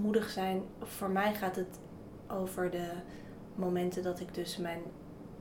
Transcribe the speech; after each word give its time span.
moedig 0.00 0.30
zijn, 0.30 0.62
voor 0.78 1.10
mij 1.10 1.34
gaat 1.34 1.56
het 1.56 1.78
over 2.28 2.70
de 2.70 2.90
momenten 3.54 4.02
dat 4.02 4.20
ik 4.20 4.34
dus 4.34 4.56
mijn 4.56 4.82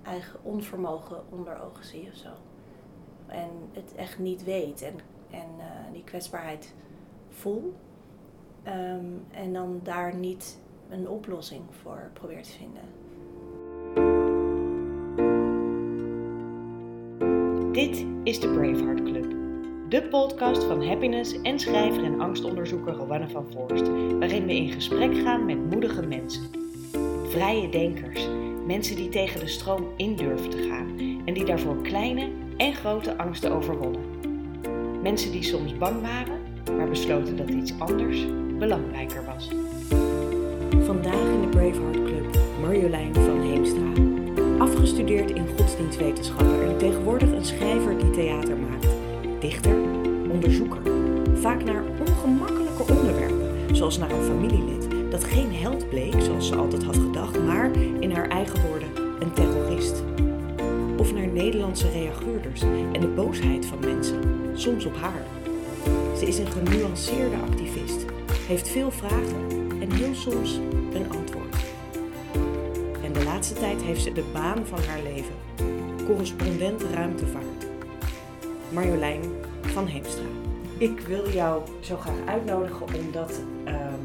eigen 0.04 0.40
onvermogen 0.44 1.24
onder 1.30 1.62
ogen 1.62 1.86
zie 1.86 2.08
of 2.12 2.16
zo. 2.16 2.30
En 3.28 3.50
het 3.72 3.96
echt 3.96 4.20
niet 4.20 4.44
weet 4.44 4.82
en, 4.82 4.94
en 5.30 5.50
eh, 5.60 5.94
die 5.94 6.04
kwetsbaarheid 6.04 6.74
voel. 7.30 7.74
Ehm, 8.64 9.06
en 9.32 9.54
dan 9.54 9.80
daar 9.84 10.16
niet 10.16 10.60
een 10.90 11.10
oplossing 11.10 11.64
voor 11.82 12.10
probeer 12.14 12.44
te 12.44 12.52
vinden. 12.52 12.84
Dit 17.72 18.06
is 18.24 18.40
de 18.40 18.48
Braveheart 18.54 19.04
Club. 19.04 19.39
De 19.90 20.02
podcast 20.02 20.64
van 20.64 20.88
happiness 20.88 21.42
en 21.42 21.60
schrijver 21.60 22.04
en 22.04 22.22
angstonderzoeker 22.22 22.94
Rowanne 22.94 23.30
van 23.30 23.46
Voorst, 23.54 23.88
waarin 24.20 24.46
we 24.46 24.56
in 24.56 24.72
gesprek 24.72 25.18
gaan 25.18 25.46
met 25.46 25.70
moedige 25.70 26.08
mensen. 26.08 26.44
Vrije 27.28 27.70
denkers, 27.70 28.28
mensen 28.66 28.96
die 28.96 29.10
tegen 29.10 29.40
de 29.40 29.48
stroom 29.48 29.88
in 29.98 30.16
durven 30.16 30.50
te 30.50 30.68
gaan 30.70 31.00
en 31.26 31.34
die 31.34 31.46
daarvoor 31.46 31.82
kleine 31.82 32.30
en 32.58 32.74
grote 32.74 33.18
angsten 33.18 33.52
overwonnen. 33.52 34.02
Mensen 35.02 35.32
die 35.32 35.44
soms 35.44 35.78
bang 35.78 36.02
waren, 36.02 36.40
maar 36.78 36.90
besloten 36.90 37.38
dat 37.38 37.50
iets 37.50 37.80
anders 37.80 38.26
belangrijker 38.58 39.26
was. 39.26 39.50
Vandaag 40.86 41.34
in 41.34 41.42
de 41.42 41.48
Braveheart 41.50 42.04
Club 42.04 42.38
Marjolein 42.62 43.14
van 43.14 43.42
Heemstra. 43.42 43.92
Afgestudeerd 44.64 45.32
in 45.32 45.48
godsdienstwetenschappen 45.58 46.70
en 46.70 46.78
tegenwoordig 46.78 47.32
een 47.32 47.46
schrijver 47.46 47.98
die 47.98 48.12
theater 48.12 48.58
maakt. 48.58 48.99
Dichter, 49.40 49.76
onderzoeker. 50.32 50.82
Vaak 51.34 51.64
naar 51.64 51.84
ongemakkelijke 52.08 52.94
onderwerpen, 52.94 53.76
zoals 53.76 53.98
naar 53.98 54.12
een 54.12 54.24
familielid 54.24 54.88
dat 55.12 55.24
geen 55.24 55.56
held 55.56 55.90
bleek 55.90 56.22
zoals 56.22 56.48
ze 56.48 56.56
altijd 56.56 56.84
had 56.84 56.98
gedacht, 56.98 57.44
maar 57.44 57.72
in 58.00 58.12
haar 58.12 58.28
eigen 58.28 58.62
woorden 58.68 58.90
een 59.20 59.34
terrorist. 59.34 60.04
Of 60.98 61.14
naar 61.14 61.28
Nederlandse 61.28 61.90
reageurders 61.92 62.62
en 62.94 63.02
de 63.02 63.08
boosheid 63.08 63.66
van 63.66 63.80
mensen, 63.80 64.22
soms 64.54 64.86
op 64.86 64.96
haar. 64.96 65.26
Ze 66.18 66.28
is 66.28 66.38
een 66.38 66.52
genuanceerde 66.52 67.36
activist, 67.36 68.06
heeft 68.48 68.68
veel 68.68 68.92
vragen 68.92 69.48
en 69.82 69.92
heel 69.92 70.16
soms 70.16 70.60
een 70.94 71.10
antwoord. 71.12 71.56
En 73.04 73.14
de 73.14 73.24
laatste 73.24 73.54
tijd 73.54 73.82
heeft 73.82 74.02
ze 74.02 74.12
de 74.12 74.24
baan 74.34 74.66
van 74.66 74.80
haar 74.88 75.02
leven, 75.04 75.36
correspondent 76.06 76.84
ruimtevaart. 76.94 77.59
Marjolein 78.72 79.22
van 79.62 79.86
Heemstra. 79.86 80.26
Ik 80.78 81.00
wil 81.00 81.30
jou 81.30 81.64
zo 81.82 81.98
graag 81.98 82.26
uitnodigen 82.26 82.86
omdat 82.96 83.42
ehm, 83.66 84.04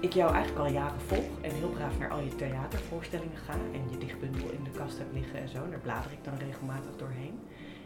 ik 0.00 0.12
jou 0.12 0.34
eigenlijk 0.34 0.66
al 0.66 0.72
jaren 0.72 1.00
volg 1.00 1.40
en 1.40 1.50
heel 1.50 1.72
graag 1.74 1.98
naar 1.98 2.10
al 2.10 2.20
je 2.20 2.36
theatervoorstellingen 2.36 3.36
ga 3.36 3.52
en 3.52 3.90
je 3.90 3.98
dichtbundel 3.98 4.50
in 4.50 4.64
de 4.64 4.70
kast 4.70 4.98
heb 4.98 5.06
liggen 5.12 5.40
en 5.40 5.48
zo. 5.48 5.68
Daar 5.70 5.78
blader 5.78 6.12
ik 6.12 6.24
dan 6.24 6.34
regelmatig 6.38 6.96
doorheen. 6.96 7.38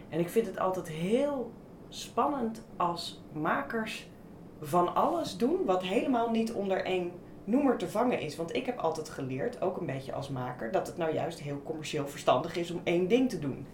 En 0.09 0.21
ik 0.21 0.29
vind 0.29 0.47
het 0.47 0.59
altijd 0.59 0.89
heel 0.89 1.53
spannend 1.89 2.63
als 2.77 3.23
makers 3.33 4.09
van 4.61 4.95
alles 4.95 5.37
doen 5.37 5.65
wat 5.65 5.83
helemaal 5.83 6.31
niet 6.31 6.53
onder 6.53 6.85
één 6.85 7.11
noemer 7.45 7.77
te 7.77 7.89
vangen 7.89 8.21
is. 8.21 8.37
Want 8.37 8.55
ik 8.55 8.67
heb 8.67 8.79
altijd 8.79 9.09
geleerd, 9.09 9.63
ook 9.63 9.77
een 9.77 9.87
beetje 9.87 10.13
als 10.13 10.29
maker, 10.29 10.73
dat 10.73 10.87
het 10.87 10.97
nou 10.97 11.15
juist 11.15 11.41
heel 11.41 11.63
commercieel 11.65 12.09
verstandig 12.09 12.57
is 12.57 12.71
om 12.71 12.81
één 12.85 13.09
ding 13.09 13.31
te 13.31 13.39
doen. 13.39 13.67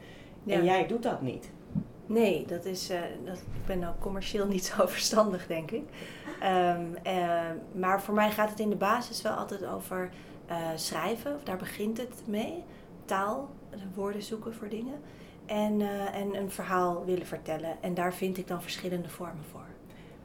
En 0.47 0.65
jij 0.65 0.87
doet 0.87 1.03
dat 1.03 1.23
niet. 1.23 1.51
Nee, 2.07 2.47
dat 2.47 2.65
is, 2.65 2.91
uh, 2.91 3.01
dat, 3.25 3.39
ik 3.39 3.67
ben 3.67 3.85
ook 3.85 4.01
commercieel 4.01 4.47
niet 4.57 4.65
zo 4.65 4.87
verstandig, 4.87 5.47
denk 5.47 5.71
ik. 5.71 5.85
Um, 6.43 6.97
uh, 7.07 7.41
maar 7.73 8.03
voor 8.03 8.15
mij 8.15 8.31
gaat 8.31 8.51
het 8.51 8.61
in 8.61 8.71
de 8.71 8.77
basis 8.77 9.23
wel 9.23 9.33
altijd 9.33 9.67
over 9.67 10.11
uh, 10.51 10.57
schrijven. 10.75 11.35
Of 11.35 11.43
daar 11.43 11.57
begint 11.57 11.98
het 11.98 12.23
mee. 12.27 12.65
Taal, 13.05 13.51
woorden 13.95 14.23
zoeken 14.23 14.55
voor 14.55 14.69
dingen. 14.69 15.01
En, 15.47 15.81
en 16.13 16.35
een 16.35 16.51
verhaal 16.51 17.05
willen 17.05 17.27
vertellen. 17.27 17.83
En 17.83 17.95
daar 17.95 18.14
vind 18.14 18.39
ik 18.39 18.48
dan 18.48 18.63
verschillende 18.63 19.09
vormen 19.09 19.45
voor. 19.51 19.67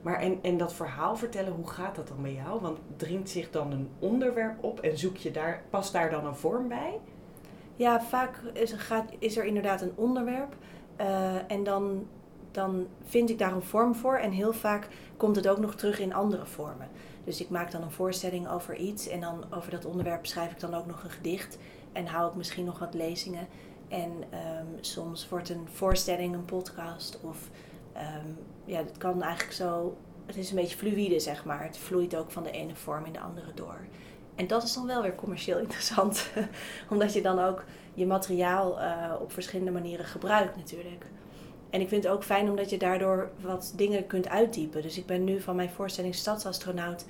Maar 0.02 0.20
en, 0.20 0.40
en 0.42 0.58
dat 0.58 0.74
verhaal 0.74 1.16
vertellen, 1.16 1.54
hoe 1.54 1.68
gaat 1.68 1.96
dat 1.96 2.08
dan 2.08 2.22
bij 2.22 2.34
jou? 2.34 2.62
Want 2.62 2.80
dringt 2.96 3.30
zich 3.30 3.52
dan 3.52 3.72
een 3.72 3.90
onderwerp 4.00 4.64
op 4.64 4.80
en 4.80 4.98
zoek 4.98 5.18
je 5.18 5.32
daar, 5.32 5.64
past 5.70 5.94
daar 5.94 6.10
dan 6.10 6.26
een 6.26 6.36
vorm 6.36 6.68
bij? 6.68 7.00
Ja, 7.76 8.02
vaak 8.02 8.42
is, 8.54 8.72
gaat, 8.72 9.12
is 9.20 9.38
er 9.38 9.46
inderdaad 9.46 9.82
een 9.82 9.94
onderwerp. 9.96 10.56
Uh, 11.02 11.52
en 11.52 11.64
dan, 11.64 12.08
dan 12.52 12.88
vind 13.04 13.30
ik 13.30 13.40
daar 13.40 13.54
een 13.54 13.64
vorm 13.64 13.96
voor. 13.96 14.18
En 14.18 14.32
heel 14.32 14.54
vaak 14.54 14.88
komt 15.18 15.36
het 15.36 15.48
ook 15.48 15.60
nog 15.60 15.76
terug 15.76 16.00
in 16.00 16.14
andere 16.14 16.46
vormen. 16.46 16.90
Dus 17.24 17.42
ik 17.42 17.50
maak 17.50 17.72
dan 17.72 17.82
een 17.82 17.92
voorstelling 17.92 18.50
over 18.50 18.76
iets. 18.76 19.08
En 19.08 19.20
dan 19.20 19.44
over 19.50 19.72
dat 19.72 19.86
onderwerp 19.86 20.26
schrijf 20.26 20.52
ik 20.52 20.60
dan 20.60 20.74
ook 20.74 20.86
nog 20.86 21.04
een 21.04 21.10
gedicht. 21.10 21.58
En 21.92 22.08
hou 22.08 22.30
ik 22.30 22.36
misschien 22.36 22.66
nog 22.66 22.80
wat 22.80 22.94
lezingen. 22.94 23.48
En 23.88 24.12
um, 24.12 24.78
soms 24.82 25.30
wordt 25.30 25.50
een 25.50 25.68
voorstelling 25.74 26.34
een 26.34 26.46
podcast. 26.46 27.20
Of 27.22 27.50
um, 27.96 28.38
ja, 28.66 28.78
het 28.78 28.98
kan 28.98 29.22
eigenlijk 29.22 29.54
zo. 29.54 29.98
Het 30.26 30.38
is 30.38 30.50
een 30.50 30.56
beetje 30.56 30.78
fluïde, 30.78 31.20
zeg 31.20 31.46
maar. 31.46 31.64
Het 31.64 31.78
vloeit 31.78 32.16
ook 32.16 32.32
van 32.32 32.44
de 32.44 32.52
ene 32.52 32.76
vorm 32.76 33.06
in 33.06 33.14
de 33.14 33.20
andere 33.20 33.54
door. 33.54 33.80
En 34.36 34.48
dat 34.48 34.64
is 34.64 34.74
dan 34.74 34.86
wel 34.86 35.02
weer 35.02 35.16
commercieel 35.16 35.60
interessant. 35.66 36.30
Omdat 36.90 37.14
je 37.14 37.22
dan 37.22 37.40
ook 37.40 37.64
je 37.94 38.06
materiaal 38.06 38.80
uh, 38.80 39.14
op 39.22 39.32
verschillende 39.32 39.72
manieren 39.72 40.06
gebruikt 40.06 40.56
natuurlijk. 40.56 41.06
En 41.70 41.82
ik 41.82 41.88
vind 41.88 42.04
het 42.04 42.14
ook 42.14 42.24
fijn 42.24 42.50
omdat 42.50 42.70
je 42.70 42.78
daardoor 42.78 43.32
wat 43.42 43.74
dingen 43.76 44.08
kunt 44.08 44.28
uitdiepen. 44.28 44.82
Dus 44.82 44.98
ik 44.98 45.06
ben 45.06 45.24
nu 45.24 45.42
van 45.42 45.56
mijn 45.56 45.70
voorstelling 45.70 46.16
Stadsastronaut 46.16 47.06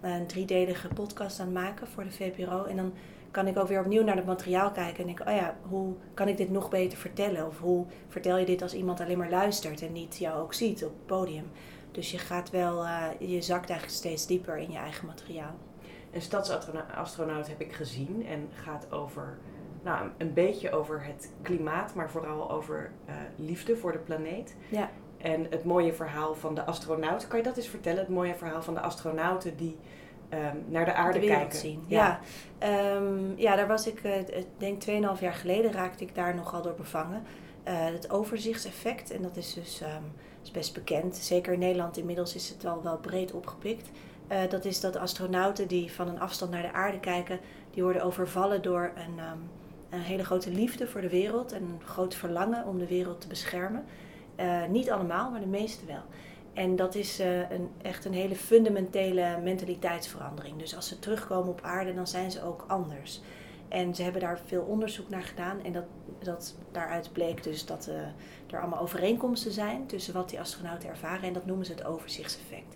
een 0.00 0.26
driedelige 0.26 0.88
podcast 0.88 1.40
aan 1.40 1.46
het 1.46 1.54
maken 1.54 1.86
voor 1.86 2.04
de 2.04 2.10
VPRO. 2.10 2.64
En 2.64 2.76
dan 2.76 2.92
kan 3.30 3.46
ik 3.46 3.58
ook 3.58 3.68
weer 3.68 3.80
opnieuw 3.80 4.04
naar 4.04 4.16
het 4.16 4.26
materiaal 4.26 4.70
kijken 4.70 5.00
en 5.00 5.06
denk, 5.06 5.28
oh 5.28 5.34
ja, 5.34 5.56
hoe 5.68 5.94
kan 6.14 6.28
ik 6.28 6.36
dit 6.36 6.50
nog 6.50 6.70
beter 6.70 6.98
vertellen? 6.98 7.46
Of 7.46 7.58
hoe 7.58 7.86
vertel 8.08 8.36
je 8.36 8.46
dit 8.46 8.62
als 8.62 8.74
iemand 8.74 9.00
alleen 9.00 9.18
maar 9.18 9.30
luistert 9.30 9.82
en 9.82 9.92
niet 9.92 10.16
jou 10.16 10.42
ook 10.42 10.54
ziet 10.54 10.84
op 10.84 10.90
het 10.90 11.06
podium? 11.06 11.50
Dus 11.90 12.10
je 12.10 12.18
gaat 12.18 12.50
wel, 12.50 12.84
uh, 12.84 13.04
je 13.18 13.42
zakt 13.42 13.70
eigenlijk 13.70 13.98
steeds 13.98 14.26
dieper 14.26 14.56
in 14.56 14.70
je 14.70 14.78
eigen 14.78 15.06
materiaal. 15.06 15.54
Een 16.12 16.22
stadsastronaut 16.22 17.48
heb 17.48 17.60
ik 17.60 17.72
gezien 17.72 18.26
en 18.26 18.48
gaat 18.52 18.92
over, 18.92 19.38
nou, 19.82 20.08
een 20.16 20.32
beetje 20.32 20.70
over 20.70 21.04
het 21.04 21.32
klimaat, 21.42 21.94
maar 21.94 22.10
vooral 22.10 22.50
over 22.50 22.90
uh, 23.08 23.14
liefde 23.36 23.76
voor 23.76 23.92
de 23.92 23.98
planeet. 23.98 24.56
Ja. 24.68 24.90
En 25.18 25.46
het 25.50 25.64
mooie 25.64 25.92
verhaal 25.92 26.34
van 26.34 26.54
de 26.54 26.64
astronauten, 26.64 27.28
kan 27.28 27.38
je 27.38 27.44
dat 27.44 27.56
eens 27.56 27.68
vertellen? 27.68 27.98
Het 27.98 28.08
mooie 28.08 28.34
verhaal 28.34 28.62
van 28.62 28.74
de 28.74 28.80
astronauten 28.80 29.56
die 29.56 29.76
um, 30.30 30.64
naar 30.66 30.84
de 30.84 30.94
aarde 30.94 31.18
de 31.18 31.26
kijken. 31.26 31.58
Zien. 31.58 31.84
Ja, 31.86 32.20
ja. 32.60 32.94
Um, 32.94 33.34
ja 33.36 33.56
daar 33.56 33.66
was 33.66 33.86
ik, 33.86 34.02
uh, 34.04 34.18
ik 34.18 34.46
denk 34.56 34.82
2,5 35.16 35.20
jaar 35.20 35.34
geleden 35.34 35.72
raakte 35.72 36.04
ik 36.04 36.14
daar 36.14 36.34
nogal 36.34 36.62
door 36.62 36.74
bevangen. 36.74 37.22
Uh, 37.68 37.84
het 37.84 38.10
overzichtseffect, 38.10 39.10
en 39.10 39.22
dat 39.22 39.36
is 39.36 39.54
dus 39.54 39.80
um, 39.80 40.12
is 40.42 40.50
best 40.50 40.74
bekend. 40.74 41.16
Zeker 41.16 41.52
in 41.52 41.58
Nederland 41.58 41.96
inmiddels 41.96 42.34
is 42.34 42.48
het 42.48 42.62
wel, 42.62 42.82
wel 42.82 42.98
breed 42.98 43.32
opgepikt. 43.32 43.90
Uh, 44.32 44.38
dat 44.48 44.64
is 44.64 44.80
dat 44.80 44.96
astronauten 44.96 45.68
die 45.68 45.92
van 45.92 46.08
een 46.08 46.20
afstand 46.20 46.50
naar 46.50 46.62
de 46.62 46.72
aarde 46.72 47.00
kijken, 47.00 47.40
die 47.70 47.82
worden 47.82 48.02
overvallen 48.02 48.62
door 48.62 48.92
een, 48.94 49.18
um, 49.18 49.50
een 49.90 50.00
hele 50.00 50.24
grote 50.24 50.50
liefde 50.50 50.86
voor 50.86 51.00
de 51.00 51.08
wereld 51.08 51.52
en 51.52 51.62
een 51.62 51.80
groot 51.84 52.14
verlangen 52.14 52.66
om 52.66 52.78
de 52.78 52.86
wereld 52.86 53.20
te 53.20 53.28
beschermen. 53.28 53.84
Uh, 54.40 54.64
niet 54.66 54.90
allemaal, 54.90 55.30
maar 55.30 55.40
de 55.40 55.46
meeste 55.46 55.86
wel. 55.86 56.02
En 56.52 56.76
dat 56.76 56.94
is 56.94 57.20
uh, 57.20 57.50
een, 57.50 57.70
echt 57.82 58.04
een 58.04 58.12
hele 58.12 58.36
fundamentele 58.36 59.38
mentaliteitsverandering. 59.42 60.58
Dus 60.58 60.76
als 60.76 60.88
ze 60.88 60.98
terugkomen 60.98 61.50
op 61.50 61.60
aarde, 61.62 61.94
dan 61.94 62.06
zijn 62.06 62.30
ze 62.30 62.42
ook 62.42 62.64
anders. 62.66 63.20
En 63.68 63.94
ze 63.94 64.02
hebben 64.02 64.20
daar 64.20 64.40
veel 64.46 64.62
onderzoek 64.62 65.08
naar 65.08 65.22
gedaan. 65.22 65.64
En 65.64 65.72
dat, 65.72 65.84
dat, 66.18 66.54
daaruit 66.72 67.12
bleek 67.12 67.42
dus 67.42 67.66
dat 67.66 67.88
uh, 67.88 67.94
er 68.54 68.60
allemaal 68.60 68.80
overeenkomsten 68.80 69.52
zijn 69.52 69.86
tussen 69.86 70.14
wat 70.14 70.28
die 70.30 70.40
astronauten 70.40 70.88
ervaren. 70.88 71.22
En 71.22 71.32
dat 71.32 71.46
noemen 71.46 71.66
ze 71.66 71.72
het 71.72 71.84
overzichtseffect. 71.84 72.74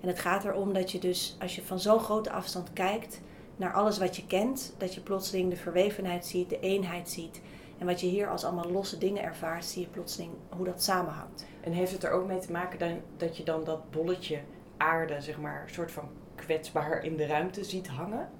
En 0.00 0.08
het 0.08 0.18
gaat 0.18 0.44
erom 0.44 0.72
dat 0.72 0.92
je 0.92 0.98
dus, 0.98 1.36
als 1.40 1.54
je 1.54 1.62
van 1.62 1.80
zo'n 1.80 2.00
grote 2.00 2.30
afstand 2.30 2.72
kijkt 2.72 3.20
naar 3.56 3.72
alles 3.72 3.98
wat 3.98 4.16
je 4.16 4.26
kent, 4.26 4.74
dat 4.78 4.94
je 4.94 5.00
plotseling 5.00 5.50
de 5.50 5.56
verwevenheid 5.56 6.26
ziet, 6.26 6.48
de 6.48 6.60
eenheid 6.60 7.10
ziet. 7.10 7.40
En 7.78 7.86
wat 7.86 8.00
je 8.00 8.06
hier 8.06 8.28
als 8.28 8.44
allemaal 8.44 8.70
losse 8.70 8.98
dingen 8.98 9.22
ervaart, 9.22 9.64
zie 9.64 9.82
je 9.82 9.88
plotseling 9.88 10.30
hoe 10.56 10.64
dat 10.64 10.82
samenhangt. 10.82 11.46
En 11.60 11.72
heeft 11.72 11.92
het 11.92 12.04
er 12.04 12.10
ook 12.10 12.26
mee 12.26 12.38
te 12.38 12.52
maken 12.52 12.78
dan, 12.78 13.00
dat 13.16 13.36
je 13.36 13.42
dan 13.42 13.64
dat 13.64 13.90
bolletje 13.90 14.40
aarde, 14.76 15.20
zeg 15.20 15.38
maar, 15.40 15.64
soort 15.70 15.92
van 15.92 16.08
kwetsbaar 16.34 17.04
in 17.04 17.16
de 17.16 17.26
ruimte 17.26 17.64
ziet 17.64 17.88
hangen? 17.88 18.30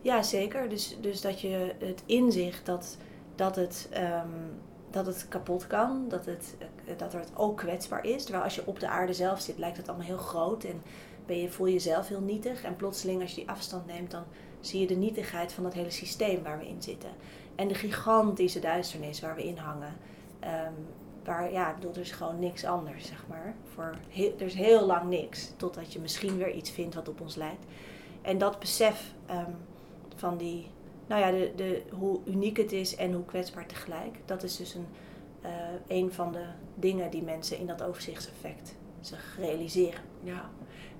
Ja, 0.00 0.22
zeker. 0.22 0.68
Dus, 0.68 0.96
dus 1.00 1.20
dat 1.20 1.40
je 1.40 1.74
het 1.78 2.02
inzicht 2.06 2.66
dat, 2.66 2.96
dat, 3.34 3.56
het, 3.56 3.88
um, 3.94 4.60
dat 4.90 5.06
het 5.06 5.26
kapot 5.28 5.66
kan, 5.66 6.08
dat 6.08 6.26
het, 6.26 6.56
dat 6.96 7.12
het 7.12 7.30
ook 7.34 7.56
kwetsbaar 7.56 8.04
is. 8.04 8.22
Terwijl 8.22 8.44
als 8.44 8.54
je 8.54 8.66
op 8.66 8.80
de 8.80 8.88
aarde 8.88 9.12
zelf 9.12 9.40
zit, 9.40 9.58
lijkt 9.58 9.76
het 9.76 9.88
allemaal 9.88 10.06
heel 10.06 10.16
groot 10.16 10.64
en 10.64 10.82
ben 11.26 11.40
je, 11.40 11.50
voel 11.50 11.66
je 11.66 11.72
jezelf 11.72 12.08
heel 12.08 12.20
nietig. 12.20 12.62
En 12.62 12.76
plotseling, 12.76 13.22
als 13.22 13.30
je 13.30 13.40
die 13.40 13.50
afstand 13.50 13.86
neemt, 13.86 14.10
dan 14.10 14.24
zie 14.60 14.80
je 14.80 14.86
de 14.86 14.96
nietigheid 14.96 15.52
van 15.52 15.62
dat 15.62 15.72
hele 15.72 15.90
systeem 15.90 16.42
waar 16.42 16.58
we 16.58 16.68
in 16.68 16.82
zitten. 16.82 17.10
En 17.54 17.68
de 17.68 17.74
gigantische 17.74 18.60
duisternis 18.60 19.20
waar 19.20 19.34
we 19.34 19.44
in 19.44 19.56
hangen. 19.56 19.96
Um, 20.44 20.86
waar, 21.26 21.52
ja, 21.52 21.70
ik 21.70 21.74
bedoel, 21.74 21.92
er 21.92 22.00
is 22.00 22.10
gewoon 22.10 22.38
niks 22.38 22.64
anders, 22.64 23.06
zeg 23.06 23.24
maar. 23.28 23.54
Voor 23.74 23.94
er 24.14 24.46
is 24.46 24.54
heel 24.54 24.86
lang 24.86 25.08
niks, 25.08 25.52
totdat 25.56 25.92
je 25.92 26.00
misschien 26.00 26.36
weer 26.36 26.52
iets 26.52 26.70
vindt 26.70 26.94
wat 26.94 27.08
op 27.08 27.20
ons 27.20 27.34
lijkt. 27.34 27.64
En 28.22 28.38
dat 28.38 28.58
besef 28.58 29.14
ehm, 29.26 29.50
van 30.16 30.36
die, 30.36 30.66
nou 31.06 31.20
ja, 31.20 31.30
de, 31.30 31.52
de, 31.56 31.82
hoe 31.90 32.20
uniek 32.24 32.56
het 32.56 32.72
is 32.72 32.96
en 32.96 33.12
hoe 33.12 33.24
kwetsbaar 33.24 33.66
tegelijk, 33.66 34.16
dat 34.24 34.42
is 34.42 34.56
dus 34.56 34.74
een, 34.74 34.86
uh, 35.44 35.50
een 35.86 36.12
van 36.12 36.32
de 36.32 36.44
dingen 36.74 37.10
die 37.10 37.22
mensen 37.22 37.58
in 37.58 37.66
dat 37.66 37.82
overzichtseffect 37.82 38.74
zich 39.00 39.36
realiseren. 39.38 40.00
Ja, 40.22 40.50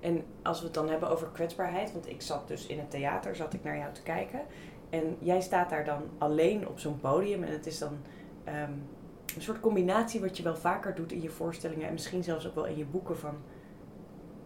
en 0.01 0.25
als 0.43 0.59
we 0.59 0.65
het 0.65 0.75
dan 0.75 0.89
hebben 0.89 1.11
over 1.11 1.29
kwetsbaarheid, 1.33 1.93
want 1.93 2.09
ik 2.09 2.23
zat 2.23 2.49
dus 2.49 2.67
in 2.67 2.79
het 2.79 2.91
theater, 2.91 3.37
zat 3.37 3.53
ik 3.53 3.65
naar 3.65 3.79
jou 3.79 3.93
te 3.93 4.03
kijken. 4.03 4.41
En 4.91 5.17
jij 5.19 5.41
staat 5.41 5.71
daar 5.71 5.85
dan 5.85 6.03
alleen 6.19 6.69
op 6.69 6.79
zo'n 6.79 7.01
podium 7.01 7.43
en 7.43 7.53
het 7.53 7.67
is 7.67 7.79
dan 7.79 7.99
ehm, 8.45 8.73
een 9.37 9.43
soort 9.43 9.61
combinatie 9.61 10.21
wat 10.21 10.37
je 10.37 10.43
wel 10.43 10.57
vaker 10.57 10.95
doet 10.95 11.13
in 11.13 11.23
je 11.23 11.31
voorstellingen 11.31 11.87
en 11.87 11.93
misschien 11.93 12.25
zelfs 12.25 12.47
ook 12.47 12.55
wel 12.55 12.67
in 12.67 12.77
je 12.77 12.85
boeken 12.85 13.19
van 13.19 13.35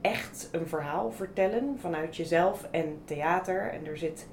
echt 0.01 0.49
een 0.53 0.67
verhaal 0.67 1.11
vertellen 1.11 1.79
vanuit 1.79 2.17
jezelf 2.17 2.69
en 2.71 3.01
theater. 3.05 3.71
En 3.71 3.87
er 3.87 3.99
zit 3.99 4.27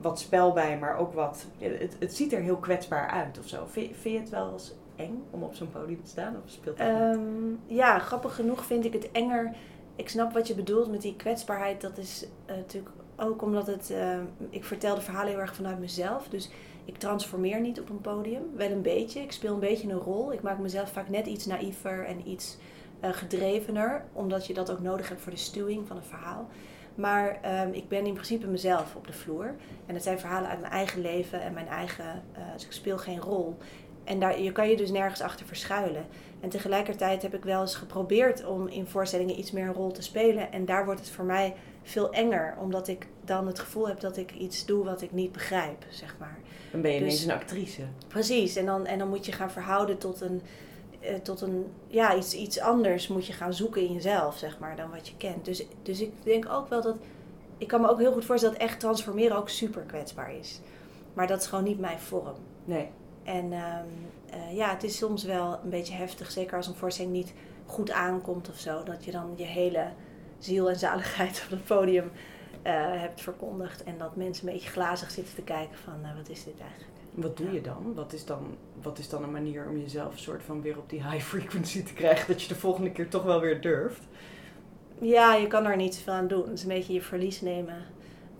wat 0.00 0.20
spel 0.20 0.52
bij, 0.52 0.78
maar 0.78 0.96
ook 0.96 1.12
wat. 1.12 1.46
Het, 1.58 1.96
het 1.98 2.14
ziet 2.14 2.32
er 2.32 2.40
heel 2.40 2.56
kwetsbaar 2.56 3.08
uit 3.08 3.38
of 3.38 3.48
zo. 3.48 3.66
Vind, 3.66 4.02
je 4.02 4.18
het 4.18 4.30
wel 4.30 4.52
eens 4.52 4.74
eng 4.96 5.22
om 5.30 5.42
op 5.42 5.54
zo'n 5.54 5.70
podium 5.70 6.02
te 6.02 6.10
staan? 6.10 6.36
Of 6.44 6.50
speelt 6.50 6.76
dat 6.76 6.88
um, 6.88 7.60
ja, 7.66 7.98
grappig 7.98 8.34
genoeg 8.34 8.64
vind 8.64 8.84
ik 8.84 8.92
het 8.92 9.10
enger. 9.12 9.54
Ik 9.96 10.08
snap 10.08 10.32
wat 10.32 10.46
je 10.46 10.54
bedoelt 10.54 10.90
met 10.90 11.02
die 11.02 11.16
kwetsbaarheid. 11.16 11.80
Dat 11.80 11.98
is 11.98 12.26
uh, 12.50 12.56
natuurlijk 12.56 12.94
ook 13.16 13.42
omdat 13.42 13.66
het. 13.66 13.90
Uh, 13.90 14.18
ik 14.50 14.64
vertel 14.64 14.94
de 14.94 15.00
verhalen 15.00 15.28
heel 15.28 15.40
erg 15.40 15.54
vanuit 15.54 15.78
mezelf. 15.78 16.28
Dus 16.28 16.50
ik 16.84 16.98
transformeer 16.98 17.60
niet 17.60 17.80
op 17.80 17.88
een 17.88 18.00
podium. 18.00 18.42
Wel 18.56 18.70
een 18.70 18.82
beetje. 18.82 19.20
Ik 19.20 19.32
speel 19.32 19.54
een 19.54 19.60
beetje 19.60 19.88
een 19.88 19.98
rol. 19.98 20.32
Ik 20.32 20.42
maak 20.42 20.58
mezelf 20.58 20.90
vaak 20.92 21.08
net 21.08 21.26
iets 21.26 21.46
naïver 21.46 22.04
en 22.04 22.28
iets 22.28 22.56
uh, 23.04 23.10
gedrevener. 23.12 24.04
Omdat 24.12 24.46
je 24.46 24.54
dat 24.54 24.70
ook 24.70 24.80
nodig 24.80 25.08
hebt 25.08 25.20
voor 25.20 25.32
de 25.32 25.38
stuwing 25.38 25.86
van 25.86 25.96
een 25.96 26.04
verhaal. 26.04 26.48
Maar 26.94 27.40
um, 27.66 27.72
ik 27.72 27.88
ben 27.88 28.06
in 28.06 28.12
principe 28.12 28.46
mezelf 28.46 28.94
op 28.94 29.06
de 29.06 29.12
vloer. 29.12 29.54
En 29.86 29.94
het 29.94 30.02
zijn 30.02 30.18
verhalen 30.18 30.50
uit 30.50 30.60
mijn 30.60 30.72
eigen 30.72 31.00
leven 31.00 31.40
en 31.40 31.52
mijn 31.52 31.68
eigen. 31.68 32.22
Dus 32.52 32.64
ik 32.64 32.72
speel 32.72 32.98
geen 32.98 33.20
rol. 33.20 33.56
En 34.06 34.20
daar, 34.20 34.40
je 34.40 34.52
kan 34.52 34.68
je 34.68 34.76
dus 34.76 34.90
nergens 34.90 35.20
achter 35.20 35.46
verschuilen. 35.46 36.06
En 36.40 36.48
tegelijkertijd 36.48 37.22
heb 37.22 37.34
ik 37.34 37.44
wel 37.44 37.60
eens 37.60 37.74
geprobeerd 37.74 38.44
om 38.44 38.68
in 38.68 38.86
voorstellingen 38.86 39.38
iets 39.38 39.50
meer 39.50 39.66
een 39.66 39.72
rol 39.72 39.92
te 39.92 40.02
spelen. 40.02 40.52
En 40.52 40.64
daar 40.64 40.84
wordt 40.84 41.00
het 41.00 41.10
voor 41.10 41.24
mij 41.24 41.54
veel 41.82 42.12
enger, 42.12 42.56
omdat 42.60 42.88
ik 42.88 43.06
dan 43.24 43.46
het 43.46 43.58
gevoel 43.58 43.88
heb 43.88 44.00
dat 44.00 44.16
ik 44.16 44.32
iets 44.32 44.66
doe 44.66 44.84
wat 44.84 45.02
ik 45.02 45.12
niet 45.12 45.32
begrijp, 45.32 45.84
zeg 45.88 46.16
maar. 46.18 46.38
Dan 46.70 46.80
ben 46.80 46.90
je 46.92 46.98
dus, 46.98 47.08
ineens 47.08 47.24
een 47.24 47.30
actrice. 47.30 47.82
Precies, 48.08 48.56
en 48.56 48.66
dan, 48.66 48.86
en 48.86 48.98
dan 48.98 49.08
moet 49.08 49.26
je 49.26 49.32
gaan 49.32 49.50
verhouden 49.50 49.98
tot 49.98 50.20
een, 50.20 50.42
eh, 51.00 51.14
tot 51.14 51.40
een 51.40 51.66
ja, 51.86 52.16
iets, 52.16 52.34
iets 52.34 52.60
anders 52.60 53.08
moet 53.08 53.26
je 53.26 53.32
gaan 53.32 53.54
zoeken 53.54 53.82
in 53.82 53.92
jezelf, 53.92 54.38
zeg 54.38 54.58
maar, 54.58 54.76
dan 54.76 54.90
wat 54.90 55.08
je 55.08 55.16
kent. 55.16 55.44
Dus, 55.44 55.66
dus 55.82 56.00
ik 56.00 56.12
denk 56.22 56.48
ook 56.48 56.68
wel 56.68 56.82
dat, 56.82 56.96
ik 57.58 57.68
kan 57.68 57.80
me 57.80 57.88
ook 57.88 57.98
heel 57.98 58.12
goed 58.12 58.24
voorstellen 58.24 58.58
dat 58.58 58.68
echt 58.68 58.80
transformeren 58.80 59.36
ook 59.36 59.48
super 59.48 59.82
kwetsbaar 59.82 60.34
is. 60.34 60.60
Maar 61.14 61.26
dat 61.26 61.40
is 61.40 61.46
gewoon 61.46 61.64
niet 61.64 61.78
mijn 61.78 61.98
vorm. 61.98 62.36
Nee. 62.64 62.88
En 63.26 63.44
um, 63.44 63.86
uh, 64.34 64.56
ja, 64.56 64.70
het 64.70 64.82
is 64.82 64.96
soms 64.96 65.24
wel 65.24 65.58
een 65.64 65.70
beetje 65.70 65.94
heftig, 65.94 66.30
zeker 66.30 66.56
als 66.56 66.66
een 66.66 66.74
voorstelling 66.74 67.12
niet 67.12 67.32
goed 67.66 67.90
aankomt 67.90 68.48
of 68.48 68.58
zo. 68.58 68.82
Dat 68.82 69.04
je 69.04 69.10
dan 69.10 69.32
je 69.36 69.44
hele 69.44 69.88
ziel 70.38 70.68
en 70.68 70.78
zaligheid 70.78 71.40
op 71.44 71.50
het 71.50 71.64
podium 71.64 72.04
uh, 72.04 72.10
hebt 73.00 73.20
verkondigd. 73.20 73.84
En 73.84 73.98
dat 73.98 74.16
mensen 74.16 74.46
een 74.46 74.52
beetje 74.52 74.70
glazig 74.70 75.10
zitten 75.10 75.34
te 75.34 75.42
kijken 75.42 75.78
van 75.78 75.94
uh, 76.02 76.16
wat 76.16 76.28
is 76.28 76.44
dit 76.44 76.60
eigenlijk. 76.60 76.90
Wat 77.10 77.36
doe 77.36 77.52
je 77.52 77.60
dan? 77.60 77.94
Wat 77.94 78.12
is 78.12 78.24
dan? 78.24 78.56
wat 78.82 78.98
is 78.98 79.08
dan 79.08 79.22
een 79.22 79.30
manier 79.30 79.68
om 79.68 79.78
jezelf 79.78 80.12
een 80.12 80.18
soort 80.18 80.42
van 80.42 80.62
weer 80.62 80.78
op 80.78 80.90
die 80.90 81.08
high 81.08 81.24
frequency 81.32 81.82
te 81.82 81.92
krijgen? 81.92 82.26
Dat 82.26 82.42
je 82.42 82.48
de 82.48 82.54
volgende 82.54 82.92
keer 82.92 83.08
toch 83.08 83.22
wel 83.22 83.40
weer 83.40 83.60
durft? 83.60 84.02
Ja, 84.98 85.34
je 85.34 85.46
kan 85.46 85.64
daar 85.64 85.76
niet 85.76 85.94
zoveel 85.94 86.12
aan 86.12 86.28
doen. 86.28 86.42
Het 86.42 86.52
is 86.52 86.62
een 86.62 86.68
beetje 86.68 86.92
je 86.92 87.02
verlies 87.02 87.40
nemen 87.40 87.84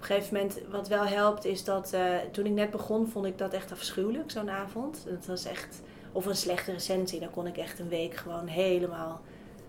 een 0.09 0.17
gegeven 0.17 0.37
moment, 0.37 0.61
wat 0.71 0.89
wel 0.89 1.05
helpt, 1.05 1.45
is 1.45 1.65
dat 1.65 1.93
uh, 1.95 2.17
toen 2.33 2.47
ik 2.47 2.53
net 2.53 2.71
begon, 2.71 3.09
vond 3.09 3.27
ik 3.27 3.39
dat 3.39 3.53
echt 3.53 3.73
afschuwelijk, 3.73 4.31
zo'n 4.31 4.51
avond. 4.51 5.05
Dat 5.09 5.27
was 5.27 5.45
echt, 5.45 5.83
of 6.13 6.27
een 6.27 6.37
slechte 6.37 6.73
recensie, 6.73 7.21
dan 7.21 7.31
kon 7.31 7.47
ik 7.47 7.57
echt 7.57 7.79
een 7.79 7.89
week 7.89 8.15
gewoon 8.15 8.47
helemaal 8.47 9.21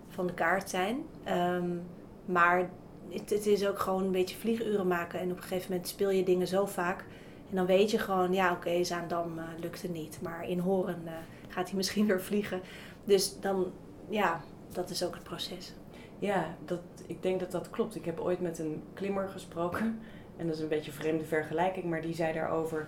van 0.09 0.27
de 0.27 0.33
kaart 0.33 0.69
zijn. 0.69 1.05
Um, 1.27 1.81
maar 2.25 2.69
het, 3.09 3.45
is 3.45 3.67
ook 3.67 3.79
gewoon 3.79 4.03
een 4.03 4.11
beetje 4.11 4.37
vlieguren 4.37 4.87
maken. 4.87 5.19
En 5.19 5.31
op 5.31 5.37
een 5.37 5.43
gegeven 5.43 5.71
moment 5.71 5.87
speel 5.87 6.09
je 6.09 6.23
dingen 6.23 6.47
zo 6.47 6.65
vaak. 6.65 7.05
En 7.49 7.55
dan 7.55 7.65
weet 7.65 7.91
je 7.91 7.97
gewoon, 7.97 8.33
ja 8.33 8.51
oké, 8.51 8.67
okay, 8.67 8.83
Zaandam 8.83 9.37
uh, 9.37 9.43
lukt 9.59 9.81
het 9.81 9.91
niet. 9.91 10.19
Maar 10.21 10.49
in 10.49 10.59
Horen 10.59 11.01
uh, 11.05 11.11
gaat 11.47 11.67
hij 11.67 11.77
misschien 11.77 12.07
weer 12.07 12.21
vliegen. 12.21 12.61
Dus 13.03 13.39
dan, 13.39 13.71
ja, 14.09 14.41
dat 14.71 14.89
is 14.89 15.03
ook 15.03 15.13
het 15.13 15.23
proces. 15.23 15.73
Ja, 16.19 16.55
dat, 16.65 16.81
ik 17.05 17.21
denk 17.21 17.39
dat 17.39 17.51
dat 17.51 17.69
klopt. 17.69 17.95
Ik 17.95 18.05
heb 18.05 18.19
ooit 18.19 18.41
met 18.41 18.59
een 18.59 18.83
klimmer 18.93 19.29
gesproken. 19.29 19.99
En 20.37 20.47
dat 20.47 20.55
is 20.55 20.61
een 20.61 20.67
beetje 20.67 20.91
een 20.91 20.97
vreemde 20.97 21.23
vergelijking, 21.23 21.85
maar 21.85 22.01
die 22.01 22.15
zei 22.15 22.33
daarover 22.33 22.87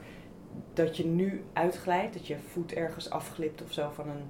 dat 0.74 0.98
je 0.98 1.06
nu 1.06 1.44
uitglijdt, 1.54 2.14
dat 2.14 2.28
je 2.28 2.38
voet 2.38 2.74
ergens 2.74 3.10
afglipt 3.10 3.64
of 3.64 3.72
zo 3.72 3.90
van 3.94 4.10
een, 4.10 4.24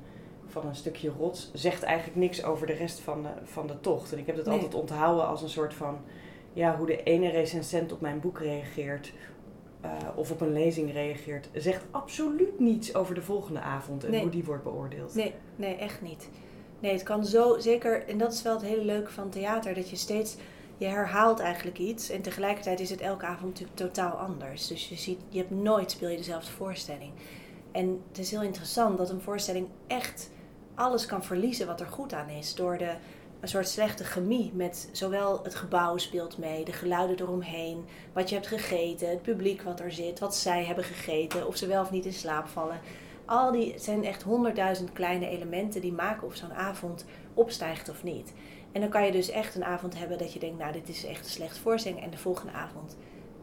van 0.48 0.66
een 0.66 0.76
stukje 0.76 1.12
rots, 1.18 1.52
zegt 1.54 1.84
eigenlijk 1.84 2.18
niks 2.18 2.44
over 2.44 2.68
de 2.68 2.74
rest 2.74 3.00
van 3.00 3.24
de, 3.24 3.30
van 3.44 3.68
de 3.68 3.80
tocht. 3.80 4.14
En 4.14 4.20
ik 4.20 4.26
heb 4.26 4.36
dat 4.36 4.48
altijd 4.48 4.74
onthouden 4.74 5.28
als 5.28 5.42
een 5.42 5.50
soort 5.50 5.74
van, 5.74 5.98
ja, 6.54 6.78
hoe 6.78 6.86
de 6.86 7.04
ene 7.04 7.30
recensent 7.30 7.92
op 7.92 8.02
mijn 8.02 8.20
boek 8.20 8.40
reageert. 8.40 9.14
Uh, 9.86 9.92
of 10.16 10.32
op 10.32 10.42
een 10.42 10.54
lezing 10.54 10.92
reageert, 10.92 11.50
zegt 11.54 11.84
absoluut 11.92 12.60
niets 12.60 12.96
over 12.96 13.16
de 13.16 13.22
volgende 13.22 13.60
avond 13.60 14.04
en 14.04 14.12
nee. 14.12 14.22
hoe 14.22 14.30
die 14.30 14.44
wordt 14.44 14.64
beoordeeld. 14.64 15.16
Nee, 15.16 15.34
nee, 15.56 15.76
echt 15.76 16.02
niet. 16.02 16.30
Nee, 16.80 16.92
het 16.92 17.04
kan 17.04 17.26
zo 17.26 17.60
zeker, 17.60 18.08
en 18.08 18.18
dat 18.18 18.34
is 18.34 18.42
wel 18.42 18.54
het 18.54 18.62
hele 18.62 18.86
leuke 18.86 19.12
van 19.12 19.30
theater, 19.30 19.74
dat 19.74 19.90
je 19.90 19.96
steeds 19.96 20.38
je 20.80 20.86
herhaalt 20.86 21.40
eigenlijk 21.40 21.78
iets 21.78 22.10
en 22.10 22.22
tegelijkertijd 22.22 22.80
is 22.80 22.90
het 22.90 23.02
elke 23.02 23.26
avond 23.26 23.46
natuurlijk 23.46 23.78
totaal 23.78 24.12
anders. 24.12 24.68
Dus 24.68 24.90
je 24.90 24.96
ziet, 24.96 25.20
je 25.30 25.38
hebt 25.38 25.52
nooit 25.52 25.92
speel 25.92 26.10
je 26.10 26.18
dezelfde 26.18 26.52
voorstelling. 26.52 27.12
En 27.72 28.02
het 28.08 28.18
is 28.18 28.32
heel 28.32 28.42
interessant 28.42 28.98
dat 28.98 29.10
een 29.10 29.22
voorstelling 29.22 29.68
echt 29.88 30.30
alles 30.76 31.06
kan 31.06 31.24
verliezen 31.24 31.68
wat 31.68 31.80
er 31.80 31.88
goed 31.88 32.14
aan 32.14 32.30
is. 32.30 32.56
Door 32.56 32.78
de, 32.78 32.92
een 33.40 33.48
soort 33.48 33.68
slechte 33.68 34.04
chemie 34.04 34.52
met 34.54 34.90
zowel 34.92 35.44
het 35.44 35.56
gebouw 35.56 35.98
speelt 35.98 36.38
mee, 36.38 36.66
de 36.66 36.74
geluiden 36.74 37.20
eromheen, 37.20 37.86
wat 38.14 38.30
je 38.30 38.36
hebt 38.36 38.48
gegeten, 38.48 39.10
het 39.10 39.22
publiek 39.22 39.62
wat 39.62 39.80
er 39.80 39.92
zit, 39.92 40.20
wat 40.20 40.36
zij 40.36 40.64
hebben 40.64 40.84
gegeten, 40.84 41.48
of 41.48 41.58
ze 41.58 41.68
wel 41.68 41.82
of 41.82 41.92
niet 41.92 42.06
in 42.06 42.14
slaap 42.14 42.48
vallen. 42.48 42.80
Al 43.26 43.52
die 43.52 43.74
zijn 43.78 44.06
echt 44.06 44.24
honderdduizend 44.24 44.94
kleine 44.94 45.28
elementen 45.28 45.82
die 45.82 45.94
maken 45.94 46.28
of 46.28 46.36
zo'n 46.36 46.54
avond 46.54 47.06
opstijgt 47.34 47.90
of 47.90 48.04
niet. 48.04 48.34
En 48.72 48.82
dan 48.82 48.90
kan 48.90 49.06
je 49.06 49.12
dus 49.12 49.30
echt 49.30 49.56
een 49.56 49.66
avond 49.66 49.98
hebben 49.98 50.18
dat 50.18 50.34
je 50.34 50.40
denkt, 50.40 50.58
nou 50.58 50.72
dit 50.72 50.90
is 50.90 51.06
echt 51.06 51.26
een 51.26 51.32
slecht 51.32 51.58
voorstelling. 51.58 52.04
En 52.04 52.10
de 52.10 52.18
volgende 52.18 52.52
avond 52.52 52.98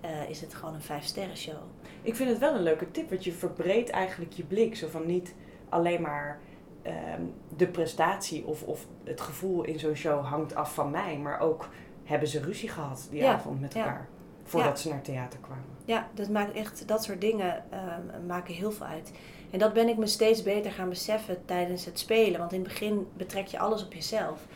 uh, 0.05 0.31
is 0.31 0.41
het 0.41 0.55
gewoon 0.55 0.75
een 0.75 0.83
vijf 0.83 1.05
sterren 1.05 1.37
show. 1.37 1.57
Ik 2.03 2.17
vind 2.17 2.29
het 2.29 2.39
wel 2.39 2.55
een 2.55 2.63
leuke 2.63 2.91
tip, 2.91 3.09
want 3.09 3.25
je 3.25 3.33
verbreedt 3.33 3.91
eigenlijk 3.91 4.33
je 4.33 4.45
blik. 4.45 4.77
Zo 4.77 4.89
van 4.89 5.07
niet 5.07 5.35
alleen 5.69 6.01
maar 6.01 6.41
um, 6.87 7.35
de 7.57 7.67
prestatie 7.67 8.47
of, 8.47 8.63
of 8.63 8.87
het 9.05 9.21
gevoel 9.21 9.63
in 9.63 9.79
zo'n 9.79 9.95
show 9.95 10.25
hangt 10.25 10.55
af 10.55 10.75
van 10.75 10.91
mij. 10.91 11.19
Maar 11.19 11.41
ook 11.41 11.69
hebben 12.05 12.29
ze 12.29 12.41
ruzie 12.41 12.69
gehad 12.69 13.07
die 13.11 13.21
ja, 13.21 13.33
avond 13.33 13.61
met 13.61 13.75
elkaar. 13.75 14.09
Ja. 14.11 14.15
Voordat 14.43 14.77
ja. 14.77 14.77
ze 14.83 14.89
naar 14.89 15.03
theater 15.03 15.39
kwamen. 15.41 15.65
Ja, 15.85 16.09
dat 16.15 16.29
maakt 16.29 16.53
echt, 16.53 16.89
dat 16.89 17.05
soort 17.05 17.21
dingen 17.21 17.65
um, 17.73 18.27
maken 18.27 18.55
heel 18.55 18.73
veel 18.73 18.87
uit. 18.87 19.13
En 19.51 19.59
dat 19.59 19.73
ben 19.73 19.89
ik 19.89 19.97
me 19.97 20.07
steeds 20.07 20.43
beter 20.43 20.73
gaan 20.73 20.89
beseffen 20.89 21.45
tijdens 21.45 21.85
het 21.85 21.99
spelen. 21.99 22.39
Want 22.39 22.53
in 22.53 22.61
het 22.61 22.69
begin 22.69 23.07
betrek 23.17 23.47
je 23.47 23.59
alles 23.59 23.85
op 23.85 23.93
jezelf. 23.93 24.47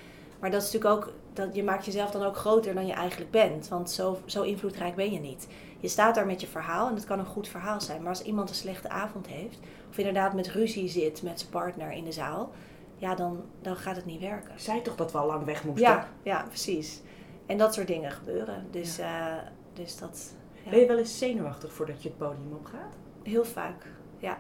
Maar 0.41 0.51
dat 0.51 0.63
is 0.63 0.73
natuurlijk 0.73 1.03
ook, 1.03 1.13
dat 1.33 1.55
je 1.55 1.65
maakt 1.65 1.85
jezelf 1.85 2.11
dan 2.11 2.23
ook 2.23 2.37
groter 2.37 2.75
dan 2.75 2.87
je 2.87 2.93
eigenlijk 2.93 3.31
bent. 3.31 3.69
Want 3.69 3.91
zo, 3.91 4.19
zo 4.25 4.43
invloedrijk 4.43 4.95
ben 4.95 5.13
je 5.13 5.21
niet. 5.21 5.47
Je 5.81 5.89
staat 5.89 6.15
daar 6.15 6.27
met 6.27 6.41
je 6.41 6.47
verhaal 6.47 6.89
en 6.89 6.95
het 6.95 7.05
kan 7.05 7.19
een 7.19 7.27
goed 7.27 7.49
verhaal 7.49 7.81
zijn. 7.81 8.01
Maar 8.01 8.09
als 8.09 8.23
iemand 8.23 8.49
een 8.49 8.55
slechte 8.55 8.89
avond 8.89 9.27
heeft, 9.27 9.59
of 9.91 9.99
inderdaad 9.99 10.35
met 10.35 10.49
ruzie 10.49 10.89
zit 10.89 11.23
met 11.23 11.41
zijn 11.41 11.51
partner 11.51 11.93
in 11.93 12.05
de 12.05 12.13
zaal, 12.13 12.51
ja, 12.97 13.15
dan, 13.15 13.43
dan 13.63 13.77
gaat 13.77 13.97
het 13.97 14.05
niet 14.05 14.21
werken. 14.21 14.61
Zij 14.61 14.81
toch 14.81 14.97
dat 14.97 15.13
we 15.13 15.19
al 15.19 15.27
lang 15.27 15.45
weg 15.45 15.65
moesten? 15.65 15.89
Ja, 15.89 16.09
ja 16.23 16.45
precies. 16.49 17.01
En 17.47 17.59
dat 17.59 17.75
soort 17.75 17.87
dingen 17.87 18.11
gebeuren. 18.11 18.67
Dus, 18.71 18.97
ja. 18.97 19.37
uh, 19.37 19.43
dus 19.73 19.99
dat. 19.99 20.35
Ja. 20.65 20.71
Ben 20.71 20.81
je 20.81 20.87
wel 20.87 20.99
eens 20.99 21.19
zenuwachtig 21.19 21.73
voordat 21.73 22.03
je 22.03 22.09
het 22.09 22.19
podium 22.19 22.53
opgaat? 22.53 22.95
Heel 23.23 23.45
vaak, 23.45 23.87
ja. 24.19 24.39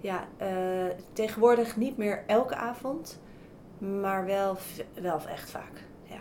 Ja, 0.00 0.28
uh, 0.42 0.94
tegenwoordig 1.12 1.76
niet 1.76 1.96
meer 1.96 2.24
elke 2.26 2.54
avond. 2.54 3.20
Maar 3.80 4.24
wel, 4.24 4.56
wel 5.00 5.26
echt 5.26 5.50
vaak, 5.50 5.84
ja. 6.02 6.20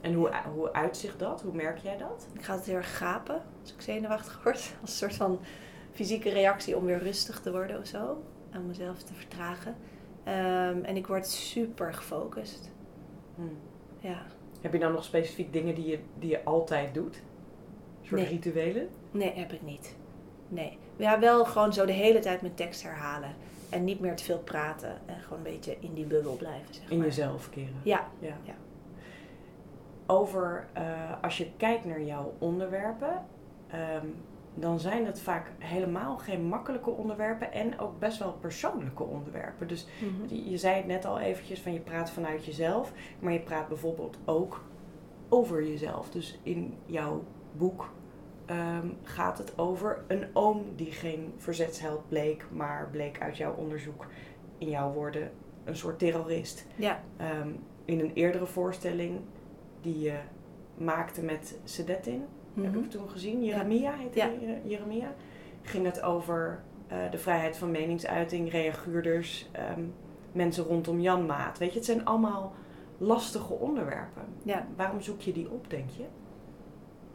En 0.00 0.14
hoe, 0.14 0.30
hoe 0.54 0.72
uitzicht 0.72 1.18
dat? 1.18 1.42
Hoe 1.42 1.54
merk 1.54 1.78
jij 1.78 1.96
dat? 1.96 2.26
Ik 2.32 2.42
ga 2.42 2.54
het 2.54 2.64
heel 2.64 2.74
erg 2.74 2.96
gapen 2.98 3.42
als 3.60 3.72
ik 3.72 3.80
zenuwachtig 3.80 4.40
word. 4.44 4.76
Als 4.80 4.90
een 4.90 4.96
soort 4.96 5.14
van 5.14 5.40
fysieke 5.92 6.30
reactie 6.30 6.76
om 6.76 6.84
weer 6.84 6.98
rustig 6.98 7.40
te 7.40 7.50
worden 7.50 7.78
of 7.78 7.86
zo. 7.86 8.22
Om 8.56 8.66
mezelf 8.66 9.02
te 9.02 9.14
vertragen. 9.14 9.76
Um, 10.24 10.84
en 10.84 10.96
ik 10.96 11.06
word 11.06 11.26
super 11.26 11.94
gefocust. 11.94 12.70
Hmm. 13.34 13.58
Ja. 13.98 14.22
Heb 14.60 14.72
je 14.72 14.78
dan 14.78 14.92
nog 14.92 15.04
specifiek 15.04 15.52
dingen 15.52 15.74
die 15.74 15.86
je, 15.86 15.98
die 16.18 16.30
je 16.30 16.44
altijd 16.44 16.94
doet? 16.94 17.16
Een 18.00 18.06
soort 18.06 18.20
nee. 18.20 18.30
rituelen? 18.30 18.88
Nee, 19.10 19.32
heb 19.34 19.52
ik 19.52 19.62
niet. 19.62 19.96
Nee. 20.48 20.78
Ja, 20.96 21.18
wel 21.18 21.44
gewoon 21.44 21.72
zo 21.72 21.86
de 21.86 21.92
hele 21.92 22.18
tijd 22.18 22.40
mijn 22.40 22.54
tekst 22.54 22.82
herhalen. 22.82 23.34
En 23.70 23.84
niet 23.84 24.00
meer 24.00 24.16
te 24.16 24.24
veel 24.24 24.38
praten. 24.38 24.96
En 25.06 25.20
gewoon 25.20 25.38
een 25.38 25.52
beetje 25.52 25.76
in 25.80 25.94
die 25.94 26.04
bubbel 26.04 26.36
blijven. 26.36 26.74
Zeg 26.74 26.90
In 26.90 26.96
maar. 26.96 27.06
jezelf 27.06 27.50
keren. 27.50 27.80
Ja. 27.82 28.06
Ja. 28.18 28.36
Ja. 28.44 28.54
Over, 30.06 30.66
eh, 30.72 30.82
als 31.22 31.38
je 31.38 31.50
kijkt 31.56 31.84
naar 31.84 32.02
jouw 32.02 32.34
onderwerpen, 32.38 33.24
ehm, 33.70 34.06
dan 34.54 34.80
zijn 34.80 35.06
het 35.06 35.20
vaak 35.20 35.52
helemaal 35.58 36.16
geen 36.18 36.44
makkelijke 36.44 36.90
onderwerpen 36.90 37.52
en 37.52 37.78
ook 37.78 37.98
best 37.98 38.18
wel 38.18 38.32
persoonlijke 38.32 39.02
onderwerpen. 39.02 39.68
Dus 39.68 39.86
Mhm. 40.00 40.34
je 40.34 40.50
je 40.50 40.56
zei 40.58 40.76
het 40.76 40.86
net 40.86 41.04
al 41.04 41.18
eventjes, 41.18 41.60
van 41.60 41.72
je 41.72 41.80
praat 41.80 42.10
vanuit 42.10 42.44
jezelf, 42.44 42.92
maar 43.18 43.32
je 43.32 43.40
praat 43.40 43.68
bijvoorbeeld 43.68 44.18
ook 44.24 44.64
over 45.28 45.66
jezelf. 45.68 46.10
Dus 46.10 46.38
in 46.42 46.74
jouw 46.86 47.22
boek 47.52 47.90
ehm, 48.48 48.86
gaat 49.02 49.38
het 49.38 49.58
over 49.58 50.02
een 50.06 50.24
oom 50.32 50.64
die 50.76 50.92
geen 50.92 51.32
verzetsheld 51.36 52.08
bleek, 52.08 52.44
maar 52.52 52.88
bleek 52.90 53.20
uit 53.20 53.36
jouw 53.36 53.54
onderzoek, 53.54 54.06
in 54.58 54.68
jouw 54.68 54.92
woorden, 54.92 55.30
een 55.64 55.76
soort 55.76 55.98
terrorist. 55.98 56.66
Ja. 56.76 57.00
Ehm, 57.16 57.48
in 57.84 58.00
een 58.00 58.12
eerdere 58.14 58.46
voorstelling 58.46 59.20
die 59.80 59.98
je 59.98 60.14
maakte 60.76 61.22
met 61.22 61.58
Sedetin, 61.64 62.24
heb 62.54 62.72
Mhm. 62.74 62.78
ik 62.84 62.90
toen 62.90 63.08
gezien, 63.10 63.44
Jeremia 63.44 63.92
heette 63.92 64.18
Ja. 64.18 64.26
eh, 64.26 64.64
Jeremia, 64.70 65.14
ging 65.62 65.84
het 65.84 66.02
over 66.02 66.62
eh, 66.88 67.10
de 67.10 67.18
vrijheid 67.18 67.56
van 67.56 67.70
meningsuiting, 67.70 68.50
reaguurders, 68.50 69.48
ehm, 69.52 69.80
mensen 70.32 70.64
rondom 70.64 71.00
Jan 71.00 71.26
Maat. 71.26 71.58
Weet 71.58 71.70
je, 71.72 71.76
het 71.76 71.84
zijn 71.84 72.04
allemaal 72.04 72.52
lastige 72.98 73.52
onderwerpen. 73.52 74.22
Ja. 74.42 74.66
Waarom 74.76 75.00
zoek 75.00 75.20
je 75.20 75.32
die 75.32 75.50
op, 75.50 75.70
denk 75.70 75.90
je? 75.90 76.04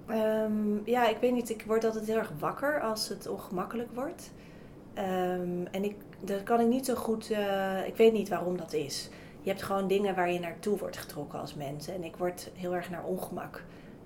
Ehm, 0.08 0.86
ja, 0.86 1.08
ik 1.10 1.18
weet 1.18 1.34
niet. 1.34 1.50
Ik 1.50 1.64
word 1.68 1.84
altijd 1.84 2.08
heel 2.08 2.18
erg 2.18 2.32
wakker 2.40 2.82
als 2.82 3.10
het 3.10 3.28
ongemakkelijk 3.28 3.90
wordt. 3.94 4.32
Ehm, 4.94 5.66
en 5.72 5.84
ik, 5.84 5.96
dat 6.20 6.44
kan 6.44 6.60
ik 6.60 6.68
niet 6.68 6.86
zo 6.86 6.96
goed. 6.96 7.32
eh, 7.32 7.88
ik 7.88 7.96
weet 7.96 8.14
niet 8.14 8.30
waarom 8.30 8.58
dat 8.58 8.74
is. 8.74 9.10
Je 9.42 9.50
hebt 9.50 9.64
gewoon 9.64 9.88
dingen 9.88 10.16
waar 10.16 10.32
je 10.32 10.40
naartoe 10.40 10.78
wordt 10.78 10.98
getrokken 10.98 11.40
als 11.40 11.54
mens. 11.56 11.88
En 11.88 12.04
ik 12.04 12.16
word 12.16 12.50
heel 12.56 12.76
erg 12.76 12.90
naar 12.90 13.04
ongemak 13.04 13.64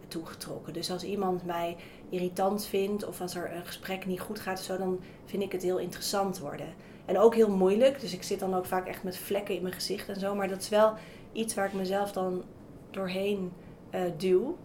toegetrokken. 0.08 0.74
Dus 0.74 0.92
als 0.92 1.04
iemand 1.04 1.46
mij 1.46 1.75
irritant 2.10 2.66
vindt 2.66 3.06
of 3.08 3.22
als 3.22 3.36
er 3.36 3.56
een 3.56 3.66
gesprek 3.66 4.06
niet 4.06 4.20
goed 4.20 4.39
gaat 4.39 4.60
zo, 4.60 4.77
dan 4.77 5.00
vind 5.25 5.44
ik 5.44 5.51
het 5.51 5.62
heel 5.63 5.77
interessant 5.77 6.39
worden. 6.39 6.68
En 7.06 7.20
ook 7.20 7.36
heel 7.36 7.50
moeilijk. 7.51 8.00
Dus 8.00 8.13
ik 8.13 8.24
zit 8.24 8.39
dan 8.39 8.56
ook 8.56 8.66
vaak 8.66 8.88
echt 8.88 9.04
met 9.04 9.18
vlekken 9.18 9.56
in 9.56 9.62
mijn 9.62 9.74
gezicht 9.74 10.10
en 10.10 10.20
zo. 10.20 10.36
Maar 10.36 10.48
dat 10.48 10.62
is 10.62 10.70
wel 10.70 10.94
iets 11.32 11.54
waar 11.54 11.66
ik 11.66 11.74
mezelf 11.74 12.12
dan 12.12 12.44
doorheen 12.92 13.51
eh, 13.89 14.01
duw. 14.18 14.58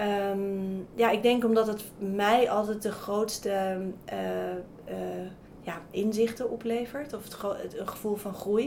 Ehm, 0.00 0.78
ja, 0.94 1.10
ik 1.10 1.22
denk 1.22 1.44
omdat 1.44 1.66
het 1.66 1.84
mij 1.98 2.50
altijd 2.50 2.82
de 2.82 2.92
grootste 2.92 3.50
eh, 4.04 4.50
eh, 4.54 5.26
ja, 5.60 5.80
inzichten 5.90 6.50
oplevert. 6.50 7.12
Of 7.12 7.24
het, 7.24 7.78
een 7.78 7.88
gevoel 7.88 8.16
van 8.16 8.34
groei. 8.34 8.64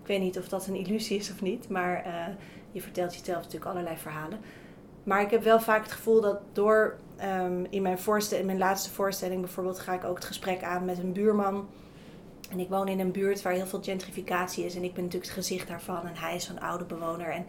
Ik 0.00 0.06
weet 0.06 0.20
niet 0.20 0.38
of 0.38 0.48
dat 0.48 0.66
een 0.66 0.74
illusie 0.74 1.18
is 1.18 1.30
of 1.30 1.42
niet. 1.42 1.68
Maar 1.68 2.04
eh, 2.04 2.34
je 2.72 2.80
vertelt 2.80 3.14
jezelf 3.14 3.42
natuurlijk 3.42 3.70
allerlei 3.70 3.96
verhalen. 3.96 4.38
Maar 5.02 5.20
ik 5.20 5.30
heb 5.30 5.42
wel 5.42 5.60
vaak 5.60 5.82
het 5.82 5.92
gevoel 5.92 6.20
dat 6.20 6.38
door 6.52 6.96
ehm, 7.16 7.64
in, 7.70 7.82
mijn 7.82 7.98
voorstel, 7.98 8.38
in 8.38 8.46
mijn 8.46 8.58
laatste 8.58 8.90
voorstelling 8.90 9.40
bijvoorbeeld 9.40 9.78
ga 9.78 9.94
ik 9.94 10.04
ook 10.04 10.16
het 10.16 10.24
gesprek 10.24 10.62
aan 10.62 10.84
met 10.84 10.98
een 10.98 11.12
buurman. 11.12 11.68
En 12.50 12.58
ik 12.58 12.68
woon 12.68 12.88
in 12.88 13.00
een 13.00 13.12
buurt 13.12 13.42
waar 13.42 13.52
heel 13.52 13.66
veel 13.66 13.82
gentrificatie 13.82 14.64
is. 14.64 14.74
En 14.74 14.84
ik 14.84 14.94
ben 14.94 15.04
natuurlijk 15.04 15.30
het 15.30 15.44
gezicht 15.44 15.68
daarvan. 15.68 16.06
En 16.06 16.16
hij 16.16 16.34
is 16.34 16.44
zo'n 16.44 16.60
oude 16.60 16.84
bewoner. 16.84 17.28
En 17.30 17.46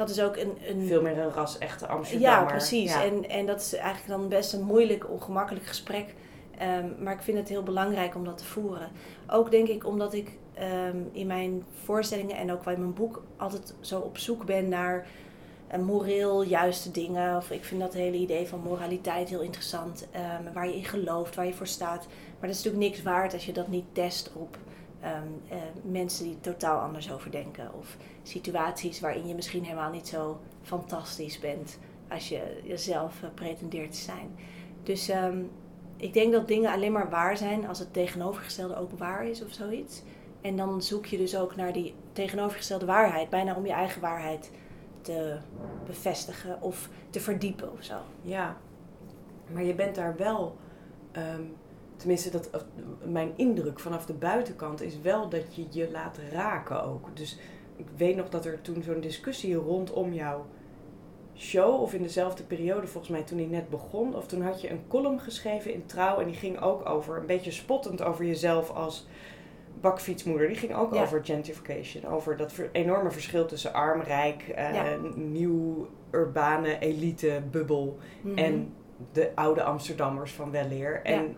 dat 0.00 0.10
is 0.10 0.20
ook 0.20 0.36
een, 0.36 0.58
een 0.68 0.86
Veel 0.86 1.02
meer 1.02 1.18
een 1.18 1.32
ras-echte 1.32 1.86
Amsterdammer. 1.86 2.40
ja, 2.40 2.44
precies. 2.44 2.92
Ja. 2.92 3.04
En, 3.04 3.28
en 3.28 3.46
dat 3.46 3.60
is 3.60 3.74
eigenlijk 3.74 4.20
dan 4.20 4.28
best 4.28 4.52
een 4.52 4.62
moeilijk, 4.62 5.10
ongemakkelijk 5.10 5.66
gesprek. 5.66 6.14
Ehm, 6.58 6.86
maar 6.98 7.12
ik 7.12 7.22
vind 7.22 7.38
het 7.38 7.48
heel 7.48 7.62
belangrijk 7.62 8.14
om 8.14 8.24
dat 8.24 8.38
te 8.38 8.44
voeren. 8.44 8.88
Ook 9.26 9.50
denk 9.50 9.68
ik 9.68 9.86
omdat 9.86 10.14
ik 10.14 10.30
ehm, 10.54 10.96
in 11.12 11.26
mijn 11.26 11.64
voorstellingen 11.84 12.36
en 12.36 12.52
ook 12.52 12.66
in 12.66 12.78
mijn 12.78 12.94
boek 12.94 13.22
altijd 13.36 13.74
zo 13.80 14.00
op 14.00 14.18
zoek 14.18 14.44
ben 14.44 14.68
naar 14.68 15.06
eh, 15.66 15.80
moreel 15.80 16.42
juiste 16.42 16.90
dingen. 16.90 17.36
Of 17.36 17.50
ik 17.50 17.64
vind 17.64 17.80
dat 17.80 17.94
hele 17.94 18.16
idee 18.16 18.46
van 18.48 18.60
moraliteit 18.60 19.28
heel 19.28 19.40
interessant. 19.40 20.06
ehm, 20.10 20.52
waar 20.52 20.68
je 20.68 20.76
in 20.76 20.84
gelooft, 20.84 21.34
waar 21.34 21.46
je 21.46 21.54
voor 21.54 21.66
staat. 21.66 22.06
Maar 22.38 22.48
dat 22.48 22.58
is 22.58 22.64
natuurlijk 22.64 22.92
niks 22.92 23.02
waard 23.02 23.32
als 23.32 23.46
je 23.46 23.52
dat 23.52 23.68
niet 23.68 23.86
test 23.92 24.30
op 24.34 24.56
ehm, 25.00 25.26
eh, 25.48 25.58
mensen 25.82 26.24
die 26.24 26.40
totaal 26.40 26.80
anders 26.80 27.12
over 27.12 27.30
denken. 27.30 27.74
Of 27.74 27.96
situaties 28.22 29.00
waarin 29.00 29.26
je 29.26 29.34
misschien 29.34 29.64
helemaal 29.64 29.90
niet 29.90 30.08
zo 30.08 30.40
fantastisch 30.62 31.38
bent 31.38 31.78
als 32.08 32.28
je 32.28 32.60
jezelf 32.64 33.22
eh, 33.22 33.28
pretendeert 33.34 33.92
te 33.92 33.98
zijn. 33.98 34.36
Dus 34.82 35.08
ehm, 35.08 35.42
ik 35.96 36.12
denk 36.12 36.32
dat 36.32 36.48
dingen 36.48 36.72
alleen 36.72 36.92
maar 36.92 37.10
waar 37.10 37.36
zijn 37.36 37.68
als 37.68 37.78
het 37.78 37.92
tegenovergestelde 37.92 38.76
ook 38.76 38.98
waar 38.98 39.26
is 39.26 39.44
of 39.44 39.52
zoiets. 39.52 40.02
En 40.40 40.56
dan 40.56 40.82
zoek 40.82 41.06
je 41.06 41.16
dus 41.16 41.36
ook 41.36 41.56
naar 41.56 41.72
die 41.72 41.94
tegenovergestelde 42.12 42.86
waarheid, 42.86 43.30
bijna 43.30 43.54
om 43.54 43.66
je 43.66 43.72
eigen 43.72 44.00
waarheid 44.00 44.50
te 45.00 45.38
bevestigen 45.86 46.62
of 46.62 46.88
te 47.10 47.20
verdiepen 47.20 47.72
of 47.72 47.84
zo. 47.84 47.96
Ja, 48.22 48.56
maar 49.52 49.62
je 49.62 49.74
bent 49.74 49.94
daar 49.94 50.16
wel, 50.16 50.56
ehm, 51.12 51.42
tenminste 52.00 52.30
dat, 52.30 52.50
mijn 53.04 53.32
indruk 53.36 53.80
vanaf 53.80 54.06
de 54.06 54.12
buitenkant 54.14 54.82
is 54.82 55.00
wel 55.00 55.28
dat 55.28 55.54
je 55.54 55.66
je 55.70 55.90
laat 55.90 56.18
raken 56.32 56.84
ook. 56.84 57.16
Dus 57.16 57.38
ik 57.76 57.86
weet 57.96 58.16
nog 58.16 58.28
dat 58.28 58.44
er 58.44 58.60
toen 58.60 58.82
zo'n 58.82 59.00
discussie 59.00 59.54
rondom 59.54 60.12
jouw 60.12 60.46
show, 61.36 61.80
of 61.80 61.94
in 61.94 62.02
dezelfde 62.02 62.42
periode 62.42 62.86
volgens 62.86 63.12
mij 63.12 63.22
toen 63.22 63.36
die 63.38 63.46
net 63.46 63.68
begon, 63.68 64.14
of 64.16 64.26
toen 64.26 64.42
had 64.42 64.60
je 64.60 64.70
een 64.70 64.82
column 64.88 65.20
geschreven 65.20 65.72
in 65.74 65.86
Trouw 65.86 66.18
en 66.18 66.26
die 66.26 66.34
ging 66.34 66.60
ook 66.60 66.88
over, 66.88 67.16
een 67.18 67.26
beetje 67.26 67.50
spottend 67.50 68.02
over 68.02 68.24
jezelf 68.24 68.70
als 68.70 69.06
bakfietsmoeder. 69.80 70.46
Die 70.48 70.56
ging 70.56 70.74
ook 70.74 70.94
Ja. 70.94 71.02
over 71.02 71.24
gentrification, 71.24 72.06
over 72.12 72.36
dat 72.36 72.52
enorme 72.72 73.10
verschil 73.10 73.46
tussen 73.46 73.72
arm, 73.72 74.00
rijk, 74.00 74.42
eh, 74.48 74.74
Ja. 74.74 74.96
nieuw, 75.14 75.88
urbane 76.10 76.78
elite 76.78 77.42
bubbel 77.50 77.98
Mhm. 78.22 78.38
en 78.38 78.72
de 79.12 79.30
oude 79.34 79.62
Amsterdammers 79.62 80.32
van 80.32 80.50
weleer. 80.50 81.02
En 81.02 81.22
Ja. 81.22 81.28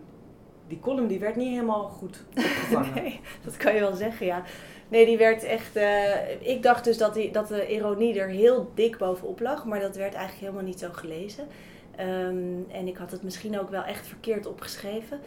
Die 0.67 0.79
column 0.79 1.07
die 1.07 1.19
werd 1.19 1.35
niet 1.35 1.49
helemaal 1.49 1.83
goed 1.83 2.23
opgevangen. 2.37 2.93
Nee, 3.03 3.19
dat 3.43 3.57
kan 3.57 3.73
je 3.73 3.79
wel 3.79 3.95
zeggen, 3.95 4.25
ja. 4.25 4.43
Nee, 4.87 5.05
die 5.05 5.17
werd 5.17 5.43
echt. 5.43 5.75
eh, 5.75 6.41
ik 6.41 6.63
dacht 6.63 6.83
dus 6.83 6.97
dat, 6.97 7.13
die, 7.13 7.31
dat 7.31 7.47
de 7.47 7.67
ironie 7.67 8.19
er 8.19 8.27
heel 8.27 8.71
dik 8.75 8.97
bovenop 8.97 9.39
lag, 9.39 9.65
maar 9.65 9.79
dat 9.79 9.95
werd 9.95 10.13
eigenlijk 10.13 10.45
helemaal 10.45 10.65
niet 10.69 10.79
zo 10.79 10.87
gelezen. 10.91 11.47
Ehm, 11.95 12.71
en 12.71 12.87
ik 12.87 12.97
had 12.97 13.11
het 13.11 13.23
misschien 13.23 13.59
ook 13.59 13.69
wel 13.69 13.83
echt 13.83 14.07
verkeerd 14.07 14.45
opgeschreven. 14.45 15.19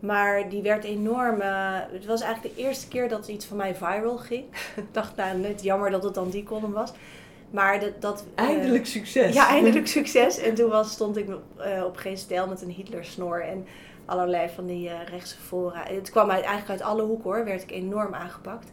Maar 0.00 0.48
die 0.48 0.62
werd 0.62 0.84
enorm. 0.84 1.40
eh, 1.40 1.78
het 1.92 2.06
was 2.06 2.20
eigenlijk 2.20 2.56
de 2.56 2.62
eerste 2.62 2.88
keer 2.88 3.08
dat 3.08 3.28
iets 3.28 3.46
van 3.46 3.56
mij 3.56 3.74
viral 3.74 4.16
ging. 4.16 4.44
ik 4.76 4.84
dacht, 4.92 5.16
nou, 5.16 5.38
net 5.38 5.62
jammer 5.62 5.90
dat 5.90 6.02
het 6.02 6.14
dan 6.14 6.30
die 6.30 6.42
column 6.44 6.72
was. 6.72 6.92
Maar 7.50 7.80
dat. 7.80 8.00
dat 8.00 8.24
eh, 8.34 8.44
Eindelijk 8.44 8.86
succes. 8.86 9.34
ja, 9.34 9.48
eindelijk 9.48 9.86
succes. 9.86 10.38
En 10.38 10.54
toen 10.54 10.70
was, 10.70 10.92
stond 10.92 11.16
ik 11.16 11.28
op 11.84 11.96
geen 11.96 12.18
stijl 12.18 12.46
met 12.48 12.62
een 12.62 12.70
Hitler-snor 12.70 13.42
en 13.42 13.66
allerlei 14.04 14.48
van 14.48 14.66
die 14.66 14.88
eh, 14.88 15.06
rechtse 15.08 15.36
fora. 15.36 15.82
Het 15.86 16.10
kwam 16.10 16.30
uit, 16.30 16.44
eigenlijk 16.44 16.80
uit 16.80 16.90
alle 16.90 17.02
hoeken 17.02 17.30
hoor, 17.30 17.44
werd 17.44 17.62
ik 17.62 17.70
enorm 17.70 18.14
aangepakt. 18.14 18.70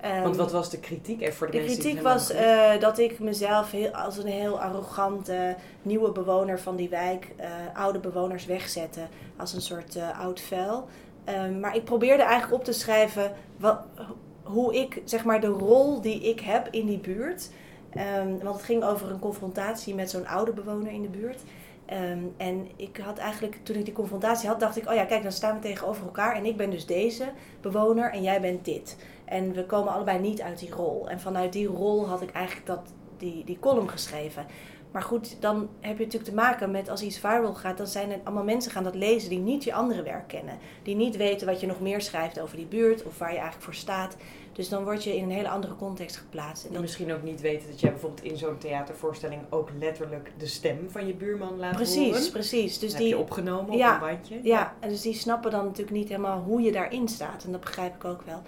Ehm, 0.00 0.22
Want 0.22 0.36
wat 0.36 0.52
was 0.52 0.70
de 0.70 0.80
kritiek 0.80 1.20
even 1.20 1.34
voor 1.34 1.46
de, 1.46 1.52
de 1.52 1.58
mensen 1.58 1.74
die 1.76 1.84
kritiek 1.84 2.04
was 2.04 2.30
eh, 2.30 2.80
dat 2.80 2.98
ik 2.98 3.18
mezelf 3.18 3.70
heel, 3.70 3.90
als 3.90 4.16
een 4.16 4.26
heel 4.26 4.60
arrogante 4.60 5.56
nieuwe 5.82 6.12
bewoner 6.12 6.60
van 6.60 6.76
die 6.76 6.88
wijk 6.88 7.32
eh, 7.36 7.48
oude 7.74 7.98
bewoners 7.98 8.46
wegzette 8.46 9.00
als 9.36 9.52
een 9.52 9.60
soort 9.60 9.98
oud 10.18 10.40
vuil. 10.40 10.88
Ehm, 11.24 11.60
maar 11.60 11.76
ik 11.76 11.84
probeerde 11.84 12.22
eigenlijk 12.22 12.54
op 12.54 12.64
te 12.64 12.72
schrijven 12.72 13.32
wat, 13.56 13.78
hoe 14.42 14.74
ik, 14.74 15.02
zeg 15.04 15.24
maar, 15.24 15.40
de 15.40 15.46
rol 15.46 16.00
die 16.00 16.20
ik 16.20 16.40
heb 16.40 16.68
in 16.70 16.86
die 16.86 16.98
buurt. 16.98 17.50
Ehm, 17.90 18.38
want 18.42 18.56
het 18.56 18.64
ging 18.64 18.84
over 18.84 19.10
een 19.10 19.18
confrontatie 19.18 19.94
met 19.94 20.10
zo'n 20.10 20.26
oude 20.26 20.52
bewoner 20.52 20.92
in 20.92 21.02
de 21.02 21.08
buurt. 21.08 21.40
Ehm, 21.86 22.22
en 22.36 22.68
ik 22.76 22.96
had 22.96 23.18
eigenlijk, 23.18 23.58
toen 23.62 23.76
ik 23.76 23.84
die 23.84 23.94
confrontatie 23.94 24.48
had, 24.48 24.60
dacht 24.60 24.76
ik, 24.76 24.88
oh 24.88 24.94
ja, 24.94 25.04
kijk, 25.04 25.22
dan 25.22 25.32
staan 25.32 25.54
we 25.54 25.60
tegenover 25.60 26.04
elkaar. 26.04 26.36
En 26.36 26.44
ik 26.44 26.56
ben 26.56 26.70
dus 26.70 26.86
deze 26.86 27.24
bewoner 27.60 28.12
en 28.12 28.22
jij 28.22 28.40
bent 28.40 28.64
dit. 28.64 28.96
En 29.24 29.52
we 29.52 29.66
komen 29.66 29.92
allebei 29.92 30.18
niet 30.18 30.42
uit 30.42 30.58
die 30.58 30.70
rol. 30.70 31.08
En 31.08 31.20
vanuit 31.20 31.52
die 31.52 31.66
rol 31.66 32.08
had 32.08 32.22
ik 32.22 32.30
eigenlijk 32.30 32.66
dat, 32.66 32.80
die, 33.16 33.44
die 33.44 33.58
column 33.58 33.88
geschreven. 33.90 34.46
Maar 34.94 35.02
goed, 35.02 35.36
dan 35.40 35.68
heb 35.80 35.98
je 35.98 36.04
natuurlijk 36.04 36.30
te 36.30 36.36
maken 36.36 36.70
met 36.70 36.88
als 36.88 37.02
iets 37.02 37.18
viral 37.18 37.54
gaat, 37.54 37.76
dan 37.76 37.86
zijn 37.86 38.10
er 38.10 38.20
allemaal 38.24 38.44
mensen 38.44 38.70
gaan 38.72 38.84
dat 38.84 38.94
lezen 38.94 39.30
die 39.30 39.38
niet 39.38 39.64
je 39.64 39.74
andere 39.74 40.02
werk 40.02 40.28
kennen. 40.28 40.58
Die 40.82 40.96
niet 40.96 41.16
weten 41.16 41.46
wat 41.46 41.60
je 41.60 41.66
nog 41.66 41.80
meer 41.80 42.00
schrijft 42.00 42.40
over 42.40 42.56
die 42.56 42.66
buurt 42.66 43.04
of 43.04 43.18
waar 43.18 43.28
je 43.28 43.34
eigenlijk 43.34 43.64
voor 43.64 43.74
staat. 43.74 44.16
Dus 44.54 44.68
dan 44.68 44.84
word 44.84 45.04
je 45.04 45.16
in 45.16 45.22
een 45.22 45.30
hele 45.30 45.48
andere 45.48 45.76
context 45.76 46.16
geplaatst. 46.16 46.64
En 46.64 46.72
dat, 46.72 46.80
misschien 46.80 47.12
ook 47.12 47.22
niet 47.22 47.40
weten 47.40 47.68
dat 47.70 47.80
jij 47.80 47.90
bijvoorbeeld 47.90 48.24
in 48.24 48.36
zo'n 48.36 48.58
theatervoorstelling 48.58 49.42
ook 49.50 49.68
letterlijk 49.78 50.32
de 50.38 50.46
stem 50.46 50.78
van 50.90 51.06
je 51.06 51.14
buurman 51.14 51.58
laat 51.58 51.74
precies, 51.74 52.16
horen. 52.16 52.30
precies. 52.30 52.78
Dus 52.78 52.90
Dat 52.90 53.00
die, 53.00 53.08
heb 53.08 53.18
je 53.18 53.22
opgenomen 53.24 53.76
Ja, 53.76 53.96
op 53.96 54.02
een 54.02 54.08
bandje. 54.08 54.40
Ja, 54.42 54.74
en 54.80 54.88
dus 54.88 55.00
die 55.00 55.14
snappen 55.14 55.50
dan 55.50 55.64
natuurlijk 55.64 55.96
niet 55.96 56.08
helemaal 56.08 56.40
hoe 56.42 56.60
je 56.60 56.72
daarin 56.72 57.08
staat. 57.08 57.44
En 57.44 57.52
dat 57.52 57.60
begrijp 57.60 57.94
ik 57.94 58.04
ook 58.04 58.22
wel. 58.22 58.42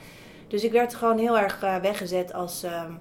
Dus 0.48 0.64
ik 0.64 0.72
werd 0.72 0.94
gewoon 0.94 1.18
heel 1.18 1.38
erg 1.38 1.62
eh, 1.62 1.76
weggezet 1.76 2.32
als, 2.32 2.62
ehm, 2.62 2.92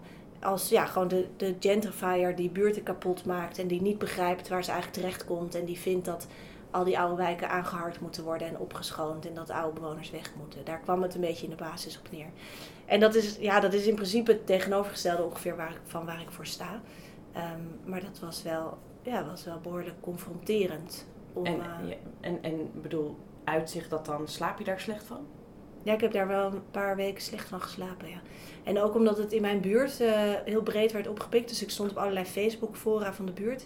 als 0.41 0.69
ja, 0.69 0.85
gewoon 0.85 1.07
de, 1.07 1.27
de 1.37 1.55
gentrifier 1.59 2.35
die 2.35 2.49
buurten 2.49 2.83
kapot 2.83 3.25
maakt. 3.25 3.59
En 3.59 3.67
die 3.67 3.81
niet 3.81 3.97
begrijpt 3.97 4.47
waar 4.47 4.63
ze 4.63 4.71
eigenlijk 4.71 5.01
terecht 5.01 5.25
komt. 5.25 5.55
En 5.55 5.65
die 5.65 5.79
vindt 5.79 6.05
dat 6.05 6.27
al 6.71 6.83
die 6.83 6.99
oude 6.99 7.15
wijken 7.15 7.49
aangehard 7.49 7.99
moeten 7.99 8.23
worden 8.23 8.47
en 8.47 8.59
opgeschoond. 8.59 9.27
En 9.27 9.33
dat 9.33 9.49
oude 9.49 9.79
bewoners 9.79 10.11
weg 10.11 10.31
moeten. 10.37 10.65
Daar 10.65 10.79
kwam 10.79 11.01
het 11.01 11.15
een 11.15 11.21
beetje 11.21 11.43
in 11.43 11.49
de 11.49 11.55
basis 11.55 11.97
op 11.97 12.11
neer. 12.11 12.29
En 12.85 12.99
dat 12.99 13.15
is, 13.15 13.37
ja, 13.39 13.59
dat 13.59 13.73
is 13.73 13.87
in 13.87 13.95
principe 13.95 14.31
het 14.31 14.45
tegenovergestelde 14.45 15.23
ongeveer 15.23 15.55
waar 15.55 15.71
ik, 15.71 15.81
van 15.83 16.05
waar 16.05 16.21
ik 16.21 16.31
voor 16.31 16.45
sta. 16.45 16.81
Ehm, 17.33 17.61
maar 17.85 18.01
dat 18.01 18.19
was 18.19 18.43
wel, 18.43 18.77
ja, 19.01 19.25
was 19.25 19.43
wel 19.43 19.59
behoorlijk 19.59 20.01
confronterend. 20.01 21.07
Om, 21.33 21.45
En, 21.45 21.59
eh, 21.61 21.89
ja, 21.89 21.95
en, 22.21 22.43
en 22.43 22.71
bedoel, 22.81 23.17
uitzicht 23.43 23.89
dat 23.89 24.05
dan, 24.05 24.27
slaap 24.27 24.57
je 24.57 24.63
daar 24.63 24.79
slecht 24.79 25.03
van? 25.03 25.27
Ja, 25.83 25.93
ik 25.93 26.01
heb 26.01 26.11
daar 26.11 26.27
wel 26.27 26.51
een 26.51 26.71
paar 26.71 26.95
weken 26.95 27.21
slecht 27.21 27.47
van 27.47 27.61
geslapen, 27.61 28.09
ja. 28.09 28.21
En 28.63 28.81
ook 28.81 28.95
omdat 28.95 29.17
het 29.17 29.31
in 29.31 29.41
mijn 29.41 29.61
buurt 29.61 29.99
eh, 29.99 30.11
heel 30.45 30.61
breed 30.61 30.91
werd 30.91 31.07
opgepikt. 31.07 31.49
Dus 31.49 31.61
ik 31.61 31.69
stond 31.69 31.91
op 31.91 31.97
allerlei 31.97 32.25
Facebook-fora 32.25 33.13
van 33.13 33.25
de 33.25 33.31
buurt. 33.31 33.65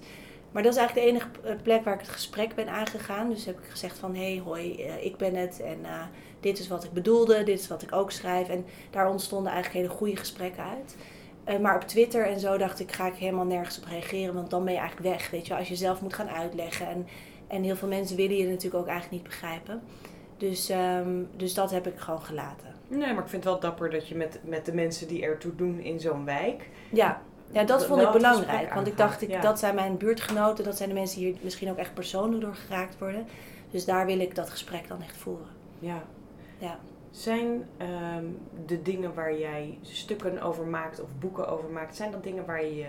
Maar 0.51 0.63
dat 0.63 0.71
is 0.71 0.77
eigenlijk 0.77 1.07
de 1.07 1.13
enige 1.13 1.29
eh, 1.43 1.61
plek 1.63 1.83
waar 1.83 1.93
ik 1.93 1.99
het 1.99 2.09
gesprek 2.09 2.55
ben 2.55 2.69
aangegaan. 2.69 3.29
Dus 3.29 3.45
heb 3.45 3.59
ik 3.59 3.69
gezegd 3.69 3.97
van, 3.97 4.15
hé, 4.15 4.33
hey, 4.33 4.41
hoi, 4.43 4.75
eh, 4.75 5.05
ik 5.05 5.17
ben 5.17 5.35
het. 5.35 5.61
En 5.61 5.85
eh, 5.85 6.01
dit 6.39 6.59
is 6.59 6.67
wat 6.67 6.83
ik 6.83 6.91
bedoelde, 6.91 7.43
dit 7.43 7.59
is 7.59 7.67
wat 7.67 7.81
ik 7.81 7.93
ook 7.93 8.11
schrijf. 8.11 8.49
En 8.49 8.65
daar 8.89 9.09
ontstonden 9.09 9.51
eigenlijk 9.51 9.85
hele 9.85 9.97
goede 9.97 10.15
gesprekken 10.15 10.63
uit. 10.63 10.95
Maar 11.61 11.75
op 11.75 11.83
Twitter 11.83 12.25
en 12.25 12.39
zo 12.39 12.57
dacht 12.57 12.79
ik, 12.79 12.91
ga 12.91 13.07
ik 13.07 13.15
helemaal 13.15 13.45
nergens 13.45 13.77
op 13.77 13.85
reageren. 13.85 14.33
Want 14.33 14.49
dan 14.49 14.63
ben 14.63 14.73
je 14.73 14.79
eigenlijk 14.79 15.09
weg, 15.09 15.29
weet 15.29 15.47
je. 15.47 15.55
Als 15.55 15.67
je 15.67 15.75
zelf 15.75 16.01
moet 16.01 16.13
gaan 16.13 16.29
uitleggen. 16.29 16.87
En, 16.87 17.07
en 17.47 17.63
heel 17.63 17.75
veel 17.75 17.87
mensen 17.87 18.15
willen 18.15 18.37
je 18.37 18.47
natuurlijk 18.47 18.83
ook 18.83 18.87
eigenlijk 18.87 19.11
niet 19.11 19.31
begrijpen. 19.31 19.81
Dus, 20.37 20.69
ehm, 20.69 21.23
dus 21.35 21.53
dat 21.53 21.71
heb 21.71 21.87
ik 21.87 21.99
gewoon 21.99 22.21
gelaten. 22.21 22.73
Nee, 22.87 23.13
maar 23.13 23.23
ik 23.23 23.29
vind 23.29 23.43
het 23.43 23.51
wel 23.53 23.59
dapper 23.59 23.89
dat 23.89 24.07
je 24.07 24.15
met, 24.15 24.39
met 24.43 24.65
de 24.65 24.73
mensen 24.73 25.07
die 25.07 25.23
ertoe 25.23 25.55
doen 25.55 25.79
in 25.79 25.99
zo'n 25.99 26.25
wijk... 26.25 26.69
Ja, 26.91 27.21
ja 27.51 27.63
dat 27.63 27.85
vond 27.85 28.01
ik 28.01 28.11
belangrijk. 28.11 28.73
Want 28.73 28.87
ik 28.87 28.97
dacht, 28.97 29.21
ik, 29.21 29.29
ja. 29.29 29.41
dat 29.41 29.59
zijn 29.59 29.75
mijn 29.75 29.97
buurtgenoten. 29.97 30.63
Dat 30.63 30.77
zijn 30.77 30.89
de 30.89 30.95
mensen 30.95 31.19
die 31.19 31.31
hier 31.31 31.39
misschien 31.43 31.69
ook 31.69 31.77
echt 31.77 31.93
persoonlijk 31.93 32.41
door 32.41 32.55
geraakt 32.55 32.97
worden. 32.97 33.25
Dus 33.71 33.85
daar 33.85 34.05
wil 34.05 34.19
ik 34.19 34.35
dat 34.35 34.49
gesprek 34.49 34.87
dan 34.87 35.01
echt 35.01 35.17
voeren. 35.17 35.47
Ja. 35.79 36.03
Ja. 36.57 36.79
Zijn 37.11 37.65
ehm, 37.77 38.25
de 38.65 38.81
dingen 38.81 39.13
waar 39.13 39.37
jij 39.37 39.77
stukken 39.81 40.41
over 40.41 40.65
maakt 40.65 41.01
of 41.01 41.09
boeken 41.19 41.47
over 41.47 41.69
maakt, 41.69 41.95
zijn 41.95 42.11
dat 42.11 42.23
dingen 42.23 42.45
waar 42.45 42.63
je 42.63 42.75
je 42.75 42.87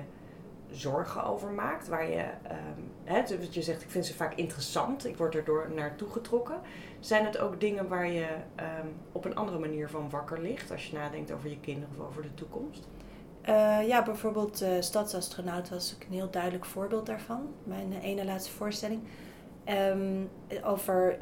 zorgen 0.70 1.24
over 1.24 1.50
maakt? 1.50 1.88
Waar 1.88 2.10
je, 2.10 2.24
ehm 2.42 2.80
hè, 3.04 3.38
wat 3.38 3.54
je 3.54 3.62
zegt, 3.62 3.82
ik 3.82 3.90
vind 3.90 4.06
ze 4.06 4.14
vaak 4.14 4.34
interessant, 4.34 5.06
ik 5.06 5.16
word 5.16 5.34
erdoor 5.34 5.70
naartoe 5.74 6.10
getrokken. 6.10 6.60
Zijn 7.00 7.24
het 7.24 7.38
ook 7.38 7.60
dingen 7.60 7.88
waar 7.88 8.10
je 8.10 8.26
ehm, 8.54 8.86
op 9.12 9.24
een 9.24 9.36
andere 9.36 9.58
manier 9.58 9.88
van 9.88 10.10
wakker 10.10 10.40
ligt 10.40 10.70
als 10.70 10.86
je 10.86 10.96
nadenkt 10.96 11.32
over 11.32 11.50
je 11.50 11.60
kinderen 11.60 11.94
of 11.98 12.06
over 12.06 12.22
de 12.22 12.34
toekomst? 12.34 12.88
Eh, 13.42 13.88
ja, 13.88 14.02
bijvoorbeeld 14.02 14.62
eh 14.62 14.70
Stadsastronaut 14.80 15.68
was 15.68 15.94
ook 15.94 16.02
een 16.08 16.14
heel 16.14 16.30
duidelijk 16.30 16.64
voorbeeld 16.64 17.06
daarvan. 17.06 17.48
Mijn 17.64 17.92
eh, 17.92 18.04
ene 18.04 18.24
laatste 18.24 18.50
voorstelling. 18.50 19.00
Ehm, 19.64 20.22
over 20.64 21.18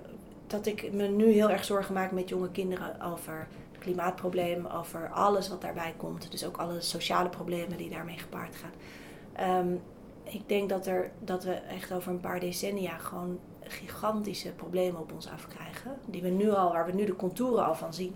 dat 0.47 0.67
ik 0.67 0.93
me 0.93 1.07
nu 1.07 1.31
heel 1.31 1.51
erg 1.51 1.65
zorgen 1.65 1.95
maak 1.95 2.13
met 2.13 2.29
jonge 2.29 2.51
kinderen 2.51 3.01
over 3.01 3.49
het 3.71 3.79
klimaatprobleem, 3.79 4.67
over 4.67 5.11
alles 5.11 5.49
wat 5.49 5.61
daarbij 5.61 5.95
komt. 5.97 6.31
Dus 6.31 6.47
ook 6.47 6.57
alle 6.57 6.81
sociale 6.81 7.29
problemen 7.29 7.77
die 7.77 7.91
daarmee 7.91 8.19
gepaard 8.19 8.57
gaan. 8.57 8.73
Ehm, 9.33 9.75
ik 10.23 10.49
denk 10.49 10.69
dat, 10.69 10.87
er, 10.87 11.11
dat 11.21 11.45
we 11.45 11.53
echt 11.53 11.93
over 11.93 12.13
een 12.13 12.21
paar 12.21 12.41
decennia 12.41 12.99
gewoon 12.99 13.39
gigantische 13.61 14.53
problemen 14.53 15.01
op 15.01 15.13
ons 15.13 15.29
afkrijgen. 15.29 15.99
Die 16.07 16.23
we 16.23 16.29
nu 16.29 16.51
al, 16.51 16.73
waar 16.73 16.87
we 16.87 16.93
nu 16.93 17.05
de 17.05 17.17
contouren 17.17 17.67
al 17.67 17.75
van 17.75 17.95
zien. 17.95 18.15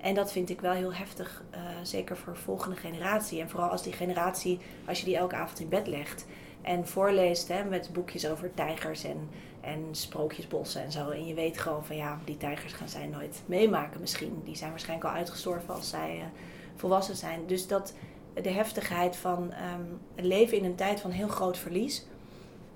En 0.00 0.14
dat 0.14 0.32
vind 0.32 0.50
ik 0.50 0.60
wel 0.60 0.72
heel 0.72 0.94
heftig, 0.94 1.42
eh, 1.50 1.60
zeker 1.82 2.16
voor 2.16 2.32
de 2.32 2.38
volgende 2.38 2.76
generatie. 2.76 3.40
En 3.40 3.50
vooral 3.50 3.68
als 3.68 3.82
die 3.82 3.92
generatie, 3.92 4.58
als 4.86 4.98
je 4.98 5.04
die 5.04 5.16
elke 5.16 5.34
avond 5.34 5.60
in 5.60 5.68
bed 5.68 5.86
legt 5.86 6.26
en 6.62 6.86
voorleest 6.86 7.48
hè, 7.48 7.64
met 7.64 7.90
boekjes 7.92 8.28
over 8.28 8.54
tijgers 8.54 9.04
en, 9.04 9.28
en 9.60 9.84
sprookjesbossen 9.90 10.82
en 10.82 10.92
zo. 10.92 11.08
En 11.08 11.26
je 11.26 11.34
weet 11.34 11.58
gewoon 11.58 11.84
van 11.84 11.96
ja, 11.96 12.18
die 12.24 12.36
tijgers 12.36 12.72
gaan 12.72 12.88
zij 12.88 13.06
nooit 13.06 13.42
meemaken 13.46 14.00
misschien. 14.00 14.40
Die 14.44 14.56
zijn 14.56 14.70
waarschijnlijk 14.70 15.08
al 15.10 15.16
uitgestorven 15.16 15.74
als 15.74 15.90
zij 15.90 16.18
eh, 16.18 16.24
volwassen 16.76 17.16
zijn. 17.16 17.46
Dus 17.46 17.66
dat 17.66 17.94
de 18.42 18.50
heftigheid 18.50 19.16
van 19.16 19.52
ehm, 19.52 19.82
leven 20.26 20.56
in 20.56 20.64
een 20.64 20.74
tijd 20.74 21.00
van 21.00 21.10
heel 21.10 21.28
groot 21.28 21.58
verlies. 21.58 22.06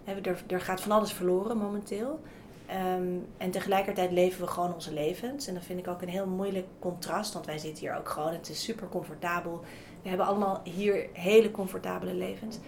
Hè, 0.05 0.21
er, 0.21 0.43
er 0.47 0.61
gaat 0.61 0.81
van 0.81 0.93
alles 0.93 1.13
verloren 1.13 1.57
momenteel. 1.57 2.21
Ehm, 2.67 3.19
en 3.37 3.51
tegelijkertijd 3.51 4.11
leven 4.11 4.41
we 4.41 4.47
gewoon 4.47 4.75
onze 4.75 4.93
levens. 4.93 5.47
En 5.47 5.55
dat 5.55 5.65
vind 5.65 5.79
ik 5.79 5.89
ook 5.89 6.03
een 6.03 6.09
heel 6.09 6.27
moeilijk 6.27 6.67
contrast. 6.79 7.33
Want 7.33 7.47
wij 7.47 7.59
zitten 7.59 7.85
hier 7.85 7.97
ook 7.97 8.09
gewoon. 8.09 8.33
Het 8.33 8.49
is 8.49 8.63
super 8.63 8.89
comfortabel. 8.89 9.65
We 10.03 10.09
hebben 10.09 10.27
allemaal 10.27 10.61
hier 10.65 11.07
hele 11.13 11.51
comfortabele 11.51 12.15
levens. 12.15 12.59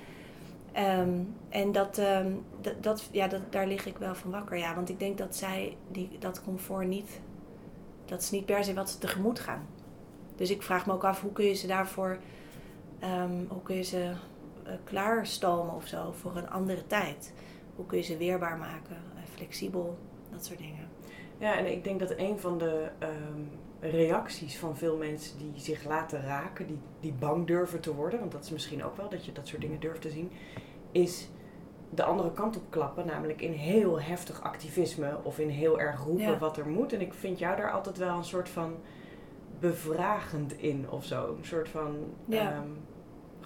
Ehm, 0.72 1.20
en 1.48 1.72
dat, 1.72 1.98
ehm, 1.98 2.32
dat, 2.80 3.08
ja, 3.10 3.28
dat, 3.28 3.52
daar 3.52 3.66
lig 3.66 3.86
ik 3.86 3.98
wel 3.98 4.14
van 4.14 4.30
wakker. 4.30 4.58
Ja, 4.58 4.74
want 4.74 4.88
ik 4.88 4.98
denk 4.98 5.18
dat 5.18 5.36
zij 5.36 5.76
die, 5.88 6.16
dat 6.18 6.42
comfort 6.44 6.86
niet... 6.86 7.20
Dat 8.04 8.22
is 8.22 8.30
niet 8.30 8.46
per 8.46 8.64
se 8.64 8.74
wat 8.74 8.90
ze 8.90 8.98
tegemoet 8.98 9.40
gaan. 9.40 9.66
Dus 10.36 10.50
ik 10.50 10.62
vraag 10.62 10.86
me 10.86 10.92
ook 10.92 11.04
af, 11.04 11.20
hoe 11.20 11.32
kun 11.32 11.44
je 11.44 11.54
ze 11.54 11.66
daarvoor... 11.66 12.18
hoe 13.48 13.62
kun 13.62 13.76
je 13.76 13.82
ze 13.82 14.12
eh, 14.64 14.72
klaarstomen 14.84 15.74
of 15.74 15.86
zo 15.86 16.12
voor 16.12 16.36
een 16.36 16.50
andere 16.50 16.86
tijd? 16.86 17.32
Hoe 17.76 17.86
kun 17.86 17.98
je 17.98 18.04
ze 18.04 18.16
weerbaar 18.16 18.56
maken? 18.56 18.96
Flexibel, 19.36 19.98
dat 20.30 20.44
soort 20.44 20.58
dingen. 20.58 20.88
Ja, 21.38 21.56
en 21.58 21.72
ik 21.72 21.84
denk 21.84 22.00
dat 22.00 22.14
een 22.16 22.38
van 22.38 22.58
de 22.58 22.88
ehm, 22.98 23.40
reacties 23.80 24.58
van 24.58 24.76
veel 24.76 24.96
mensen 24.96 25.38
die 25.38 25.52
zich 25.54 25.84
laten 25.84 26.22
raken, 26.22 26.66
die, 26.66 26.78
die 27.00 27.12
bang 27.12 27.46
durven 27.46 27.80
te 27.80 27.94
worden, 27.94 28.18
want 28.20 28.32
dat 28.32 28.44
is 28.44 28.50
misschien 28.50 28.84
ook 28.84 28.96
wel 28.96 29.08
dat 29.08 29.24
je 29.24 29.32
dat 29.32 29.48
soort 29.48 29.60
dingen 29.60 29.80
durft 29.80 30.00
te 30.00 30.10
zien, 30.10 30.30
is 30.92 31.28
de 31.90 32.02
andere 32.04 32.32
kant 32.32 32.56
op 32.56 32.62
klappen, 32.70 33.06
namelijk 33.06 33.40
in 33.42 33.52
heel 33.52 34.00
heftig 34.00 34.42
activisme 34.42 35.18
of 35.22 35.38
in 35.38 35.48
heel 35.48 35.80
erg 35.80 36.04
roepen 36.04 36.24
Ja. 36.30 36.38
wat 36.38 36.56
er 36.56 36.66
moet. 36.66 36.92
En 36.92 37.00
ik 37.00 37.14
vind 37.14 37.38
jou 37.38 37.56
daar 37.56 37.72
altijd 37.72 37.96
wel 37.98 38.16
een 38.16 38.24
soort 38.24 38.48
van 38.48 38.74
bevragend 39.60 40.52
in 40.58 40.90
of 40.90 41.04
zo. 41.04 41.34
Een 41.38 41.44
soort 41.44 41.68
van 41.68 41.96
Ja. 42.24 42.52
ehm, 42.52 42.68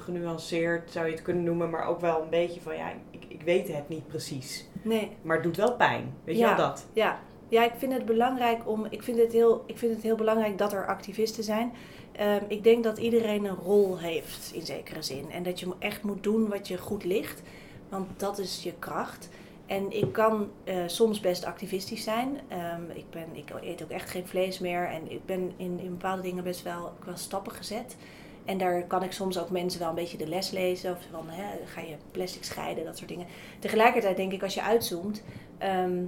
genuanceerd 0.00 0.90
zou 0.90 1.06
je 1.06 1.12
het 1.12 1.22
kunnen 1.22 1.44
noemen, 1.44 1.70
maar 1.70 1.86
ook 1.86 2.00
wel 2.00 2.22
een 2.22 2.30
beetje 2.30 2.60
van 2.60 2.76
ja, 2.76 2.92
ik, 3.10 3.24
ik 3.28 3.42
weet 3.42 3.68
het 3.68 3.88
niet 3.88 4.06
precies. 4.06 4.68
Nee, 4.82 5.10
Maar 5.22 5.34
het 5.36 5.44
doet 5.44 5.56
wel 5.56 5.76
pijn. 5.76 6.14
Weet 6.24 6.38
Ja. 6.38 6.50
je 6.50 6.56
wel 6.56 6.66
dat? 6.66 6.86
ja. 6.92 7.18
Ja, 7.48 7.64
ik 7.64 7.72
vind 7.76 7.92
het 7.92 8.04
belangrijk 8.04 8.68
om. 8.68 8.86
Ik 8.90 9.02
vind 9.02 9.18
het 9.18 9.32
heel, 9.32 9.62
ik 9.66 9.78
vind 9.78 9.94
het 9.94 10.02
heel 10.02 10.16
belangrijk 10.16 10.58
dat 10.58 10.72
er 10.72 10.86
activisten 10.86 11.44
zijn. 11.44 11.72
Ehm, 12.12 12.42
ik 12.48 12.62
denk 12.64 12.84
dat 12.84 12.98
iedereen 12.98 13.44
een 13.44 13.56
rol 13.56 13.98
heeft 13.98 14.50
in 14.54 14.66
zekere 14.66 15.02
zin. 15.02 15.30
En 15.30 15.42
dat 15.42 15.60
je 15.60 15.72
echt 15.78 16.02
moet 16.02 16.22
doen 16.22 16.48
wat 16.48 16.68
je 16.68 16.78
goed 16.78 17.04
ligt. 17.04 17.42
Want 17.88 18.06
dat 18.16 18.38
is 18.38 18.62
je 18.62 18.72
kracht. 18.78 19.28
En 19.66 19.90
ik 20.00 20.12
kan 20.12 20.50
eh, 20.64 20.76
soms 20.86 21.20
best 21.20 21.44
activistisch 21.44 22.02
zijn. 22.04 22.40
Ehm, 22.48 22.82
ik, 22.94 23.04
ben, 23.10 23.26
ik 23.32 23.50
eet 23.62 23.82
ook 23.82 23.90
echt 23.90 24.10
geen 24.10 24.26
vlees 24.26 24.58
meer. 24.58 24.84
En 24.88 25.10
ik 25.10 25.24
ben 25.26 25.52
in, 25.56 25.78
in 25.80 25.90
bepaalde 25.90 26.22
dingen 26.22 26.44
best 26.44 26.62
wel, 26.62 26.92
wel 27.04 27.16
stappen 27.16 27.52
gezet. 27.52 27.96
En 28.44 28.58
daar 28.58 28.82
kan 28.86 29.02
ik 29.02 29.12
soms 29.12 29.38
ook 29.38 29.50
mensen 29.50 29.80
wel 29.80 29.88
een 29.88 29.94
beetje 29.94 30.16
de 30.18 30.26
les 30.28 30.50
lezen. 30.50 30.92
Of 30.92 30.98
van, 31.10 31.28
hè, 31.28 31.44
ga 31.66 31.80
je 31.80 31.94
plastic 32.10 32.44
scheiden, 32.44 32.84
dat 32.84 32.96
soort 32.96 33.08
dingen. 33.08 33.26
Tegelijkertijd 33.58 34.16
denk 34.16 34.32
ik, 34.32 34.42
als 34.42 34.54
je 34.54 34.62
uitzoomt... 34.62 35.22
ehm, 35.58 36.04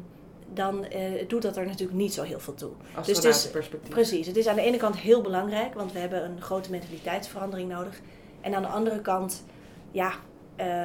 dan 0.54 0.84
eh, 0.84 1.28
doet 1.28 1.42
dat 1.42 1.56
er 1.56 1.66
natuurlijk 1.66 1.98
niet 1.98 2.14
zo 2.14 2.22
heel 2.22 2.40
veel 2.40 2.54
toe. 2.54 2.70
Als 2.96 3.06
Dus 3.06 3.16
het 3.16 3.24
is- 3.26 3.50
perspectief. 3.50 3.90
Precies, 3.90 4.26
het 4.26 4.36
is 4.36 4.46
aan 4.46 4.54
de 4.54 4.62
ene 4.62 4.76
kant 4.76 4.96
heel 4.98 5.20
belangrijk, 5.20 5.74
want 5.74 5.92
we 5.92 5.98
hebben 5.98 6.24
een 6.24 6.40
grote 6.40 6.70
mentaliteitsverandering 6.70 7.68
nodig. 7.68 8.00
En 8.40 8.54
aan 8.54 8.62
de 8.62 8.68
andere 8.68 9.00
kant, 9.00 9.44
ja, 9.90 10.12
eh, 10.56 10.82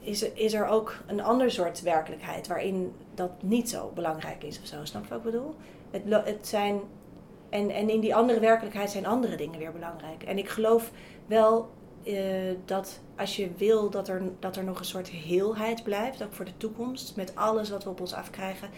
is, 0.00 0.22
er, 0.22 0.30
is 0.34 0.52
er 0.52 0.66
ook 0.66 0.96
een 1.06 1.20
ander 1.22 1.50
soort 1.50 1.80
werkelijkheid 1.82 2.46
waarin 2.46 2.92
dat 3.14 3.30
niet 3.42 3.70
zo 3.70 3.90
belangrijk 3.94 4.42
is 4.44 4.60
of 4.60 4.66
zo. 4.66 4.76
Snap 4.84 5.02
je 5.02 5.08
wat 5.08 5.18
ik 5.18 5.24
bedoel? 5.24 5.54
Het, 5.90 6.02
het 6.26 6.48
zijn, 6.48 6.80
en, 7.48 7.70
en 7.70 7.90
in 7.90 8.00
die 8.00 8.14
andere 8.14 8.40
werkelijkheid 8.40 8.90
zijn 8.90 9.06
andere 9.06 9.36
dingen 9.36 9.58
weer 9.58 9.72
belangrijk. 9.72 10.22
En 10.22 10.38
ik 10.38 10.48
geloof 10.48 10.90
wel 11.26 11.70
eh, 12.04 12.54
dat 12.64 13.00
als 13.16 13.36
je 13.36 13.50
wil 13.56 13.90
dat 13.90 14.08
er, 14.08 14.22
dat 14.38 14.56
er 14.56 14.64
nog 14.64 14.78
een 14.78 14.84
soort 14.84 15.08
heelheid 15.08 15.82
blijft, 15.82 16.22
ook 16.22 16.32
voor 16.32 16.44
de 16.44 16.56
toekomst, 16.56 17.16
met 17.16 17.34
alles 17.34 17.70
wat 17.70 17.84
we 17.84 17.90
op 17.90 18.00
ons 18.00 18.14
afkrijgen, 18.14 18.68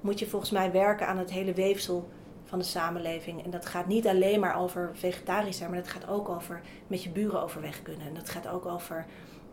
moet 0.00 0.18
je 0.18 0.26
volgens 0.26 0.50
mij 0.50 0.72
werken 0.72 1.06
aan 1.06 1.18
het 1.18 1.30
hele 1.30 1.54
weefsel 1.54 2.08
van 2.44 2.58
de 2.58 2.64
samenleving. 2.64 3.44
En 3.44 3.50
dat 3.50 3.66
gaat 3.66 3.86
niet 3.86 4.06
alleen 4.06 4.40
maar 4.40 4.60
over 4.60 4.90
vegetarisch 4.92 5.56
zijn, 5.56 5.70
maar 5.70 5.78
dat 5.78 5.88
gaat 5.88 6.08
ook 6.08 6.28
over 6.28 6.60
met 6.86 7.02
je 7.02 7.10
buren 7.10 7.42
overweg 7.42 7.82
kunnen. 7.82 8.06
En 8.06 8.14
dat 8.14 8.30
gaat 8.30 8.48
ook 8.48 8.66
over 8.66 9.06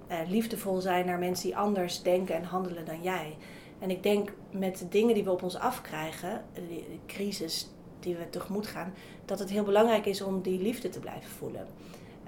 eh, 0.07 0.17
liefdevol 0.27 0.81
zijn 0.81 1.05
naar 1.05 1.19
mensen 1.19 1.45
die 1.45 1.57
anders 1.57 2.01
denken 2.01 2.35
en 2.35 2.43
handelen 2.43 2.85
dan 2.85 3.01
jij. 3.01 3.37
En 3.79 3.89
ik 3.89 4.03
denk 4.03 4.33
met 4.51 4.77
de 4.77 4.87
dingen 4.87 5.13
die 5.13 5.23
we 5.23 5.31
op 5.31 5.43
ons 5.43 5.57
afkrijgen, 5.57 6.43
eh, 6.53 6.61
die 6.67 6.99
crisis 7.07 7.69
die 7.99 8.15
we 8.15 8.29
tegemoet 8.29 8.67
gaan, 8.67 8.93
dat 9.25 9.39
het 9.39 9.49
heel 9.49 9.63
belangrijk 9.63 10.05
is 10.05 10.21
om 10.21 10.41
die 10.41 10.61
liefde 10.61 10.89
te 10.89 10.99
blijven 10.99 11.29
voelen. 11.29 11.67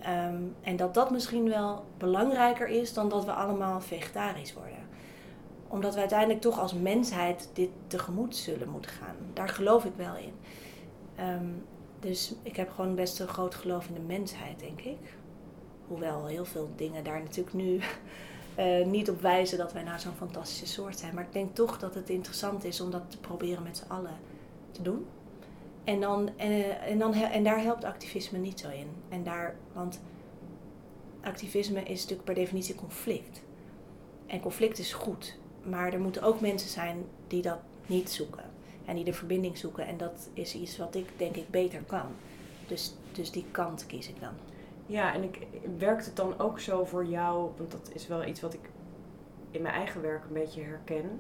Ehm, 0.01 0.41
en 0.61 0.75
dat 0.75 0.93
dat 0.93 1.11
misschien 1.11 1.49
wel 1.49 1.85
belangrijker 1.97 2.67
is 2.67 2.93
dan 2.93 3.09
dat 3.09 3.25
we 3.25 3.31
allemaal 3.31 3.81
vegetarisch 3.81 4.53
worden 4.53 4.87
omdat 5.67 5.93
we 5.93 5.99
uiteindelijk 5.99 6.41
toch 6.41 6.59
als 6.59 6.73
mensheid 6.73 7.49
dit 7.53 7.69
tegemoet 7.87 8.35
zullen 8.35 8.69
moeten 8.69 8.91
gaan. 8.91 9.15
Daar 9.33 9.49
geloof 9.49 9.85
ik 9.85 9.93
wel 9.95 10.15
in. 10.15 10.33
Ehm, 11.15 11.45
dus 11.99 12.35
ik 12.43 12.55
heb 12.55 12.69
gewoon 12.69 12.95
best 12.95 13.19
een 13.19 13.27
groot 13.27 13.55
geloof 13.55 13.87
in 13.87 13.93
de 13.93 13.99
mensheid, 13.99 14.59
denk 14.59 14.81
ik. 14.81 14.97
Hoewel 15.87 16.25
heel 16.25 16.45
veel 16.45 16.69
dingen 16.75 17.03
daar 17.03 17.19
natuurlijk 17.19 17.55
nu 17.55 17.79
eh, 18.55 18.85
niet 18.85 19.09
op 19.09 19.21
wijzen 19.21 19.57
dat 19.57 19.73
wij 19.73 19.83
nou 19.83 19.99
zo'n 19.99 20.13
fantastische 20.13 20.67
soort 20.67 20.99
zijn. 20.99 21.15
Maar 21.15 21.23
ik 21.23 21.33
denk 21.33 21.55
toch 21.55 21.79
dat 21.79 21.95
het 21.95 22.09
interessant 22.09 22.63
is 22.63 22.81
om 22.81 22.91
dat 22.91 23.11
te 23.11 23.17
proberen 23.17 23.63
met 23.63 23.77
z'n 23.77 23.91
allen 23.91 24.17
te 24.71 24.81
doen. 24.81 25.05
En, 25.87 25.99
dan, 25.99 26.29
eh, 26.37 26.89
en, 26.89 26.99
dan, 26.99 27.13
en 27.13 27.43
daar 27.43 27.61
helpt 27.61 27.83
activisme 27.83 28.37
niet 28.37 28.59
zo 28.59 28.69
in. 28.69 28.87
En 29.09 29.23
daar, 29.23 29.55
want 29.73 30.01
activisme 31.21 31.83
is 31.83 32.01
natuurlijk 32.01 32.23
per 32.23 32.35
definitie 32.35 32.75
conflict. 32.75 33.41
En 34.25 34.39
conflict 34.39 34.79
is 34.79 34.93
goed. 34.93 35.37
Maar 35.63 35.93
er 35.93 35.99
moeten 35.99 36.21
ook 36.21 36.41
mensen 36.41 36.69
zijn 36.69 37.05
die 37.27 37.41
dat 37.41 37.59
niet 37.85 38.09
zoeken. 38.09 38.43
En 38.85 38.95
die 38.95 39.03
de 39.03 39.13
verbinding 39.13 39.57
zoeken. 39.57 39.87
En 39.87 39.97
dat 39.97 40.29
is 40.33 40.55
iets 40.55 40.77
wat 40.77 40.95
ik 40.95 41.07
denk 41.17 41.35
ik 41.35 41.49
beter 41.49 41.81
kan. 41.83 42.07
Dus, 42.67 42.93
dus 43.11 43.31
die 43.31 43.45
kant 43.51 43.85
kies 43.85 44.07
ik 44.07 44.19
dan. 44.19 44.33
Ja, 44.85 45.13
en 45.13 45.23
ik, 45.23 45.47
werkt 45.77 46.05
het 46.05 46.15
dan 46.15 46.39
ook 46.39 46.59
zo 46.59 46.85
voor 46.85 47.05
jou, 47.05 47.49
want 47.57 47.71
dat 47.71 47.91
is 47.93 48.07
wel 48.07 48.25
iets 48.25 48.41
wat 48.41 48.53
ik 48.53 48.69
in 49.51 49.61
mijn 49.61 49.75
eigen 49.75 50.01
werk 50.01 50.23
een 50.23 50.33
beetje 50.33 50.61
herken. 50.61 51.19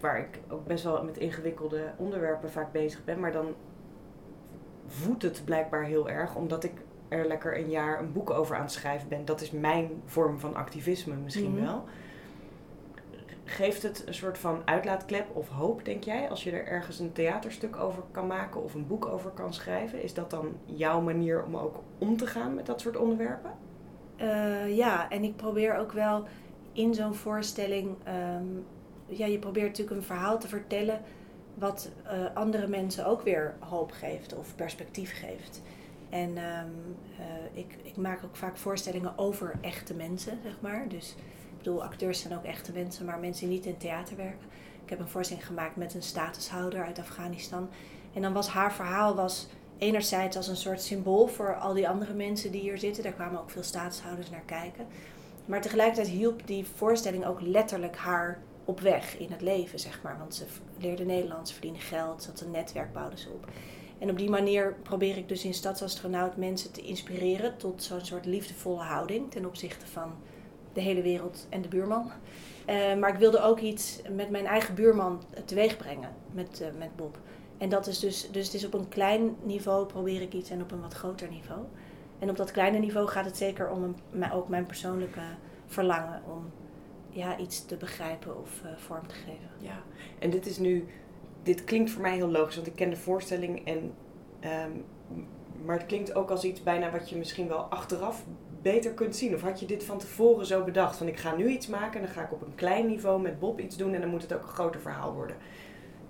Waar 0.00 0.18
ik 0.18 0.40
ook 0.48 0.66
best 0.66 0.84
wel 0.84 1.04
met 1.04 1.16
ingewikkelde 1.18 1.82
onderwerpen 1.96 2.50
vaak 2.50 2.72
bezig 2.72 3.04
ben. 3.04 3.20
Maar 3.20 3.32
dan 3.32 3.46
voedt 4.86 5.22
het 5.22 5.42
blijkbaar 5.44 5.82
heel 5.84 6.08
erg, 6.10 6.34
omdat 6.34 6.64
ik 6.64 6.72
er 7.08 7.26
lekker 7.26 7.58
een 7.58 7.70
jaar 7.70 7.98
een 8.00 8.12
boek 8.12 8.30
over 8.30 8.56
aan 8.56 8.62
het 8.62 8.72
schrijven 8.72 9.08
ben. 9.08 9.24
Dat 9.24 9.40
is 9.40 9.50
mijn 9.50 9.90
vorm 10.04 10.38
van 10.40 10.54
activisme 10.54 11.14
misschien 11.14 11.52
Mhm. 11.54 11.64
wel. 11.64 11.84
Geeft 13.44 13.82
het 13.82 14.02
een 14.06 14.14
soort 14.14 14.38
van 14.38 14.62
uitlaatklep 14.64 15.36
of 15.36 15.48
hoop, 15.48 15.84
denk 15.84 16.04
jij? 16.04 16.30
Als 16.30 16.44
je 16.44 16.50
er 16.50 16.66
ergens 16.66 16.98
een 16.98 17.12
theaterstuk 17.12 17.76
over 17.76 18.02
kan 18.10 18.26
maken 18.26 18.62
of 18.62 18.74
een 18.74 18.86
boek 18.86 19.06
over 19.06 19.30
kan 19.30 19.54
schrijven. 19.54 20.02
Is 20.02 20.14
dat 20.14 20.30
dan 20.30 20.52
jouw 20.64 21.00
manier 21.00 21.44
om 21.44 21.56
ook 21.56 21.76
om 21.98 22.16
te 22.16 22.26
gaan 22.26 22.54
met 22.54 22.66
dat 22.66 22.80
soort 22.80 22.96
onderwerpen? 22.96 23.50
Eh, 24.16 24.76
ja, 24.76 25.10
en 25.10 25.22
ik 25.24 25.36
probeer 25.36 25.76
ook 25.76 25.92
wel 25.92 26.24
in 26.72 26.94
zo'n 26.94 27.14
voorstelling. 27.14 27.96
ehm, 28.04 28.44
ja, 29.10 29.26
je 29.26 29.38
probeert 29.38 29.66
natuurlijk 29.66 29.96
een 29.96 30.06
verhaal 30.06 30.38
te 30.38 30.48
vertellen. 30.48 31.00
wat 31.54 31.90
eh, 32.04 32.18
andere 32.34 32.66
mensen 32.66 33.06
ook 33.06 33.22
weer 33.22 33.54
hoop 33.58 33.90
geeft 33.90 34.34
of 34.34 34.54
perspectief 34.56 35.18
geeft. 35.20 35.62
En 36.08 36.36
ehm, 36.36 36.66
eh, 37.18 37.58
ik, 37.58 37.76
ik 37.82 37.96
maak 37.96 38.24
ook 38.24 38.36
vaak 38.36 38.56
voorstellingen 38.56 39.18
over 39.18 39.58
echte 39.60 39.94
mensen, 39.94 40.38
zeg 40.42 40.60
maar. 40.60 40.88
Dus 40.88 41.14
ik 41.50 41.56
bedoel, 41.56 41.84
acteurs 41.84 42.20
zijn 42.20 42.34
ook 42.34 42.44
echte 42.44 42.72
mensen, 42.72 43.04
maar 43.04 43.18
mensen 43.18 43.48
die 43.48 43.56
niet 43.56 43.66
in 43.66 43.76
theater 43.76 44.16
werken. 44.16 44.46
Ik 44.84 44.90
heb 44.90 44.98
een 44.98 45.08
voorstelling 45.08 45.46
gemaakt 45.46 45.76
met 45.76 45.94
een 45.94 46.02
statushouder 46.02 46.84
uit 46.84 46.98
Afghanistan. 46.98 47.68
En 48.12 48.22
dan 48.22 48.32
was 48.32 48.48
haar 48.48 48.72
verhaal 48.72 49.14
was 49.14 49.48
enerzijds 49.78 50.36
als 50.36 50.48
een 50.48 50.56
soort 50.56 50.82
symbool 50.82 51.26
voor 51.26 51.56
al 51.56 51.74
die 51.74 51.88
andere 51.88 52.14
mensen 52.14 52.52
die 52.52 52.60
hier 52.60 52.78
zitten. 52.78 53.02
Daar 53.02 53.12
kwamen 53.12 53.40
ook 53.40 53.50
veel 53.50 53.62
statushouders 53.62 54.30
naar 54.30 54.42
kijken. 54.46 54.86
Maar 55.44 55.60
tegelijkertijd 55.60 56.08
hielp 56.08 56.46
die 56.46 56.66
voorstelling 56.76 57.26
ook 57.26 57.40
letterlijk 57.40 57.96
haar 57.96 58.38
op 58.70 58.80
weg 58.80 59.18
in 59.18 59.30
het 59.30 59.40
leven, 59.40 59.78
zeg 59.78 60.02
maar. 60.02 60.18
Want 60.18 60.34
ze 60.34 60.46
v- 60.46 60.82
leerde 60.82 61.04
Nederlands, 61.04 61.52
verdiende 61.52 61.78
geld, 61.78 62.26
had 62.26 62.40
een 62.40 62.50
netwerk, 62.50 62.92
bouwde 62.92 63.18
ze 63.18 63.28
op. 63.28 63.46
En 63.98 64.10
op 64.10 64.18
die 64.18 64.30
manier 64.30 64.76
probeer 64.82 65.16
ik 65.16 65.28
dus 65.28 65.44
in 65.44 65.54
Stadsastronaut 65.54 66.36
mensen 66.36 66.72
te 66.72 66.80
inspireren 66.80 67.56
tot 67.56 67.82
zo'n 67.82 68.04
soort 68.04 68.26
liefdevolle 68.26 68.82
houding 68.82 69.30
ten 69.30 69.46
opzichte 69.46 69.86
van 69.86 70.12
de 70.72 70.80
hele 70.80 71.02
wereld 71.02 71.46
en 71.48 71.62
de 71.62 71.68
buurman. 71.68 72.10
Eh, 72.66 72.94
maar 72.96 73.12
ik 73.12 73.18
wilde 73.18 73.42
ook 73.42 73.60
iets 73.60 74.00
met 74.10 74.30
mijn 74.30 74.46
eigen 74.46 74.74
buurman 74.74 75.22
teweeg 75.44 75.76
brengen, 75.76 76.10
met, 76.32 76.60
eh, 76.60 76.68
met 76.78 76.96
Bob. 76.96 77.18
En 77.58 77.68
dat 77.68 77.86
is 77.86 77.98
dus, 77.98 78.28
dus 78.30 78.44
het 78.44 78.54
is 78.54 78.66
op 78.66 78.74
een 78.74 78.88
klein 78.88 79.36
niveau 79.42 79.86
probeer 79.86 80.22
ik 80.22 80.32
iets 80.32 80.50
en 80.50 80.62
op 80.62 80.70
een 80.72 80.80
wat 80.80 80.94
groter 80.94 81.28
niveau. 81.28 81.60
En 82.18 82.30
op 82.30 82.36
dat 82.36 82.50
kleine 82.50 82.78
niveau 82.78 83.08
gaat 83.08 83.24
het 83.24 83.36
zeker 83.36 83.70
om 83.70 83.94
ook 84.32 84.48
mijn 84.48 84.66
persoonlijke 84.66 85.20
verlangen 85.66 86.22
om 86.26 86.50
ja, 87.10 87.38
iets 87.38 87.66
te 87.66 87.76
begrijpen 87.76 88.38
of 88.38 88.62
eh, 88.64 88.70
vorm 88.76 89.06
te 89.06 89.14
geven. 89.14 89.50
Ja, 89.58 89.82
en 90.18 90.30
dit 90.30 90.46
is 90.46 90.58
nu, 90.58 90.86
dit 91.42 91.64
klinkt 91.64 91.90
voor 91.90 92.02
mij 92.02 92.14
heel 92.14 92.30
logisch, 92.30 92.54
want 92.54 92.66
ik 92.66 92.74
ken 92.74 92.90
de 92.90 92.96
voorstelling 92.96 93.66
en, 93.66 93.92
ehm, 94.40 94.70
maar 95.64 95.76
het 95.76 95.86
klinkt 95.86 96.14
ook 96.14 96.30
als 96.30 96.44
iets 96.44 96.62
bijna 96.62 96.90
wat 96.90 97.10
je 97.10 97.16
misschien 97.16 97.48
wel 97.48 97.58
achteraf 97.58 98.24
beter 98.62 98.92
kunt 98.92 99.16
zien. 99.16 99.34
Of 99.34 99.42
had 99.42 99.60
je 99.60 99.66
dit 99.66 99.84
van 99.84 99.98
tevoren 99.98 100.46
zo 100.46 100.64
bedacht, 100.64 100.96
van 100.96 101.06
ik 101.06 101.16
ga 101.18 101.36
nu 101.36 101.48
iets 101.48 101.66
maken 101.66 102.00
en 102.00 102.06
dan 102.06 102.14
ga 102.14 102.22
ik 102.22 102.32
op 102.32 102.42
een 102.42 102.54
klein 102.54 102.86
niveau 102.86 103.20
met 103.20 103.38
Bob 103.38 103.60
iets 103.60 103.76
doen 103.76 103.94
en 103.94 104.00
dan 104.00 104.10
moet 104.10 104.22
het 104.22 104.34
ook 104.34 104.42
een 104.42 104.48
groter 104.48 104.80
verhaal 104.80 105.12
worden. 105.14 105.36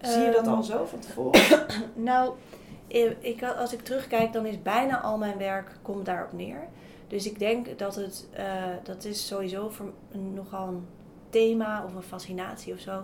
Zie 0.00 0.22
je 0.22 0.30
dat 0.30 0.46
Ehm, 0.46 0.54
al 0.54 0.62
zo 0.62 0.84
van 0.84 0.98
tevoren? 0.98 1.40
Nou, 1.94 2.34
ik, 3.20 3.42
als 3.42 3.72
ik 3.72 3.82
terugkijk, 3.82 4.32
dan 4.32 4.46
is 4.46 4.62
bijna 4.62 5.00
al 5.00 5.18
mijn 5.18 5.38
werk 5.38 5.70
komt 5.82 6.06
daarop 6.06 6.32
neer. 6.32 6.68
Dus 7.10 7.26
ik 7.26 7.38
denk 7.38 7.78
dat 7.78 7.94
het, 7.94 8.28
eh, 8.32 8.64
dat 8.82 9.04
is 9.04 9.26
sowieso 9.26 9.68
voor 9.68 9.92
nogal 10.34 10.68
een 10.68 10.86
thema 11.30 11.84
of 11.84 11.94
een 11.94 12.02
fascinatie 12.02 12.72
of 12.72 12.78
zo. 12.80 13.02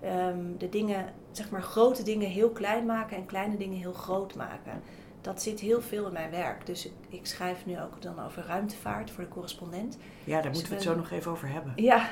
Ehm, 0.00 0.38
de 0.58 0.68
dingen, 0.68 1.12
zeg 1.30 1.50
maar 1.50 1.62
grote 1.62 2.02
dingen 2.02 2.28
heel 2.28 2.50
klein 2.50 2.86
maken 2.86 3.16
en 3.16 3.26
kleine 3.26 3.56
dingen 3.56 3.78
heel 3.78 3.92
groot 3.92 4.34
maken. 4.34 4.82
Dat 5.20 5.42
zit 5.42 5.60
heel 5.60 5.80
veel 5.80 6.06
in 6.06 6.12
mijn 6.12 6.30
werk. 6.30 6.66
Dus 6.66 6.86
ik, 6.86 6.92
ik 7.08 7.26
schrijf 7.26 7.66
nu 7.66 7.80
ook 7.80 8.02
dan 8.02 8.24
over 8.24 8.44
ruimtevaart 8.46 9.10
voor 9.10 9.24
de 9.24 9.30
correspondent. 9.30 9.98
Ja, 10.24 10.40
daar 10.42 10.50
moeten 10.50 10.68
we 10.68 10.74
het 10.74 10.84
ben- 10.84 10.94
zo 10.94 11.00
nog 11.00 11.10
even 11.10 11.30
over 11.30 11.48
hebben. 11.48 11.72
Ja, 11.76 12.08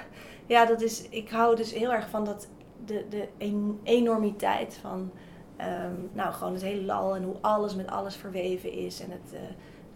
ja 0.47 0.65
dat 0.67 0.81
is, 0.81 1.09
ik 1.09 1.31
hou 1.31 1.57
dus 1.57 1.73
heel 1.73 1.93
erg 1.93 2.09
van 2.09 2.25
dat, 2.25 2.49
de, 2.85 3.05
de 3.09 3.29
en- 3.39 3.79
enormiteit 3.83 4.79
van 4.81 5.11
ehm, 5.57 5.95
nou, 6.13 6.33
gewoon 6.33 6.53
het 6.53 6.63
hele 6.63 6.83
lal 6.85 7.17
en 7.17 7.23
hoe 7.23 7.37
alles 7.41 7.75
met 7.75 7.87
alles 7.91 8.17
verweven 8.17 8.73
is 8.73 9.01
en 9.01 9.11
het 9.11 9.33
eh, 9.33 9.41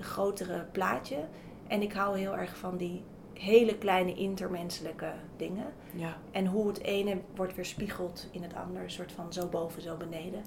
grotere 0.00 0.64
plaatje. 0.72 1.16
En 1.66 1.82
ik 1.82 1.92
hou 1.92 2.18
heel 2.18 2.36
erg 2.36 2.56
van 2.56 2.76
die 2.76 3.02
hele 3.32 3.78
kleine 3.78 4.14
intermenselijke 4.14 5.12
dingen. 5.36 5.66
Ja, 5.94 6.16
En 6.30 6.46
hoe 6.46 6.68
het 6.68 6.82
ene 6.82 7.18
wordt 7.34 7.54
weerspiegeld 7.54 8.28
in 8.30 8.42
het 8.42 8.54
andere, 8.54 8.84
een 8.84 8.90
soort 8.90 9.12
van 9.12 9.32
zo 9.32 9.46
boven, 9.46 9.82
zo 9.82 9.96
beneden. 9.96 10.42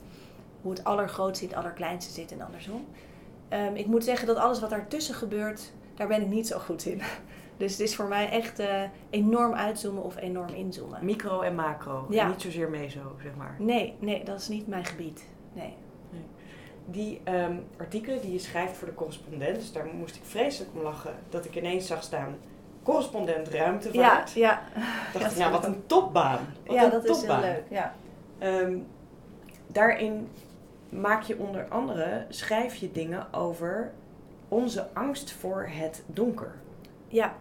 Hoe 0.61 0.71
het 0.71 0.83
allergrootste 0.83 1.43
in 1.43 1.49
het 1.49 1.59
allerkleinste 1.59 2.11
zit 2.11 2.31
en 2.31 2.41
andersom. 2.41 2.85
Ehm, 3.49 3.75
ik 3.75 3.85
moet 3.85 4.03
zeggen 4.03 4.27
dat 4.27 4.37
alles 4.37 4.59
wat 4.59 4.69
daartussen 4.69 5.15
gebeurt, 5.15 5.71
daar 5.95 6.07
ben 6.07 6.21
ik 6.21 6.27
niet 6.27 6.47
zo 6.47 6.59
goed 6.59 6.85
in. 6.85 7.01
Dus 7.57 7.71
het 7.71 7.79
is 7.79 7.95
voor 7.95 8.07
mij 8.07 8.29
echt 8.29 8.59
eh, 8.59 8.81
enorm 9.09 9.53
uitzoomen 9.53 10.03
of 10.03 10.17
enorm 10.17 10.53
inzoomen. 10.53 11.05
micro 11.05 11.41
en 11.41 11.55
macro. 11.55 12.05
Ja. 12.09 12.23
En 12.23 12.29
niet 12.29 12.41
zozeer 12.41 12.69
meso, 12.69 13.15
zeg 13.23 13.35
maar. 13.35 13.55
Nee, 13.59 13.95
nee, 13.99 14.23
dat 14.23 14.39
is 14.39 14.47
niet 14.47 14.67
mijn 14.67 14.85
gebied. 14.85 15.25
Nee. 15.53 15.73
Die 16.85 17.21
ehm, 17.23 17.55
artikelen 17.77 18.21
die 18.21 18.31
je 18.31 18.39
schrijft 18.39 18.77
voor 18.77 18.87
de 18.87 18.93
correspondent, 18.93 19.55
dus 19.55 19.71
daar 19.71 19.85
moest 19.85 20.15
ik 20.15 20.21
vreselijk 20.23 20.71
om 20.75 20.81
lachen 20.81 21.13
dat 21.29 21.45
ik 21.45 21.55
ineens 21.55 21.87
zag 21.87 22.03
staan. 22.03 22.35
Correspondent 22.83 23.47
ruimtevaart. 23.47 24.31
ja. 24.31 24.61
dacht 25.13 25.25
Ja, 25.25 25.29
ik, 25.31 25.37
nou 25.37 25.51
wat 25.51 25.65
een 25.65 25.85
topbaan. 25.85 26.39
Wat 26.65 26.75
ja 26.75 26.83
een 26.83 26.89
dat 26.89 27.05
is 27.05 27.21
heel 27.21 27.39
leuk. 27.39 27.63
Ja. 27.69 27.93
Ehm, 28.37 28.77
daarin 29.67 30.27
maak 30.89 31.21
je 31.23 31.37
onder 31.37 31.65
andere, 31.69 32.25
schrijf 32.29 32.75
je 32.75 32.91
dingen 32.91 33.33
over 33.33 33.91
onze 34.47 34.87
angst 34.93 35.31
voor 35.31 35.69
het 35.71 36.03
donker. 36.05 36.53
ja. 37.07 37.33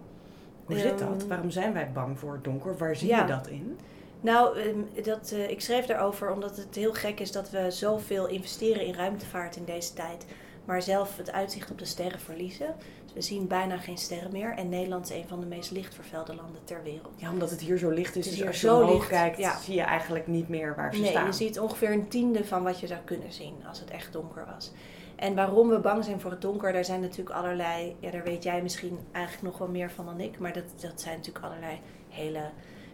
Hoe 0.64 0.79
zit 0.79 0.98
dat? 0.98 1.20
Ehm, 1.20 1.29
Waarom 1.29 1.50
zijn 1.50 1.72
wij 1.72 1.92
bang 1.92 2.18
voor 2.18 2.33
het 2.33 2.44
donker? 2.44 2.76
Waar 2.76 2.96
zie 2.96 3.09
Ja. 3.09 3.20
je 3.20 3.26
dat 3.26 3.46
in? 3.46 3.79
Nou, 4.20 4.59
ehm, 4.59 5.04
dat, 5.04 5.33
eh, 5.33 5.50
ik 5.50 5.61
schreef 5.61 5.87
daarover 5.87 6.33
omdat 6.33 6.56
het 6.56 6.74
heel 6.74 6.92
gek 6.92 7.20
is 7.20 7.33
dat 7.33 7.50
we 7.50 7.70
zoveel 7.70 8.26
investeren 8.26 8.87
in 8.87 8.94
ruimtevaart 8.94 9.56
in 9.56 9.64
deze 9.64 9.92
tijd, 9.92 10.26
maar 10.64 10.83
zelf 10.83 11.16
het 11.16 11.33
uitzicht 11.33 11.70
op 11.70 11.78
de 11.78 11.85
sterren 11.85 12.20
verliezen. 12.20 12.74
Dus 13.04 13.12
we 13.12 13.35
zien 13.35 13.46
bijna 13.46 13.76
geen 13.76 13.98
sterren 13.98 14.33
meer 14.33 14.54
en 14.56 14.68
Nederland 14.68 15.11
is 15.11 15.16
een 15.16 15.28
van 15.28 15.40
de 15.40 15.46
meest 15.46 15.70
lichtvervuilde 15.70 16.35
landen 16.35 16.64
ter 16.64 16.83
wereld. 16.83 17.12
Ja, 17.16 17.30
omdat 17.30 17.50
het 17.50 17.61
hier 17.61 17.78
zo 17.78 17.90
licht 17.90 18.16
is. 18.16 18.24
Dus 18.30 18.46
als 18.46 18.61
je 18.61 18.66
zo 18.66 18.92
licht, 18.92 19.09
kijkt, 19.09 19.38
ja. 19.38 19.59
zie 19.59 19.74
je 19.74 19.80
eigenlijk 19.80 20.26
niet 20.26 20.48
meer 20.48 20.74
waar 20.76 20.94
ze 20.94 21.00
Nee, 21.00 21.11
staan. 21.11 21.26
je 21.26 21.33
ziet 21.33 21.61
ongeveer 21.61 21.92
een 21.92 22.09
tiende 22.09 22.44
van 22.44 22.62
wat 22.62 22.80
je 22.80 22.87
zou 22.87 23.00
kunnen 23.04 23.33
zien 23.33 23.54
als 23.68 23.80
het 23.80 23.90
echt 23.90 24.12
donker 24.12 24.46
was. 24.54 24.72
En 25.16 25.35
waarom 25.35 25.68
we 25.68 25.78
bang 25.78 26.04
zijn 26.04 26.20
voor 26.20 26.30
het 26.30 26.40
donker, 26.40 26.72
daar 26.72 26.85
zijn 26.85 27.00
natuurlijk 27.00 27.37
allerlei, 27.37 27.96
ja, 27.98 28.11
daar 28.11 28.22
weet 28.22 28.42
jij 28.42 28.62
misschien 28.62 28.98
eigenlijk 29.12 29.46
nog 29.46 29.59
wel 29.59 29.68
meer 29.68 29.90
van 29.90 30.04
dan 30.06 30.20
ik, 30.20 30.38
maar 30.38 30.52
dat, 30.52 30.64
dat 30.80 31.00
zijn 31.00 31.16
natuurlijk 31.16 31.44
allerlei 31.44 31.80
hele 32.09 32.50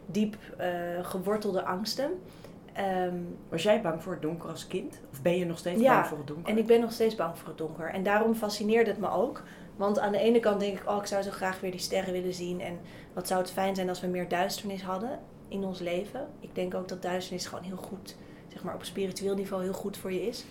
diep 0.06 0.36
eh, 0.56 0.68
gewortelde 1.02 1.64
angsten. 1.64 2.10
Ehm, 2.72 3.14
Was 3.48 3.62
jij 3.62 3.80
bang 3.82 4.02
voor 4.02 4.12
het 4.12 4.22
donker 4.22 4.50
als 4.50 4.66
kind? 4.66 5.00
Of 5.12 5.22
ben 5.22 5.36
je 5.36 5.44
nog 5.44 5.58
steeds 5.58 5.80
Ja, 5.80 5.94
bang 5.94 6.06
voor 6.06 6.18
het 6.18 6.26
donker? 6.26 6.52
En 6.52 6.58
ik 6.58 6.66
ben 6.66 6.80
nog 6.80 6.92
steeds 6.92 7.14
bang 7.14 7.38
voor 7.38 7.48
het 7.48 7.58
donker. 7.58 7.88
En 7.90 8.02
daarom 8.02 8.34
fascineerde 8.34 8.90
het 8.90 9.00
me 9.00 9.10
ook. 9.10 9.42
Want 9.76 9.98
aan 9.98 10.12
de 10.12 10.18
ene 10.18 10.40
kant 10.40 10.60
denk 10.60 10.78
ik, 10.80 10.88
oh, 10.90 10.96
ik 10.96 11.06
zou 11.06 11.22
zo 11.22 11.30
graag 11.30 11.60
weer 11.60 11.70
die 11.70 11.80
sterren 11.80 12.12
willen 12.12 12.34
zien. 12.34 12.60
En 12.60 12.78
wat 13.12 13.26
zou 13.26 13.40
het 13.40 13.50
fijn 13.50 13.74
zijn 13.74 13.88
als 13.88 14.00
we 14.00 14.06
meer 14.06 14.28
duisternis 14.28 14.82
hadden 14.82 15.18
in 15.48 15.64
ons 15.64 15.78
leven. 15.78 16.28
Ik 16.40 16.54
denk 16.54 16.74
ook 16.74 16.88
dat 16.88 17.02
duisternis 17.02 17.46
gewoon 17.46 17.64
heel 17.64 17.76
goed, 17.76 18.16
zeg 18.52 18.62
maar 18.62 18.74
op 18.74 18.84
spiritueel 18.84 19.34
niveau 19.34 19.62
heel 19.62 19.72
goed 19.72 19.96
voor 19.96 20.12
je 20.12 20.26
is. 20.26 20.44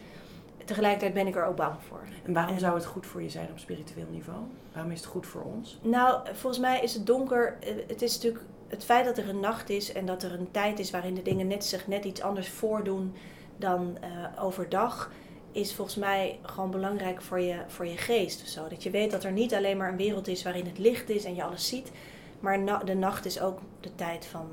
Tegelijkertijd 0.65 1.13
ben 1.13 1.27
ik 1.27 1.35
er 1.35 1.45
ook 1.45 1.55
bang 1.55 1.75
voor. 1.87 2.01
En 2.23 2.33
waarom 2.33 2.53
En- 2.53 2.59
zou 2.59 2.75
het 2.75 2.85
goed 2.85 3.05
voor 3.05 3.21
je 3.21 3.29
zijn 3.29 3.47
op 3.51 3.59
spiritueel 3.59 4.07
niveau? 4.11 4.39
Waarom 4.73 4.91
is 4.91 4.99
het 4.99 5.07
goed 5.09 5.27
voor 5.27 5.41
ons? 5.41 5.79
Nou, 5.81 6.19
volgens 6.33 6.61
mij 6.61 6.81
is 6.81 6.93
het 6.93 7.05
donker. 7.05 7.57
eh, 7.59 7.73
Het 7.87 8.01
is 8.01 8.13
natuurlijk 8.15 8.43
het 8.75 8.85
feit 8.85 9.05
dat 9.05 9.17
er 9.17 9.29
een 9.29 9.39
nacht 9.39 9.69
is 9.69 9.91
en 9.91 10.05
dat 10.05 10.23
er 10.23 10.33
een 10.33 10.51
tijd 10.51 10.79
is 10.79 10.91
waarin 10.91 11.13
de 11.13 11.21
dingen 11.21 11.47
net 11.47 11.65
zich 11.65 11.88
net 11.88 12.05
iets 12.05 12.21
anders 12.21 12.49
voordoen 12.49 13.13
dan 13.57 13.97
eh, 14.01 14.43
overdag. 14.43 15.11
Is 15.51 15.73
volgens 15.73 15.97
mij 15.97 16.39
gewoon 16.41 16.71
belangrijk 16.71 17.21
voor 17.21 17.39
je, 17.39 17.57
voor 17.67 17.85
je 17.85 17.97
geest 17.97 18.41
of 18.41 18.47
zo. 18.47 18.67
Dat 18.67 18.83
je 18.83 18.89
weet 18.89 19.11
dat 19.11 19.23
er 19.23 19.31
niet 19.31 19.53
alleen 19.53 19.77
maar 19.77 19.89
een 19.89 19.97
wereld 19.97 20.27
is 20.27 20.43
waarin 20.43 20.65
het 20.65 20.77
licht 20.77 21.09
is 21.09 21.23
en 21.23 21.35
je 21.35 21.43
alles 21.43 21.67
ziet. 21.67 21.91
Maar 22.39 22.85
de 22.85 22.93
nacht 22.93 23.25
is 23.25 23.41
ook 23.41 23.59
de 23.79 23.95
tijd 23.95 24.25
van 24.25 24.47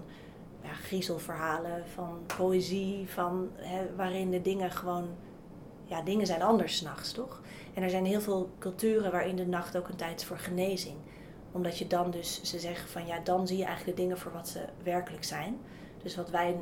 ja, 0.63 0.73
griezelverhalen, 0.73 1.85
van 1.95 2.19
poëzie, 2.37 3.09
van, 3.09 3.51
hè, 3.57 3.97
waarin 3.97 4.31
de 4.31 4.43
dingen 4.43 4.71
gewoon... 4.71 5.09
Ja, 5.85 6.03
dingen 6.03 6.27
zijn 6.27 6.43
anders 6.43 6.77
s'nachts, 6.77 7.13
toch? 7.13 7.41
En 7.75 7.83
er 7.83 7.91
zijn 7.91 8.05
heel 8.05 8.21
veel 8.21 8.51
culturen 8.59 9.11
waarin 9.11 9.37
de 9.37 9.47
nacht 9.47 9.77
ook 9.77 9.89
een 9.89 9.97
tijd 9.97 10.21
is 10.21 10.27
voor 10.27 10.39
genezing. 10.39 10.97
Omdat 11.53 11.79
je 11.79 11.87
dan 11.87 12.11
dus, 12.11 12.43
ze 12.43 12.59
zeggen 12.59 12.89
van 12.89 13.07
ja, 13.07 13.19
dan 13.25 13.47
zie 13.47 13.59
je 13.59 13.65
eigenlijk 13.65 13.97
de 13.97 14.03
dingen 14.03 14.19
voor 14.19 14.33
wat 14.33 14.49
ze 14.49 14.61
werkelijk 14.83 15.25
zijn. 15.25 15.59
Dus 16.03 16.17
wat 16.17 16.31
wij, 16.31 16.57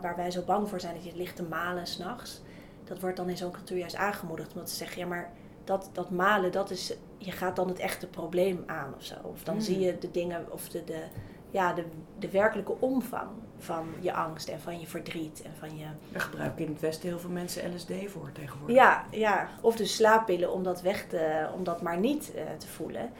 waar 0.00 0.16
wij 0.16 0.30
zo 0.30 0.42
bang 0.42 0.68
voor 0.68 0.80
zijn, 0.80 0.94
dat 0.94 1.02
je 1.02 1.08
het 1.08 1.18
ligt 1.18 1.36
te 1.36 1.42
malen 1.42 1.86
s'nachts. 1.86 2.40
Dat 2.84 3.00
wordt 3.00 3.16
dan 3.16 3.28
in 3.28 3.36
zo'n 3.36 3.50
cultuur 3.50 3.78
juist 3.78 3.96
aangemoedigd. 3.96 4.52
Omdat 4.52 4.70
ze 4.70 4.76
zeggen, 4.76 4.98
ja 4.98 5.06
maar 5.06 5.32
dat, 5.64 5.90
dat 5.92 6.10
malen, 6.10 6.52
dat 6.52 6.70
is, 6.70 6.94
je 7.18 7.32
gaat 7.32 7.56
dan 7.56 7.68
het 7.68 7.78
echte 7.78 8.06
probleem 8.06 8.62
aan 8.66 8.94
of 8.96 9.04
zo. 9.04 9.14
Of 9.22 9.42
dan 9.42 9.54
Hmm. 9.54 9.64
zie 9.64 9.78
je 9.78 9.98
de 9.98 10.10
dingen, 10.10 10.52
of 10.52 10.68
de, 10.68 10.84
de, 10.84 11.02
ja, 11.50 11.72
de, 11.72 11.84
de 12.18 12.30
werkelijke 12.30 12.74
omvang 12.80 13.28
van 13.58 13.86
je 14.00 14.12
angst 14.12 14.48
en 14.48 14.60
van 14.60 14.80
je 14.80 14.86
verdriet 14.86 15.42
en 15.42 15.52
van 15.58 15.78
je... 15.78 15.84
Daar 16.12 16.20
gebruiken 16.20 16.64
in 16.64 16.72
het 16.72 16.80
Westen 16.80 17.08
heel 17.08 17.18
veel 17.18 17.30
mensen 17.30 17.74
LSD 17.74 17.92
voor 18.06 18.32
tegenwoordig. 18.32 18.76
Ja, 18.76 19.06
ja, 19.10 19.48
of 19.60 19.76
dus 19.76 19.94
slaappillen 19.94 20.52
om 20.52 20.62
dat 20.62 20.82
weg 20.82 21.06
te, 21.06 21.48
om 21.54 21.64
dat 21.64 21.82
maar 21.82 21.98
niet 21.98 22.34
eh, 22.34 22.42
te 22.58 22.66
voelen. 22.66 23.10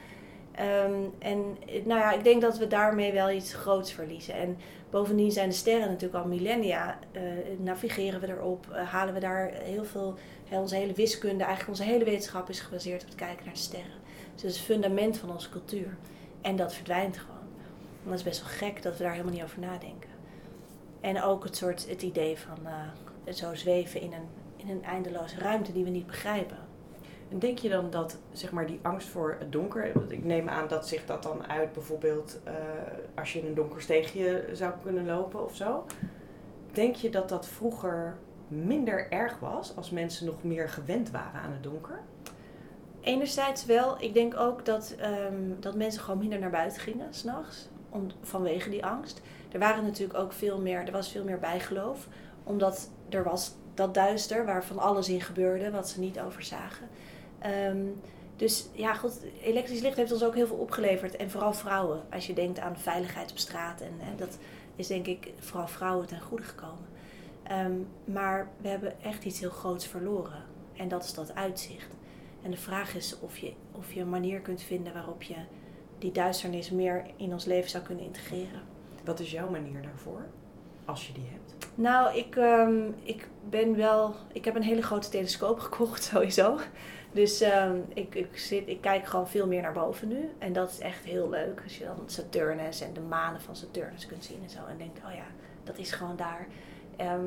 Ehm, 0.57 1.05
en 1.19 1.57
eh, 1.67 1.85
nou 1.85 2.01
ja, 2.01 2.13
ik 2.13 2.25
denk 2.25 2.41
dat 2.41 2.59
we 2.59 2.67
daarmee 2.67 3.13
wel 3.13 3.31
iets 3.31 3.55
groots 3.55 3.93
verliezen. 3.93 4.35
En 4.35 4.59
bovendien 4.91 5.31
zijn 5.33 5.49
de 5.49 5.55
sterren 5.55 5.89
natuurlijk 5.89 6.25
al 6.25 6.31
millennia. 6.31 6.99
eh, 7.13 7.23
navigeren 7.59 8.21
we 8.21 8.29
erop, 8.29 8.71
eh, 8.71 8.89
halen 8.89 9.15
we 9.15 9.21
daar 9.21 9.51
heel 9.53 9.85
veel. 9.85 10.15
hè, 10.49 10.61
onze 10.61 10.77
hele 10.77 10.93
wiskunde, 10.93 11.45
eigenlijk 11.45 11.79
onze 11.79 11.93
hele 11.93 12.05
wetenschap 12.05 12.49
is 12.49 12.61
gebaseerd 12.61 13.03
op 13.03 13.09
het 13.09 13.17
kijken 13.17 13.45
naar 13.45 13.55
de 13.55 13.61
sterren. 13.61 14.01
Dus 14.33 14.43
dat 14.43 14.51
is 14.51 14.57
het 14.57 14.67
fundament 14.67 15.19
van 15.19 15.31
onze 15.31 15.49
cultuur. 15.49 15.97
En 16.41 16.57
dat 16.57 16.75
verdwijnt 16.75 17.19
gewoon. 17.19 17.37
En 18.05 18.11
dat 18.11 18.19
is 18.19 18.23
best 18.25 18.41
wel 18.41 18.51
gek 18.51 18.83
dat 18.83 18.97
we 18.97 19.03
daar 19.03 19.13
helemaal 19.13 19.33
niet 19.33 19.43
over 19.43 19.61
nadenken. 19.61 20.11
En 21.01 21.23
ook 21.23 21.45
het 21.45 21.57
soort 21.57 21.89
het 21.89 22.03
idee 22.03 22.39
van 22.39 22.59
eh, 22.67 23.35
zo 23.35 23.55
zweven 23.55 24.01
in 24.01 24.13
een, 24.13 24.29
in 24.57 24.71
een 24.71 24.85
eindeloze 24.85 25.39
ruimte 25.39 25.73
die 25.73 25.85
we 25.85 25.91
niet 25.91 26.07
begrijpen. 26.07 26.66
En 27.29 27.39
denk 27.39 27.59
je 27.59 27.69
dan 27.69 27.91
dat 27.91 28.19
zeg 28.33 28.53
maar, 28.53 28.67
die 28.67 28.79
angst 28.83 29.09
voor 29.09 29.37
het 29.39 29.53
donker, 29.53 29.93
ik 30.09 30.25
neem 30.25 30.49
aan 30.49 30.69
dat 30.69 30.89
zich 30.89 31.07
dat 31.07 31.23
dan 31.23 31.47
uit 31.47 31.73
bijvoorbeeld 31.73 32.39
eh, 32.45 32.55
als 33.15 33.33
je 33.33 33.39
in 33.39 33.47
een 33.47 33.55
donker 33.55 33.83
steegje 33.83 34.45
zou 34.53 34.73
kunnen 34.83 35.07
lopen 35.07 35.45
of 35.45 35.57
zo. 35.57 35.85
Denk 36.73 36.95
je 36.95 37.11
dat 37.11 37.29
dat 37.29 37.47
vroeger 37.47 38.17
minder 38.49 39.11
erg 39.11 39.39
was 39.39 39.77
als 39.77 39.91
mensen 39.91 40.27
nog 40.27 40.43
meer 40.43 40.69
gewend 40.69 41.11
waren 41.11 41.41
aan 41.41 41.53
het 41.53 41.63
donker? 41.63 42.01
Enerzijds 43.01 43.65
wel. 43.65 44.03
Ik 44.03 44.15
denk 44.15 44.37
ook 44.37 44.65
dat, 44.65 44.95
ehm, 44.99 45.61
dat 45.61 45.75
mensen 45.75 46.03
gewoon 46.03 46.19
minder 46.19 46.39
naar 46.39 46.51
buiten 46.51 46.81
gingen 46.81 47.15
s'nachts. 47.15 47.69
Vanwege 48.21 48.71
die 48.71 48.85
angst. 48.85 49.21
Er 49.53 49.59
waren 49.59 49.85
natuurlijk 49.85 50.19
ook 50.19 50.33
veel 50.33 50.61
meer, 50.61 50.87
er 50.87 50.93
was 50.93 51.11
veel 51.11 51.25
meer 51.25 51.39
bijgeloof. 51.39 52.09
Omdat 52.45 52.91
er 53.09 53.23
was 53.23 53.55
dat 53.75 53.95
duister 53.95 54.45
waar 54.45 54.65
van 54.65 54.79
alles 54.79 55.09
in 55.09 55.21
gebeurde 55.21 55.71
wat 55.71 55.89
ze 55.89 56.01
niet 56.01 56.21
overzagen. 56.21 56.89
Ehm, 57.39 57.87
dus 58.37 58.69
ja, 58.73 58.95
goed, 58.95 59.13
elektrisch 59.43 59.81
licht 59.81 59.97
heeft 59.97 60.13
ons 60.13 60.25
ook 60.25 60.35
heel 60.35 60.47
veel 60.47 60.57
opgeleverd. 60.57 61.17
En 61.17 61.31
vooral 61.31 61.55
vrouwen. 61.55 62.03
Als 62.13 62.27
je 62.27 62.33
denkt 62.33 62.59
aan 62.59 62.79
veiligheid 62.79 63.31
op 63.31 63.39
straat. 63.39 63.81
En 63.81 63.93
hè, 63.99 64.17
dat 64.17 64.39
is 64.77 64.87
denk 64.87 65.07
ik 65.07 65.33
vooral 65.39 65.69
vrouwen 65.69 66.07
ten 66.07 66.21
goede 66.21 66.43
gekomen. 66.43 66.87
Ehm, 67.43 67.73
maar 68.05 68.49
we 68.57 68.69
hebben 68.69 69.03
echt 69.03 69.25
iets 69.25 69.41
heel 69.41 69.51
groots 69.51 69.87
verloren. 69.87 70.45
En 70.77 70.89
dat 70.89 71.05
is 71.05 71.15
dat 71.15 71.35
uitzicht. 71.35 71.89
En 72.43 72.51
de 72.51 72.57
vraag 72.57 72.95
is 72.95 73.19
of 73.21 73.39
je, 73.39 73.53
of 73.73 73.93
je 73.93 74.01
een 74.01 74.09
manier 74.09 74.41
kunt 74.41 74.63
vinden 74.63 74.93
waarop 74.93 75.23
je 75.23 75.37
die 75.99 76.13
duisternis 76.13 76.71
meer 76.71 77.07
in 77.17 77.33
ons 77.33 77.45
leven 77.45 77.71
zou 77.71 77.85
kunnen 77.85 78.05
integreren. 78.05 78.63
Wat 79.05 79.21
is 79.21 79.31
jouw 79.31 79.51
manier 79.51 79.83
daarvoor? 79.83 80.27
Als 80.85 81.07
je 81.07 81.13
die 81.13 81.29
hebt. 81.31 81.71
Nou, 81.75 82.17
ik, 82.17 82.37
ehm, 82.37 82.83
ik 83.03 83.29
ben 83.49 83.77
wel. 83.77 84.15
Ik 84.33 84.45
heb 84.45 84.55
een 84.55 84.63
hele 84.63 84.83
grote 84.83 85.09
telescoop 85.09 85.59
gekocht, 85.67 86.03
sowieso. 86.03 86.59
Dus 87.17 87.41
ehm, 87.41 87.77
ik, 87.95 88.15
ik, 88.15 88.39
zit, 88.39 88.69
ik 88.69 88.81
kijk 88.81 89.07
gewoon 89.07 89.29
veel 89.29 89.47
meer 89.47 89.63
naar 89.63 89.73
boven 89.73 90.09
nu. 90.09 90.31
En 90.39 90.53
dat 90.53 90.71
is 90.71 90.79
echt 90.79 91.05
heel 91.05 91.29
leuk. 91.29 91.61
Als 91.63 91.79
je 91.79 91.85
dan 91.85 92.03
Saturnus 92.07 92.81
en 92.81 92.93
de 92.93 93.01
manen 93.01 93.41
van 93.41 93.57
Saturnus 93.57 94.07
kunt 94.07 94.25
zien 94.25 94.43
en 94.43 94.51
zo. 94.51 94.59
En 94.69 94.79
denkt, 94.79 94.99
oh 94.99 95.15
ja, 95.15 95.27
dat 95.65 95.79
is 95.79 95.93
gewoon 95.93 96.17
daar. 96.17 96.47
Ehm, 96.97 97.25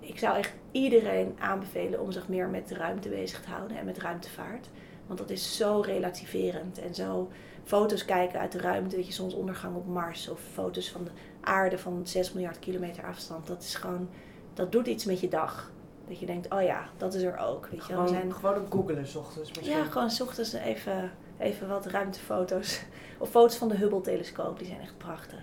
ik 0.00 0.18
zou 0.18 0.36
echt 0.36 0.52
iedereen 0.70 1.36
aanbevelen 1.38 2.00
om 2.00 2.12
zich 2.12 2.28
meer 2.28 2.48
met 2.48 2.68
de 2.68 2.74
ruimte 2.74 3.08
bezig 3.08 3.40
te 3.42 3.50
houden 3.50 3.76
en 3.76 3.84
met 3.84 3.98
ruimtevaart. 3.98 4.68
Want 5.06 5.18
dat 5.18 5.30
is 5.30 5.56
zo 5.56 5.80
relativerend 5.80 6.78
en 6.78 6.94
zo 6.94 7.30
foto's 7.64 8.04
kijken 8.04 8.40
uit 8.40 8.52
de 8.52 8.60
ruimte, 8.60 8.96
weet 8.96 9.06
je, 9.06 9.12
zonsondergang 9.12 9.76
op 9.76 9.86
Mars 9.86 10.28
of 10.28 10.40
foto's 10.52 10.90
van 10.90 11.04
de 11.04 11.10
aarde 11.40 11.78
van 11.78 12.06
6 12.06 12.32
miljard 12.32 12.58
kilometer 12.58 13.04
afstand. 13.04 13.46
Dat 13.46 13.62
is 13.62 13.74
gewoon, 13.74 14.08
dat 14.54 14.72
doet 14.72 14.86
iets 14.86 15.04
met 15.04 15.20
je 15.20 15.28
dag. 15.28 15.72
Dat 16.10 16.20
je 16.20 16.26
denkt, 16.26 16.52
oh 16.52 16.62
ja, 16.62 16.88
dat 16.96 17.14
is 17.14 17.22
er 17.22 17.38
ook. 17.38 17.66
Weet 17.66 17.86
je. 17.86 17.92
Gewoon, 17.92 18.02
we 18.02 18.08
zijn, 18.08 18.34
gewoon 18.34 18.56
op 18.56 18.72
googelen 18.72 19.06
s 19.06 19.16
ochtends 19.16 19.48
misschien. 19.48 19.76
ja, 19.76 19.84
gewoon 19.84 20.10
's 20.10 20.20
ochtends 20.20 20.52
even, 20.52 21.12
even 21.38 21.68
wat 21.68 21.86
ruimtefoto's. 21.86 22.82
Of 23.18 23.30
foto's 23.30 23.56
van 23.56 23.68
de 23.68 23.76
Hubble-telescoop, 23.76 24.58
die 24.58 24.66
zijn 24.66 24.80
echt 24.80 24.98
prachtig. 24.98 25.42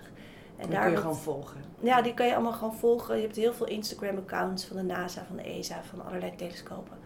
En 0.57 0.69
daar 0.69 0.81
kun 0.81 0.91
je 0.91 0.97
gewoon 0.97 1.15
volgen. 1.15 1.61
ja, 1.79 2.01
die 2.01 2.13
kan 2.13 2.27
je 2.27 2.33
allemaal 2.33 2.53
gewoon 2.53 2.75
volgen. 2.75 3.15
Je 3.15 3.21
hebt 3.21 3.35
heel 3.35 3.53
veel 3.53 3.67
Instagram-accounts 3.67 4.65
van 4.65 4.77
de 4.77 4.83
NASA, 4.83 5.25
van 5.27 5.35
de 5.35 5.43
ESA, 5.43 5.83
van 5.83 6.05
allerlei 6.05 6.35
telescopen. 6.35 6.97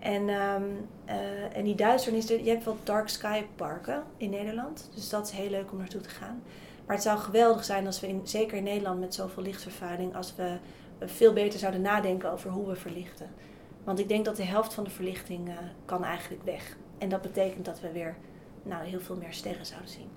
En, 0.00 0.28
ehm, 0.28 0.62
eh, 1.04 1.56
en 1.56 1.64
die 1.64 1.74
duisternis, 1.74 2.28
je 2.28 2.42
hebt 2.44 2.64
wel 2.64 2.76
dark 2.82 3.08
sky 3.08 3.42
parken 3.56 4.02
in 4.16 4.30
Nederland. 4.30 4.90
Dus 4.94 5.08
dat 5.08 5.26
is 5.26 5.32
heel 5.32 5.50
leuk 5.50 5.72
om 5.72 5.78
naartoe 5.78 6.00
te 6.00 6.08
gaan. 6.08 6.42
Maar 6.86 6.96
het 6.96 7.04
zou 7.04 7.18
geweldig 7.18 7.64
zijn 7.64 7.86
als 7.86 8.00
we, 8.00 8.08
in, 8.08 8.20
zeker 8.24 8.56
in 8.56 8.62
Nederland 8.62 9.00
met 9.00 9.14
zoveel 9.14 9.42
lichtvervuiling, 9.42 10.16
als 10.16 10.34
we 10.36 10.58
veel 11.00 11.32
beter 11.32 11.58
zouden 11.58 11.80
nadenken 11.80 12.30
over 12.32 12.50
hoe 12.50 12.66
we 12.68 12.74
verlichten. 12.76 13.26
Want 13.84 13.98
ik 13.98 14.08
denk 14.08 14.24
dat 14.24 14.36
de 14.36 14.44
helft 14.44 14.74
van 14.74 14.84
de 14.84 14.90
verlichting 14.90 15.48
eh, 15.48 15.54
kan 15.84 16.04
eigenlijk 16.04 16.42
weg. 16.44 16.76
En 16.98 17.08
dat 17.08 17.22
betekent 17.22 17.64
dat 17.64 17.80
we 17.80 17.92
weer 17.92 18.16
nou, 18.62 18.84
heel 18.84 19.00
veel 19.00 19.16
meer 19.16 19.32
sterren 19.32 19.66
zouden 19.66 19.90
zien. 19.90 20.08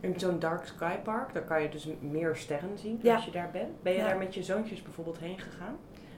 In 0.00 0.14
zo'n 0.20 0.38
Dark 0.38 0.66
Sky 0.66 0.96
Park, 0.96 1.32
daar 1.34 1.42
kan 1.44 1.62
je 1.62 1.68
dus 1.68 1.88
meer 2.00 2.36
sterren 2.36 2.78
zien 2.78 2.98
Ja. 3.02 3.14
als 3.14 3.24
je 3.24 3.30
daar 3.30 3.50
bent. 3.52 3.82
Ben 3.82 3.92
je 3.92 3.98
Ja. 3.98 4.04
daar 4.06 4.18
met 4.18 4.34
je 4.34 4.42
zoontjes 4.42 4.82
bijvoorbeeld 4.82 5.18
heen 5.18 5.38
gegaan? 5.38 5.76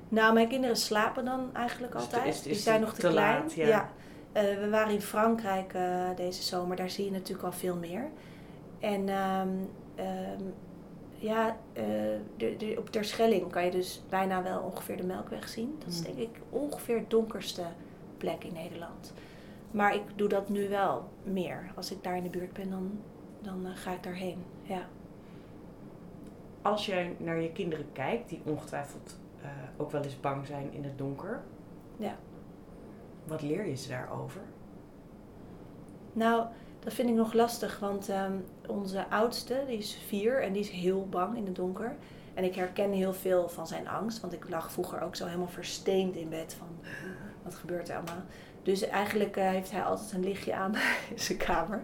Nou, 0.08 0.34
mijn 0.34 0.48
kinderen 0.48 0.76
slapen 0.76 1.24
dan 1.24 1.50
eigenlijk 1.54 1.94
Is- 1.94 2.00
altijd. 2.00 2.26
is- 2.26 2.42
Die 2.42 2.54
zijn 2.54 2.80
nog 2.80 2.94
te, 2.94 3.00
te 3.00 3.08
klein. 3.08 3.40
laat, 3.42 3.52
ja. 3.52 3.90
Eh, 4.32 4.42
we 4.42 4.68
waren 4.70 4.92
in 4.92 5.00
Frankrijk 5.00 5.72
eh, 5.74 6.08
deze 6.16 6.42
zomer. 6.42 6.76
Daar 6.76 6.90
zie 6.90 7.04
je 7.04 7.10
natuurlijk 7.10 7.44
al 7.46 7.52
veel 7.52 7.76
meer. 7.76 8.08
En 8.80 9.08
ehm, 9.08 9.48
ehm, 9.94 10.42
ja, 11.20 11.56
eh, 11.72 11.84
de, 12.36 12.56
de, 12.56 12.74
op 12.78 12.90
Terschelling 12.90 13.50
kan 13.50 13.64
je 13.64 13.70
dus 13.70 14.02
bijna 14.08 14.42
wel 14.42 14.60
ongeveer 14.60 14.96
de 14.96 15.04
Melkweg 15.04 15.48
zien. 15.48 15.76
Dat 15.78 15.88
is 15.88 15.98
Mm. 15.98 16.04
denk 16.04 16.18
ik 16.18 16.40
ongeveer 16.50 16.98
het 16.98 17.10
donkerste 17.10 17.62
plek 18.16 18.44
in 18.44 18.52
Nederland. 18.52 19.12
Maar 19.70 19.94
ik 19.94 20.02
doe 20.16 20.28
dat 20.28 20.48
nu 20.48 20.68
wel 20.68 21.08
meer. 21.22 21.72
Als 21.76 21.90
ik 21.92 22.02
daar 22.02 22.16
in 22.16 22.22
de 22.22 22.28
buurt 22.30 22.52
ben, 22.52 22.70
dan, 22.70 22.98
dan 23.40 23.66
eh, 23.66 23.72
ga 23.74 23.92
ik 23.92 24.02
daarheen. 24.02 24.42
Ja. 24.62 24.86
Als 26.62 26.86
jij 26.86 27.16
naar 27.18 27.40
je 27.40 27.52
kinderen 27.52 27.86
kijkt, 27.92 28.28
die 28.28 28.40
ongetwijfeld 28.44 29.18
eh, 29.42 29.48
ook 29.76 29.90
wel 29.90 30.02
eens 30.02 30.20
bang 30.20 30.46
zijn 30.46 30.72
in 30.72 30.84
het 30.84 30.98
donker. 30.98 31.42
Ja. 31.96 32.16
Wat 33.24 33.42
leer 33.42 33.66
je 33.66 33.74
ze 33.76 33.88
daarover? 33.88 34.40
Nou, 36.12 36.46
dat 36.80 36.92
vind 36.92 37.08
ik 37.08 37.14
nog 37.14 37.32
lastig, 37.32 37.78
want 37.78 38.08
ehm, 38.08 38.32
onze 38.68 39.08
oudste, 39.08 39.62
die 39.66 39.78
is 39.78 39.98
vier 40.06 40.42
en 40.42 40.52
die 40.52 40.62
is 40.62 40.70
heel 40.70 41.06
bang 41.08 41.36
in 41.36 41.46
het 41.46 41.56
donker. 41.56 41.96
En 42.34 42.44
ik 42.44 42.54
herken 42.54 42.92
heel 42.92 43.12
veel 43.12 43.48
van 43.48 43.66
zijn 43.66 43.88
angst, 43.88 44.20
want 44.20 44.32
ik 44.32 44.48
lag 44.48 44.72
vroeger 44.72 45.02
ook 45.02 45.16
zo 45.16 45.26
helemaal 45.26 45.48
versteend 45.48 46.16
in 46.16 46.28
bed 46.28 46.56
van 46.58 46.68
wat 47.42 47.54
gebeurt 47.54 47.88
er 47.88 47.96
allemaal. 47.96 48.22
Dus 48.62 48.82
eigenlijk 48.82 49.36
eh, 49.36 49.48
heeft 49.48 49.70
hij 49.70 49.82
altijd 49.82 50.12
een 50.12 50.24
lichtje 50.24 50.54
aan 50.54 50.74
in 51.14 51.18
zijn 51.18 51.38
kamer. 51.38 51.82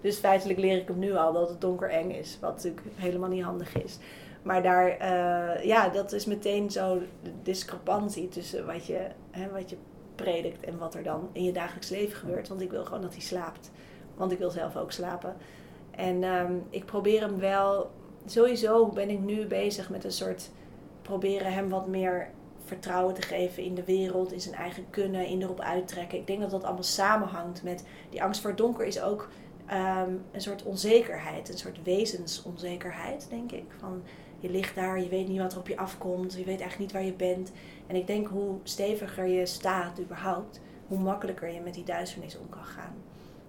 Dus 0.00 0.18
feitelijk 0.18 0.58
leer 0.58 0.76
ik 0.76 0.88
hem 0.88 0.98
nu 0.98 1.14
al 1.14 1.32
dat 1.32 1.48
het 1.48 1.60
donker 1.60 1.90
eng 1.90 2.10
is, 2.10 2.38
wat 2.40 2.54
natuurlijk 2.54 2.86
helemaal 2.94 3.28
niet 3.28 3.44
handig 3.44 3.82
is. 3.82 3.98
Maar 4.42 4.62
daar, 4.62 4.88
eh, 4.88 5.64
ja, 5.64 5.88
dat 5.88 6.12
is 6.12 6.24
meteen 6.24 6.70
zo 6.70 7.02
de 7.22 7.32
discrepantie 7.42 8.28
tussen 8.28 8.66
wat 8.66 8.86
je, 8.86 9.06
hè, 9.30 9.50
wat 9.50 9.70
je 9.70 9.76
predikt 10.14 10.64
en 10.64 10.78
wat 10.78 10.94
er 10.94 11.02
dan 11.02 11.28
in 11.32 11.44
je 11.44 11.52
dagelijks 11.52 11.88
leven 11.88 12.16
gebeurt. 12.16 12.48
Want 12.48 12.60
ik 12.60 12.70
wil 12.70 12.84
gewoon 12.84 13.02
dat 13.02 13.12
hij 13.12 13.22
slaapt. 13.22 13.70
Want 14.16 14.32
ik 14.32 14.38
wil 14.38 14.50
zelf 14.50 14.76
ook 14.76 14.92
slapen. 14.92 15.36
En 15.90 16.22
ehm, 16.22 16.52
ik 16.70 16.84
probeer 16.84 17.20
hem 17.20 17.38
wel. 17.38 17.90
Sowieso 18.26 18.86
ben 18.86 19.10
ik 19.10 19.20
nu 19.20 19.46
bezig 19.46 19.90
met 19.90 20.04
een 20.04 20.12
soort. 20.12 20.50
Proberen 21.02 21.52
hem 21.52 21.68
wat 21.68 21.86
meer 21.86 22.30
vertrouwen 22.64 23.14
te 23.14 23.22
geven 23.22 23.62
in 23.62 23.74
de 23.74 23.84
wereld, 23.84 24.32
in 24.32 24.40
zijn 24.40 24.54
eigen 24.54 24.90
kunnen, 24.90 25.26
in 25.26 25.42
erop 25.42 25.60
uittrekken. 25.60 26.18
Ik 26.18 26.26
denk 26.26 26.40
dat 26.40 26.50
dat 26.50 26.64
allemaal 26.64 26.82
samenhangt 26.82 27.62
met. 27.62 27.84
Die 28.10 28.22
angst 28.22 28.40
voor 28.40 28.56
donker 28.56 28.86
is 28.86 29.00
ook 29.00 29.28
ehm, 29.66 30.10
een 30.32 30.40
soort 30.40 30.62
onzekerheid, 30.62 31.48
een 31.48 31.58
soort 31.58 31.82
wezensonzekerheid, 31.82 33.26
denk 33.30 33.52
ik. 33.52 33.64
Van 33.78 34.02
je 34.40 34.50
ligt 34.50 34.74
daar, 34.74 35.00
je 35.00 35.08
weet 35.08 35.28
niet 35.28 35.40
wat 35.40 35.52
er 35.52 35.58
op 35.58 35.68
je 35.68 35.76
afkomt, 35.76 36.32
je 36.32 36.44
weet 36.44 36.60
eigenlijk 36.60 36.78
niet 36.78 36.92
waar 36.92 37.04
je 37.04 37.12
bent. 37.12 37.52
En 37.86 37.96
ik 37.96 38.06
denk 38.06 38.26
hoe 38.26 38.58
steviger 38.62 39.26
je 39.26 39.46
staat 39.46 40.00
überhaupt, 40.00 40.60
hoe 40.86 40.98
makkelijker 40.98 41.52
je 41.52 41.60
met 41.60 41.74
die 41.74 41.84
duisternis 41.84 42.38
om 42.38 42.48
kan 42.48 42.64
gaan. 42.64 42.94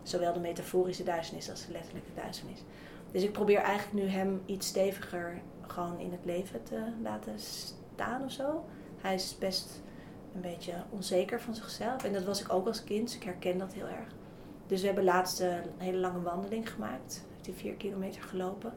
Zowel 0.08 0.34
de 0.34 0.40
metaforische 0.40 1.04
duisternis 1.04 1.50
als 1.50 1.66
de 1.66 1.72
letterlijke 1.72 2.14
duisternis. 2.16 2.64
Dus 3.12 3.24
ik 3.24 3.32
probeer 3.32 3.58
eigenlijk 3.58 4.04
nu 4.04 4.10
hem 4.12 4.42
iets 4.46 4.68
steviger 4.68 5.42
gewoon 5.68 6.00
in 6.00 6.12
het 6.12 6.26
leven 6.26 6.64
te 6.64 6.80
laten 7.02 7.34
staan 7.40 8.24
of 8.24 8.32
zo. 8.32 8.66
Hij 9.02 9.14
is 9.14 9.36
best 9.40 9.82
een 10.36 10.42
beetje 10.42 10.74
onzeker 10.90 11.42
van 11.42 11.56
zichzelf. 11.56 12.04
En 12.04 12.14
dat 12.14 12.24
was 12.24 12.42
ik 12.42 12.54
ook 12.54 12.68
als 12.68 12.84
kind, 12.84 13.08
dus 13.08 13.16
ik 13.16 13.24
herken 13.24 13.58
dat 13.58 13.74
heel 13.74 13.88
erg. 13.88 14.08
Dus 14.68 14.80
we 14.80 14.86
hebben 14.86 15.04
laatst 15.04 15.40
een 15.40 15.62
hele 15.78 15.98
lange 15.98 16.22
wandeling 16.22 16.70
gemaakt. 16.72 17.26
Heeft 17.34 17.46
hij 17.46 17.56
vier 17.56 17.74
kilometer 17.74 18.22
gelopen. 18.22 18.74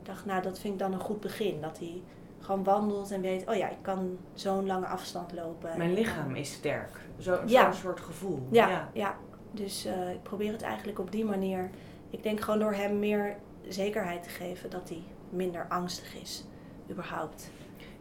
Ik 0.00 0.06
dacht, 0.06 0.24
nou 0.24 0.42
dat 0.42 0.58
vind 0.58 0.72
ik 0.72 0.78
dan 0.78 0.92
een 0.92 1.00
goed 1.00 1.20
begin. 1.20 1.60
Dat 1.60 1.78
hij 1.78 2.02
gewoon 2.40 2.64
wandelt 2.64 3.10
en 3.10 3.20
weet, 3.20 3.48
oh 3.48 3.54
ja, 3.54 3.68
ik 3.68 3.82
kan 3.82 4.18
zo'n 4.34 4.66
lange 4.66 4.86
afstand 4.86 5.32
lopen. 5.32 5.78
Mijn 5.78 5.94
lichaam 5.94 6.34
is 6.34 6.52
sterk. 6.52 7.00
Zo'n 7.18 7.48
Ja. 7.48 7.62
zo'n 7.72 7.80
soort 7.80 8.00
gevoel. 8.00 8.46
Ja, 8.50 8.88
ja. 8.92 9.16
Dus 9.50 9.84
eh, 9.84 10.10
ik 10.10 10.22
probeer 10.22 10.52
het 10.52 10.62
eigenlijk 10.62 10.98
op 10.98 11.12
die 11.12 11.24
manier. 11.24 11.70
Ik 12.10 12.22
denk 12.22 12.40
gewoon 12.40 12.58
door 12.58 12.72
hem 12.72 12.98
meer 12.98 13.36
zekerheid 13.68 14.22
te 14.22 14.28
geven 14.28 14.70
dat 14.70 14.88
hij 14.88 15.02
minder 15.30 15.66
angstig 15.68 16.20
is, 16.20 16.44
überhaupt. 16.90 17.50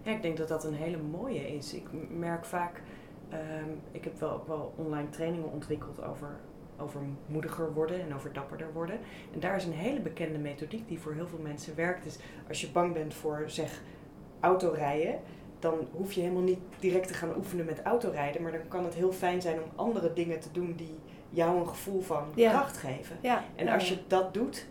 Ja, 0.02 0.12
ik 0.12 0.22
denk 0.22 0.38
dat 0.38 0.48
dat 0.48 0.64
een 0.64 0.74
hele 0.74 0.98
mooie 0.98 1.56
is. 1.56 1.74
Ik 1.74 1.88
merk 2.10 2.46
vaak, 2.46 2.82
ehm, 3.30 3.70
ik 3.92 4.04
heb 4.04 4.20
wel 4.20 4.32
ook 4.32 4.48
wel 4.48 4.74
online 4.76 5.10
trainingen 5.10 5.52
ontwikkeld 5.52 6.04
over, 6.04 6.40
over 6.78 7.02
moediger 7.26 7.74
worden 7.74 8.02
en 8.02 8.16
over 8.16 8.34
dapperder 8.34 8.74
worden. 8.74 9.00
En 9.34 9.40
daar 9.40 9.56
is 9.56 9.66
een 9.66 9.72
hele 9.72 10.00
bekende 10.00 10.38
methodiek 10.38 10.88
die 10.88 11.00
voor 11.00 11.14
heel 11.14 11.28
veel 11.28 11.42
mensen 11.42 11.76
werkt. 11.76 12.04
Dus 12.04 12.18
als 12.48 12.62
je 12.62 12.70
bang 12.70 12.94
bent 12.94 13.14
voor, 13.14 13.44
zeg, 13.46 13.82
autorijden, 14.40 15.20
dan 15.60 15.88
hoef 15.92 16.14
je 16.14 16.22
helemaal 16.22 16.42
niet 16.42 16.60
direct 16.80 17.08
te 17.08 17.14
gaan 17.14 17.36
oefenen 17.36 17.66
met 17.66 17.82
autorijden. 17.82 18.42
Maar 18.42 18.52
dan 18.52 18.68
kan 18.68 18.84
het 18.84 18.94
heel 18.94 19.12
fijn 19.12 19.42
zijn 19.42 19.64
om 19.64 19.70
andere 19.76 20.14
dingen 20.14 20.40
te 20.40 20.52
doen 20.52 20.74
die 20.76 20.96
jou 21.30 21.60
een 21.60 21.68
gevoel 21.68 22.02
van 22.02 22.24
Ja. 22.36 22.52
kracht 22.52 22.78
geven. 22.78 23.18
Ja, 23.22 23.44
En 23.56 23.68
als 23.68 23.90
je 23.90 23.98
dat 24.08 24.34
doet, 24.34 24.66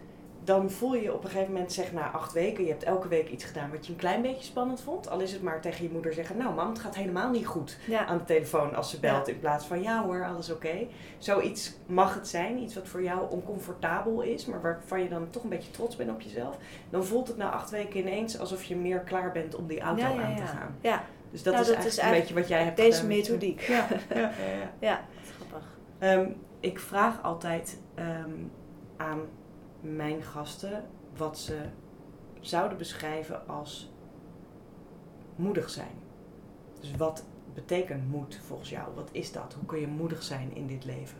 dan 0.45 0.71
voel 0.71 0.95
je 0.95 1.15
op 1.15 1.25
een 1.25 1.31
gegeven 1.31 1.53
moment, 1.53 1.73
zeg 1.73 1.93
na 1.93 2.11
acht 2.11 2.33
weken, 2.33 2.65
je 2.65 2.71
hebt 2.71 2.83
elke 2.83 3.09
week 3.09 3.29
iets 3.29 3.45
gedaan 3.45 3.71
wat 3.71 3.87
je 3.87 3.93
een 3.93 3.99
klein 3.99 4.23
beetje 4.23 4.45
spannend 4.45 4.81
vond. 4.81 5.11
Al 5.11 5.21
is 5.21 5.33
het 5.33 5.43
maar 5.43 5.61
tegen 5.61 5.85
je 5.85 5.91
moeder 5.91 6.13
zeggen, 6.13 6.37
nou 6.37 6.55
mam, 6.55 6.69
het 6.69 6.79
gaat 6.79 6.95
helemaal 6.95 7.31
niet 7.31 7.47
goed 7.47 7.79
Ja, 7.87 8.05
aan 8.07 8.19
de 8.19 8.25
telefoon 8.25 8.75
als 8.75 8.91
ze 8.91 9.01
belt. 9.01 9.27
Ja. 9.27 9.33
In 9.33 9.39
plaats 9.41 9.67
van, 9.67 9.83
ja 9.83 10.03
hoor, 10.05 10.25
alles 10.25 10.51
oké. 10.53 10.87
Zoiets 11.19 11.75
mag 11.87 12.15
het 12.15 12.29
zijn, 12.29 12.59
iets 12.59 12.75
wat 12.75 12.89
voor 12.89 13.03
jou 13.03 13.31
oncomfortabel 13.31 14.21
is, 14.23 14.47
maar 14.47 14.63
waarvan 14.63 15.03
je 15.03 15.09
dan 15.09 15.31
toch 15.31 15.43
een 15.43 15.49
beetje 15.49 15.71
trots 15.71 15.97
bent 15.97 16.11
op 16.11 16.21
jezelf. 16.21 16.57
Dan 16.91 17.05
voelt 17.05 17.29
het 17.29 17.37
na 17.37 17.51
acht 17.51 17.71
weken 17.71 18.01
ineens 18.01 18.39
alsof 18.39 18.63
je 18.65 18.77
meer 18.77 18.99
klaar 19.01 19.33
bent 19.33 19.55
om 19.55 19.67
die 19.67 19.81
auto 19.81 20.03
ja, 20.03 20.23
aan 20.23 20.37
te 20.37 20.47
gaan. 20.47 20.77
Ja, 20.81 21.05
Dus 21.31 21.43
dat 21.43 21.55
Nou, 21.55 21.65
is 21.67 21.73
dat 21.73 21.77
eigenlijk 21.83 21.99
is 21.99 22.03
een 22.03 22.21
beetje 22.21 22.35
wat 22.35 22.49
jij 22.49 22.63
hebt 22.65 22.77
deze 22.77 23.01
gedaan 23.01 23.11
je- 23.11 23.17
methodiek. 23.23 23.61
Ja, 23.61 23.87
ja, 24.81 25.01
Ehm, 25.99 26.31
ik 26.61 26.79
vraag 26.79 27.23
altijd 27.23 27.81
ehm, 27.95 28.45
aan 28.97 29.21
mijn 29.81 30.23
gasten 30.23 30.85
wat 31.17 31.39
ze 31.39 31.61
zouden 32.41 32.79
beschrijven 32.79 33.49
als 33.49 33.93
moedig 35.37 35.71
zijn. 35.71 35.95
Dus 36.81 36.97
wat 36.97 37.25
betekent 37.55 38.11
moed 38.11 38.37
volgens 38.37 38.71
jou? 38.71 38.95
Wat 38.95 39.09
is 39.13 39.33
dat? 39.33 39.55
Hoe 39.55 39.67
kun 39.67 39.81
je 39.81 39.87
moedig 39.87 40.23
zijn 40.23 40.55
in 40.55 40.67
dit 40.67 40.85
leven? 40.85 41.19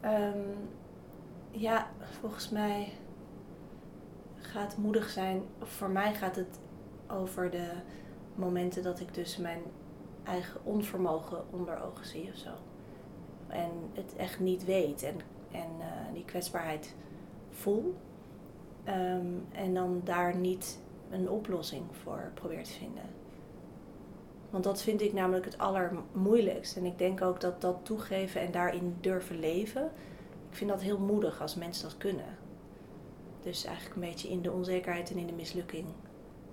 Ehm, 0.00 0.38
ja, 1.50 1.90
volgens 2.20 2.50
mij 2.50 2.92
gaat 4.36 4.76
moedig 4.76 5.10
zijn, 5.10 5.42
voor 5.58 5.90
mij 5.90 6.14
gaat 6.14 6.36
het 6.36 6.58
over 7.08 7.50
de 7.50 7.70
momenten 8.34 8.82
dat 8.82 9.00
ik 9.00 9.14
dus 9.14 9.36
mijn 9.36 9.62
eigen 10.24 10.60
onvermogen 10.64 11.44
onder 11.50 11.82
ogen 11.82 12.06
zie 12.06 12.30
of 12.30 12.36
zo. 12.36 12.50
En 13.48 13.70
het 13.92 14.16
echt 14.16 14.40
niet 14.40 14.64
weet 14.64 15.02
en, 15.02 15.16
en 15.50 15.70
eh, 15.80 16.12
die 16.12 16.24
kwetsbaarheid 16.24 16.94
voel. 17.50 17.94
Ehm, 18.84 19.26
en 19.52 19.74
dan 19.74 20.00
daar 20.04 20.36
niet 20.36 20.78
een 21.10 21.30
oplossing 21.30 21.84
voor 22.02 22.30
probeer 22.34 22.64
te 22.64 22.72
vinden. 22.72 23.04
Want 24.50 24.64
dat 24.64 24.82
vind 24.82 25.00
ik 25.00 25.12
namelijk 25.12 25.44
het 25.44 25.58
allermoeilijkst. 25.58 26.76
En 26.76 26.84
ik 26.84 26.98
denk 26.98 27.22
ook 27.22 27.40
dat 27.40 27.60
dat 27.60 27.76
toegeven 27.82 28.40
en 28.40 28.50
daarin 28.50 28.96
durven 29.00 29.38
leven, 29.38 29.90
ik 30.50 30.56
vind 30.56 30.70
dat 30.70 30.82
heel 30.82 30.98
moedig 30.98 31.40
als 31.40 31.54
mensen 31.54 31.88
dat 31.88 31.98
kunnen. 31.98 32.38
Dus 33.42 33.64
eigenlijk 33.64 33.94
een 33.94 34.10
beetje 34.10 34.28
in 34.28 34.42
de 34.42 34.52
onzekerheid 34.52 35.10
en 35.10 35.18
in 35.18 35.26
de 35.26 35.32
mislukking 35.32 35.86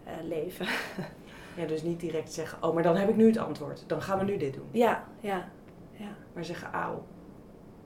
eh, 0.03 0.13
leven. 0.23 0.67
Ja, 1.55 1.65
dus 1.65 1.81
niet 1.83 1.99
direct 1.99 2.33
zeggen, 2.33 2.63
oh, 2.63 2.73
maar 2.73 2.83
dan 2.83 2.95
heb 2.95 3.09
ik 3.09 3.15
nu 3.15 3.25
het 3.27 3.37
antwoord. 3.37 3.83
Dan 3.87 4.01
gaan 4.01 4.17
we 4.19 4.23
nu 4.25 4.37
dit 4.37 4.53
doen. 4.53 4.67
ja, 4.71 5.03
ja, 5.19 5.47
ja, 5.91 6.09
Maar 6.33 6.45
zeggen, 6.45 6.71
auw. 6.71 7.03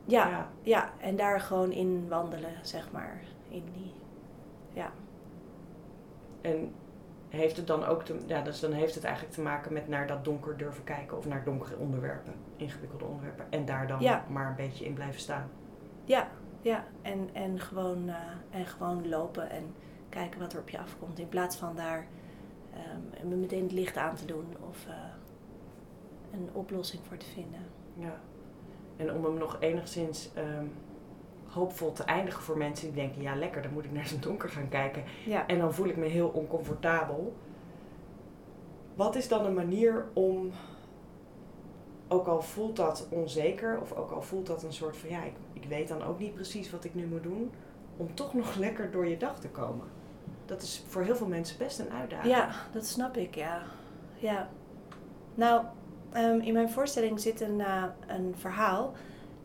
ja, 0.05 0.27
ja, 0.29 0.49
ja. 0.61 0.89
En 0.99 1.15
daar 1.15 1.39
gewoon 1.39 1.71
in 1.71 2.07
wandelen, 2.07 2.53
zeg 2.61 2.91
maar. 2.91 3.21
In 3.49 3.63
die, 3.73 3.93
ja. 4.73 4.91
En 6.41 6.73
heeft 7.29 7.57
het 7.57 7.67
dan 7.67 7.85
ook 7.85 8.03
te, 8.03 8.17
ja, 8.25 8.41
dus 8.41 8.59
dan 8.59 8.71
heeft 8.71 8.95
het 8.95 9.03
eigenlijk 9.03 9.33
te 9.35 9.41
maken 9.41 9.73
met 9.73 9.87
naar 9.87 10.07
dat 10.07 10.23
donker 10.25 10.57
durven 10.57 10.83
kijken 10.83 11.17
of 11.17 11.25
naar 11.27 11.43
donkere 11.43 11.77
onderwerpen, 11.77 12.33
ingewikkelde 12.55 13.05
onderwerpen. 13.05 13.45
En 13.49 13.65
daar 13.65 13.87
dan 13.87 13.99
Ja. 14.01 14.25
maar 14.29 14.47
een 14.49 14.55
beetje 14.55 14.85
in 14.85 14.93
blijven 14.93 15.19
staan. 15.21 15.49
Ja, 16.03 16.27
ja. 16.61 16.83
En, 17.01 17.29
en, 17.33 17.59
gewoon, 17.59 18.09
eh, 18.09 18.15
en 18.59 18.65
gewoon 18.65 19.09
lopen 19.09 19.49
en 19.49 19.73
kijken 20.09 20.39
wat 20.39 20.53
er 20.53 20.59
op 20.59 20.69
je 20.69 20.79
afkomt. 20.79 21.19
In 21.19 21.29
plaats 21.29 21.55
van 21.55 21.75
daar 21.75 22.07
ehm, 22.75 23.39
meteen 23.39 23.63
het 23.63 23.71
licht 23.71 23.97
aan 23.97 24.15
te 24.15 24.25
doen 24.25 24.45
of 24.69 24.87
eh, 24.87 24.93
een 26.33 26.49
oplossing 26.53 27.01
voor 27.07 27.17
te 27.17 27.25
vinden. 27.25 27.61
Ja. 27.93 28.19
En 28.97 29.13
om 29.13 29.25
hem 29.25 29.37
nog 29.37 29.57
enigszins 29.59 30.29
ehm, 30.33 30.65
hoopvol 31.45 31.91
te 31.91 32.03
eindigen 32.03 32.43
voor 32.43 32.57
mensen 32.57 32.87
die 32.87 32.95
denken, 32.95 33.21
ja 33.21 33.35
lekker, 33.35 33.61
dan 33.61 33.73
moet 33.73 33.85
ik 33.85 33.91
naar 33.91 34.07
zo'n 34.07 34.19
donker 34.19 34.49
gaan 34.49 34.69
kijken. 34.69 35.03
Ja. 35.25 35.47
En 35.47 35.57
dan 35.57 35.73
voel 35.73 35.87
ik 35.87 35.97
me 35.97 36.05
heel 36.05 36.27
oncomfortabel. 36.27 37.35
Wat 38.95 39.15
is 39.15 39.27
dan 39.27 39.45
een 39.45 39.53
manier 39.53 40.05
om, 40.13 40.51
ook 42.07 42.27
al 42.27 42.41
voelt 42.41 42.75
dat 42.75 43.07
onzeker, 43.09 43.81
of 43.81 43.93
ook 43.93 44.11
al 44.11 44.21
voelt 44.21 44.47
dat 44.47 44.63
een 44.63 44.73
soort 44.73 44.97
van, 44.97 45.09
ja, 45.09 45.23
ik, 45.23 45.33
ik 45.53 45.65
weet 45.65 45.87
dan 45.87 46.03
ook 46.03 46.19
niet 46.19 46.33
precies 46.33 46.71
wat 46.71 46.83
ik 46.83 46.95
nu 46.95 47.05
moet 47.05 47.23
doen, 47.23 47.51
om 47.97 48.15
toch 48.15 48.33
nog 48.33 48.55
lekker 48.55 48.91
door 48.91 49.07
je 49.07 49.17
dag 49.17 49.39
te 49.39 49.49
komen? 49.49 49.87
Dat 50.45 50.61
is 50.61 50.83
voor 50.87 51.03
heel 51.03 51.15
veel 51.15 51.27
mensen 51.27 51.57
best 51.57 51.79
een 51.79 51.91
uitdaging. 51.91 52.33
Ja, 52.33 52.49
dat 52.73 52.85
snap 52.85 53.17
ik, 53.17 53.35
ja. 53.35 53.61
ja. 54.15 54.49
Nou, 55.35 55.65
ehm, 56.11 56.39
in 56.39 56.53
mijn 56.53 56.69
voorstelling 56.69 57.19
zit 57.19 57.41
een, 57.41 57.61
eh, 57.61 57.83
een 58.07 58.35
verhaal. 58.37 58.93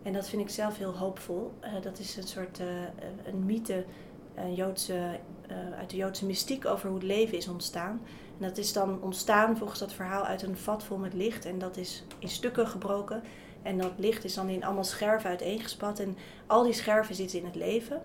En 0.02 0.12
dat 0.12 0.28
vind 0.28 0.42
ik 0.42 0.50
zelf 0.50 0.76
heel 0.76 0.96
hoopvol. 0.96 1.52
Eh, 1.60 1.72
dat 1.82 1.98
is 1.98 2.16
een 2.16 2.28
soort 2.28 2.60
eh, 2.60 2.66
een 3.24 3.44
mythe 3.44 3.84
een 4.34 4.54
Joodse, 4.54 5.18
uit 5.78 5.90
de 5.90 5.96
Joodse 5.96 6.26
mystiek 6.26 6.66
over 6.66 6.88
hoe 6.88 6.98
het 6.98 7.06
leven 7.06 7.36
is 7.36 7.48
ontstaan. 7.48 8.00
En 8.38 8.48
dat 8.48 8.58
is 8.58 8.72
dan 8.72 9.02
ontstaan 9.02 9.56
volgens 9.56 9.78
dat 9.78 9.92
verhaal 9.92 10.24
uit 10.24 10.42
een 10.42 10.56
vat 10.56 10.84
vol 10.84 10.96
met 10.96 11.14
licht. 11.14 11.44
En 11.44 11.58
dat 11.58 11.76
is 11.76 12.04
in 12.18 12.28
stukken 12.28 12.66
gebroken. 12.66 13.22
En 13.62 13.78
dat 13.78 13.92
licht 13.96 14.24
is 14.24 14.34
dan 14.34 14.48
in 14.48 14.64
allemaal 14.64 14.84
scherven 14.84 15.30
uiteengespat. 15.30 15.98
En 15.98 16.16
al 16.46 16.62
die 16.62 16.72
scherven 16.72 17.14
zitten 17.14 17.38
in 17.38 17.44
het 17.44 17.54
leven. 17.54 18.02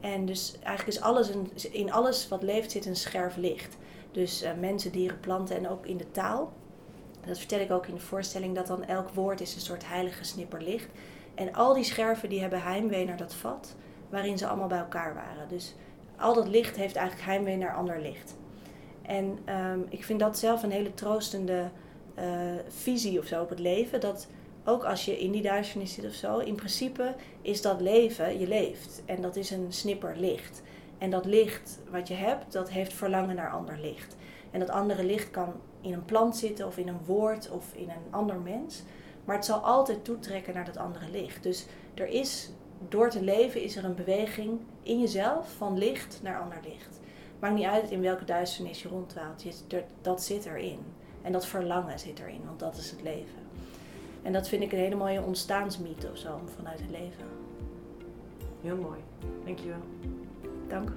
En 0.00 0.26
dus 0.26 0.54
eigenlijk 0.62 0.98
is 0.98 1.04
alles 1.04 1.28
een, 1.28 1.50
in 1.72 1.92
alles 1.92 2.28
wat 2.28 2.42
leeft 2.42 2.70
zit 2.70 2.86
een 2.86 2.96
scherf 2.96 3.36
licht. 3.36 3.76
Dus 4.12 4.42
eh, 4.42 4.50
mensen, 4.60 4.92
dieren, 4.92 5.20
planten 5.20 5.56
en 5.56 5.68
ook 5.68 5.86
in 5.86 5.96
de 5.96 6.10
taal. 6.10 6.52
Dat 7.26 7.38
vertel 7.38 7.60
ik 7.60 7.70
ook 7.70 7.86
in 7.86 7.94
de 7.94 8.00
voorstelling, 8.00 8.54
dat 8.54 8.66
dan 8.66 8.84
elk 8.84 9.08
woord 9.08 9.40
is 9.40 9.54
een 9.54 9.60
soort 9.60 9.86
heilige 9.86 10.24
snipper 10.24 10.62
licht. 10.62 10.88
En 11.34 11.54
al 11.54 11.74
die 11.74 11.84
scherven 11.84 12.28
die 12.28 12.40
hebben 12.40 12.62
heimwee 12.62 13.04
naar 13.04 13.16
dat 13.16 13.34
vat, 13.34 13.74
waarin 14.08 14.38
ze 14.38 14.46
allemaal 14.46 14.68
bij 14.68 14.78
elkaar 14.78 15.14
waren. 15.14 15.48
Dus 15.48 15.74
al 16.16 16.34
dat 16.34 16.48
licht 16.48 16.76
heeft 16.76 16.96
eigenlijk 16.96 17.26
heimwee 17.26 17.56
naar 17.56 17.74
ander 17.74 18.00
licht. 18.00 18.36
En 19.02 19.38
ehm, 19.44 19.80
ik 19.88 20.04
vind 20.04 20.20
dat 20.20 20.38
zelf 20.38 20.62
een 20.62 20.70
hele 20.70 20.94
troostende 20.94 21.70
eh, 22.14 22.24
visie 22.68 23.18
of 23.18 23.26
zo 23.26 23.42
op 23.42 23.48
het 23.48 23.58
leven. 23.58 24.00
Dat 24.00 24.28
ook 24.64 24.84
als 24.84 25.04
je 25.04 25.18
in 25.18 25.30
die 25.30 25.42
duisternis 25.42 25.92
zit 25.94 26.04
of 26.04 26.12
zo, 26.12 26.38
in 26.38 26.54
principe 26.54 27.14
is 27.42 27.62
dat 27.62 27.80
leven, 27.80 28.38
je 28.38 28.48
leeft. 28.48 29.02
En 29.04 29.22
dat 29.22 29.36
is 29.36 29.50
een 29.50 29.72
snipper 29.72 30.16
licht. 30.16 30.62
En 30.98 31.10
dat 31.10 31.24
licht 31.24 31.78
wat 31.90 32.08
je 32.08 32.14
hebt, 32.14 32.52
dat 32.52 32.70
heeft 32.70 32.92
verlangen 32.92 33.36
naar 33.36 33.50
ander 33.50 33.78
licht. 33.78 34.16
En 34.50 34.60
dat 34.60 34.70
andere 34.70 35.04
licht 35.04 35.30
kan 35.30 35.52
in 35.80 35.92
een 35.92 36.04
plant 36.04 36.36
zitten 36.36 36.66
of 36.66 36.76
in 36.76 36.88
een 36.88 37.04
woord 37.04 37.50
of 37.50 37.74
in 37.74 37.88
een 37.88 38.10
ander 38.12 38.40
mens. 38.40 38.82
Maar 39.24 39.36
het 39.36 39.44
zal 39.44 39.58
altijd 39.58 40.04
toetrekken 40.04 40.54
naar 40.54 40.64
dat 40.64 40.76
andere 40.76 41.10
licht. 41.10 41.42
Dus 41.42 41.66
er 41.94 42.06
is, 42.06 42.50
door 42.88 43.10
te 43.10 43.22
leven, 43.22 43.62
is 43.62 43.76
er 43.76 43.84
een 43.84 43.94
beweging 43.94 44.60
in 44.82 45.00
jezelf 45.00 45.52
van 45.56 45.78
licht 45.78 46.20
naar 46.22 46.40
ander 46.40 46.58
licht. 46.62 47.00
Maakt 47.38 47.54
niet 47.54 47.66
uit 47.66 47.90
in 47.90 48.00
welke 48.00 48.24
duisternis 48.24 48.82
je 48.82 48.88
rondwaalt. 48.88 49.44
Dat 50.00 50.22
zit 50.22 50.46
erin. 50.46 50.78
En 51.22 51.32
dat 51.32 51.46
verlangen 51.46 51.98
zit 51.98 52.18
erin, 52.18 52.40
want 52.44 52.58
dat 52.58 52.76
is 52.76 52.90
het 52.90 53.02
leven. 53.02 53.39
En 54.22 54.32
dat 54.32 54.48
vind 54.48 54.62
ik 54.62 54.72
een 54.72 54.78
hele 54.78 54.94
mooie 54.94 55.22
ontstaansmythe 55.22 56.10
of 56.10 56.18
zo, 56.18 56.40
vanuit 56.56 56.80
het 56.80 56.90
leven. 56.90 57.24
Heel 58.62 58.76
mooi. 58.76 58.98
Dankjewel. 59.44 59.80
Dank. 60.68 60.92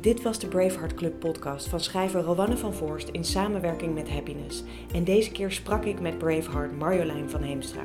Dit 0.00 0.22
was 0.22 0.38
de 0.38 0.46
Braveheart 0.46 0.94
Club 0.94 1.20
podcast 1.20 1.68
van 1.68 1.80
schrijver 1.80 2.20
Rowanne 2.20 2.56
van 2.56 2.74
Voorst 2.74 3.08
in 3.08 3.24
samenwerking 3.24 3.94
met 3.94 4.10
Happiness. 4.10 4.62
En 4.94 5.04
deze 5.04 5.32
keer 5.32 5.52
sprak 5.52 5.84
ik 5.84 6.00
met 6.00 6.18
Braveheart 6.18 6.78
Marjolein 6.78 7.30
van 7.30 7.42
Heemstra. 7.42 7.82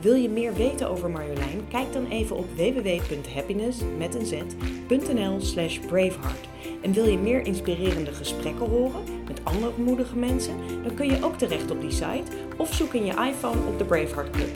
Wil 0.00 0.14
je 0.14 0.28
meer 0.28 0.54
weten 0.54 0.88
over 0.88 1.10
Marjolein? 1.10 1.68
Kijk 1.68 1.92
dan 1.92 2.06
even 2.06 2.36
op 2.36 2.46
www.happiness.nl 2.56 5.40
slash 5.40 5.78
braveheart. 5.78 6.48
En 6.82 6.92
wil 6.92 7.06
je 7.06 7.18
meer 7.18 7.46
inspirerende 7.46 8.12
gesprekken 8.12 8.68
horen 8.68 9.02
met 9.26 9.40
andere 9.42 9.72
moedige 9.76 10.16
mensen? 10.16 10.54
Dan 10.82 10.94
kun 10.94 11.06
je 11.06 11.24
ook 11.24 11.38
terecht 11.38 11.70
op 11.70 11.80
die 11.80 11.90
site 11.90 12.32
of 12.56 12.74
zoek 12.74 12.94
in 12.94 13.04
je 13.04 13.12
iPhone 13.12 13.66
op 13.68 13.78
de 13.78 13.84
Braveheart 13.84 14.30
Club. 14.30 14.50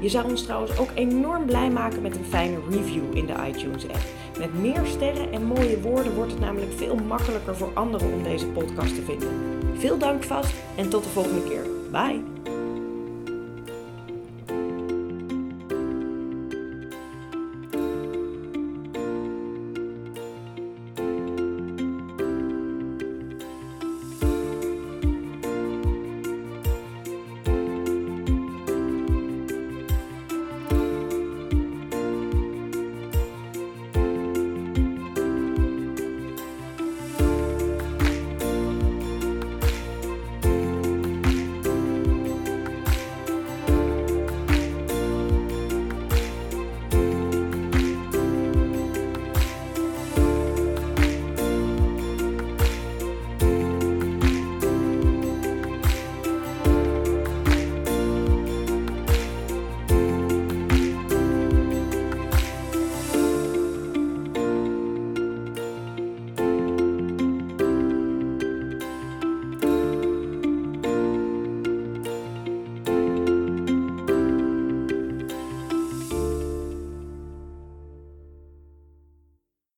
Je 0.00 0.08
zou 0.08 0.28
ons 0.30 0.42
trouwens 0.42 0.78
ook 0.78 0.90
enorm 0.94 1.46
blij 1.46 1.70
maken 1.70 2.02
met 2.02 2.16
een 2.16 2.24
fijne 2.24 2.58
review 2.70 3.16
in 3.16 3.26
de 3.26 3.34
iTunes 3.48 3.84
app. 3.88 4.04
Met 4.38 4.60
meer 4.60 4.80
sterren 4.84 5.32
en 5.32 5.44
mooie 5.44 5.80
woorden 5.80 6.14
wordt 6.14 6.32
het 6.32 6.40
namelijk 6.40 6.72
veel 6.72 6.96
makkelijker 6.96 7.56
voor 7.56 7.70
anderen 7.74 8.12
om 8.12 8.22
deze 8.22 8.46
podcast 8.46 8.94
te 8.94 9.02
vinden. 9.02 9.28
Veel 9.74 9.98
dank 9.98 10.22
vast 10.24 10.54
en 10.76 10.88
tot 10.88 11.02
de 11.02 11.08
volgende 11.08 11.48
keer. 11.48 11.62
Bye! 11.90 12.55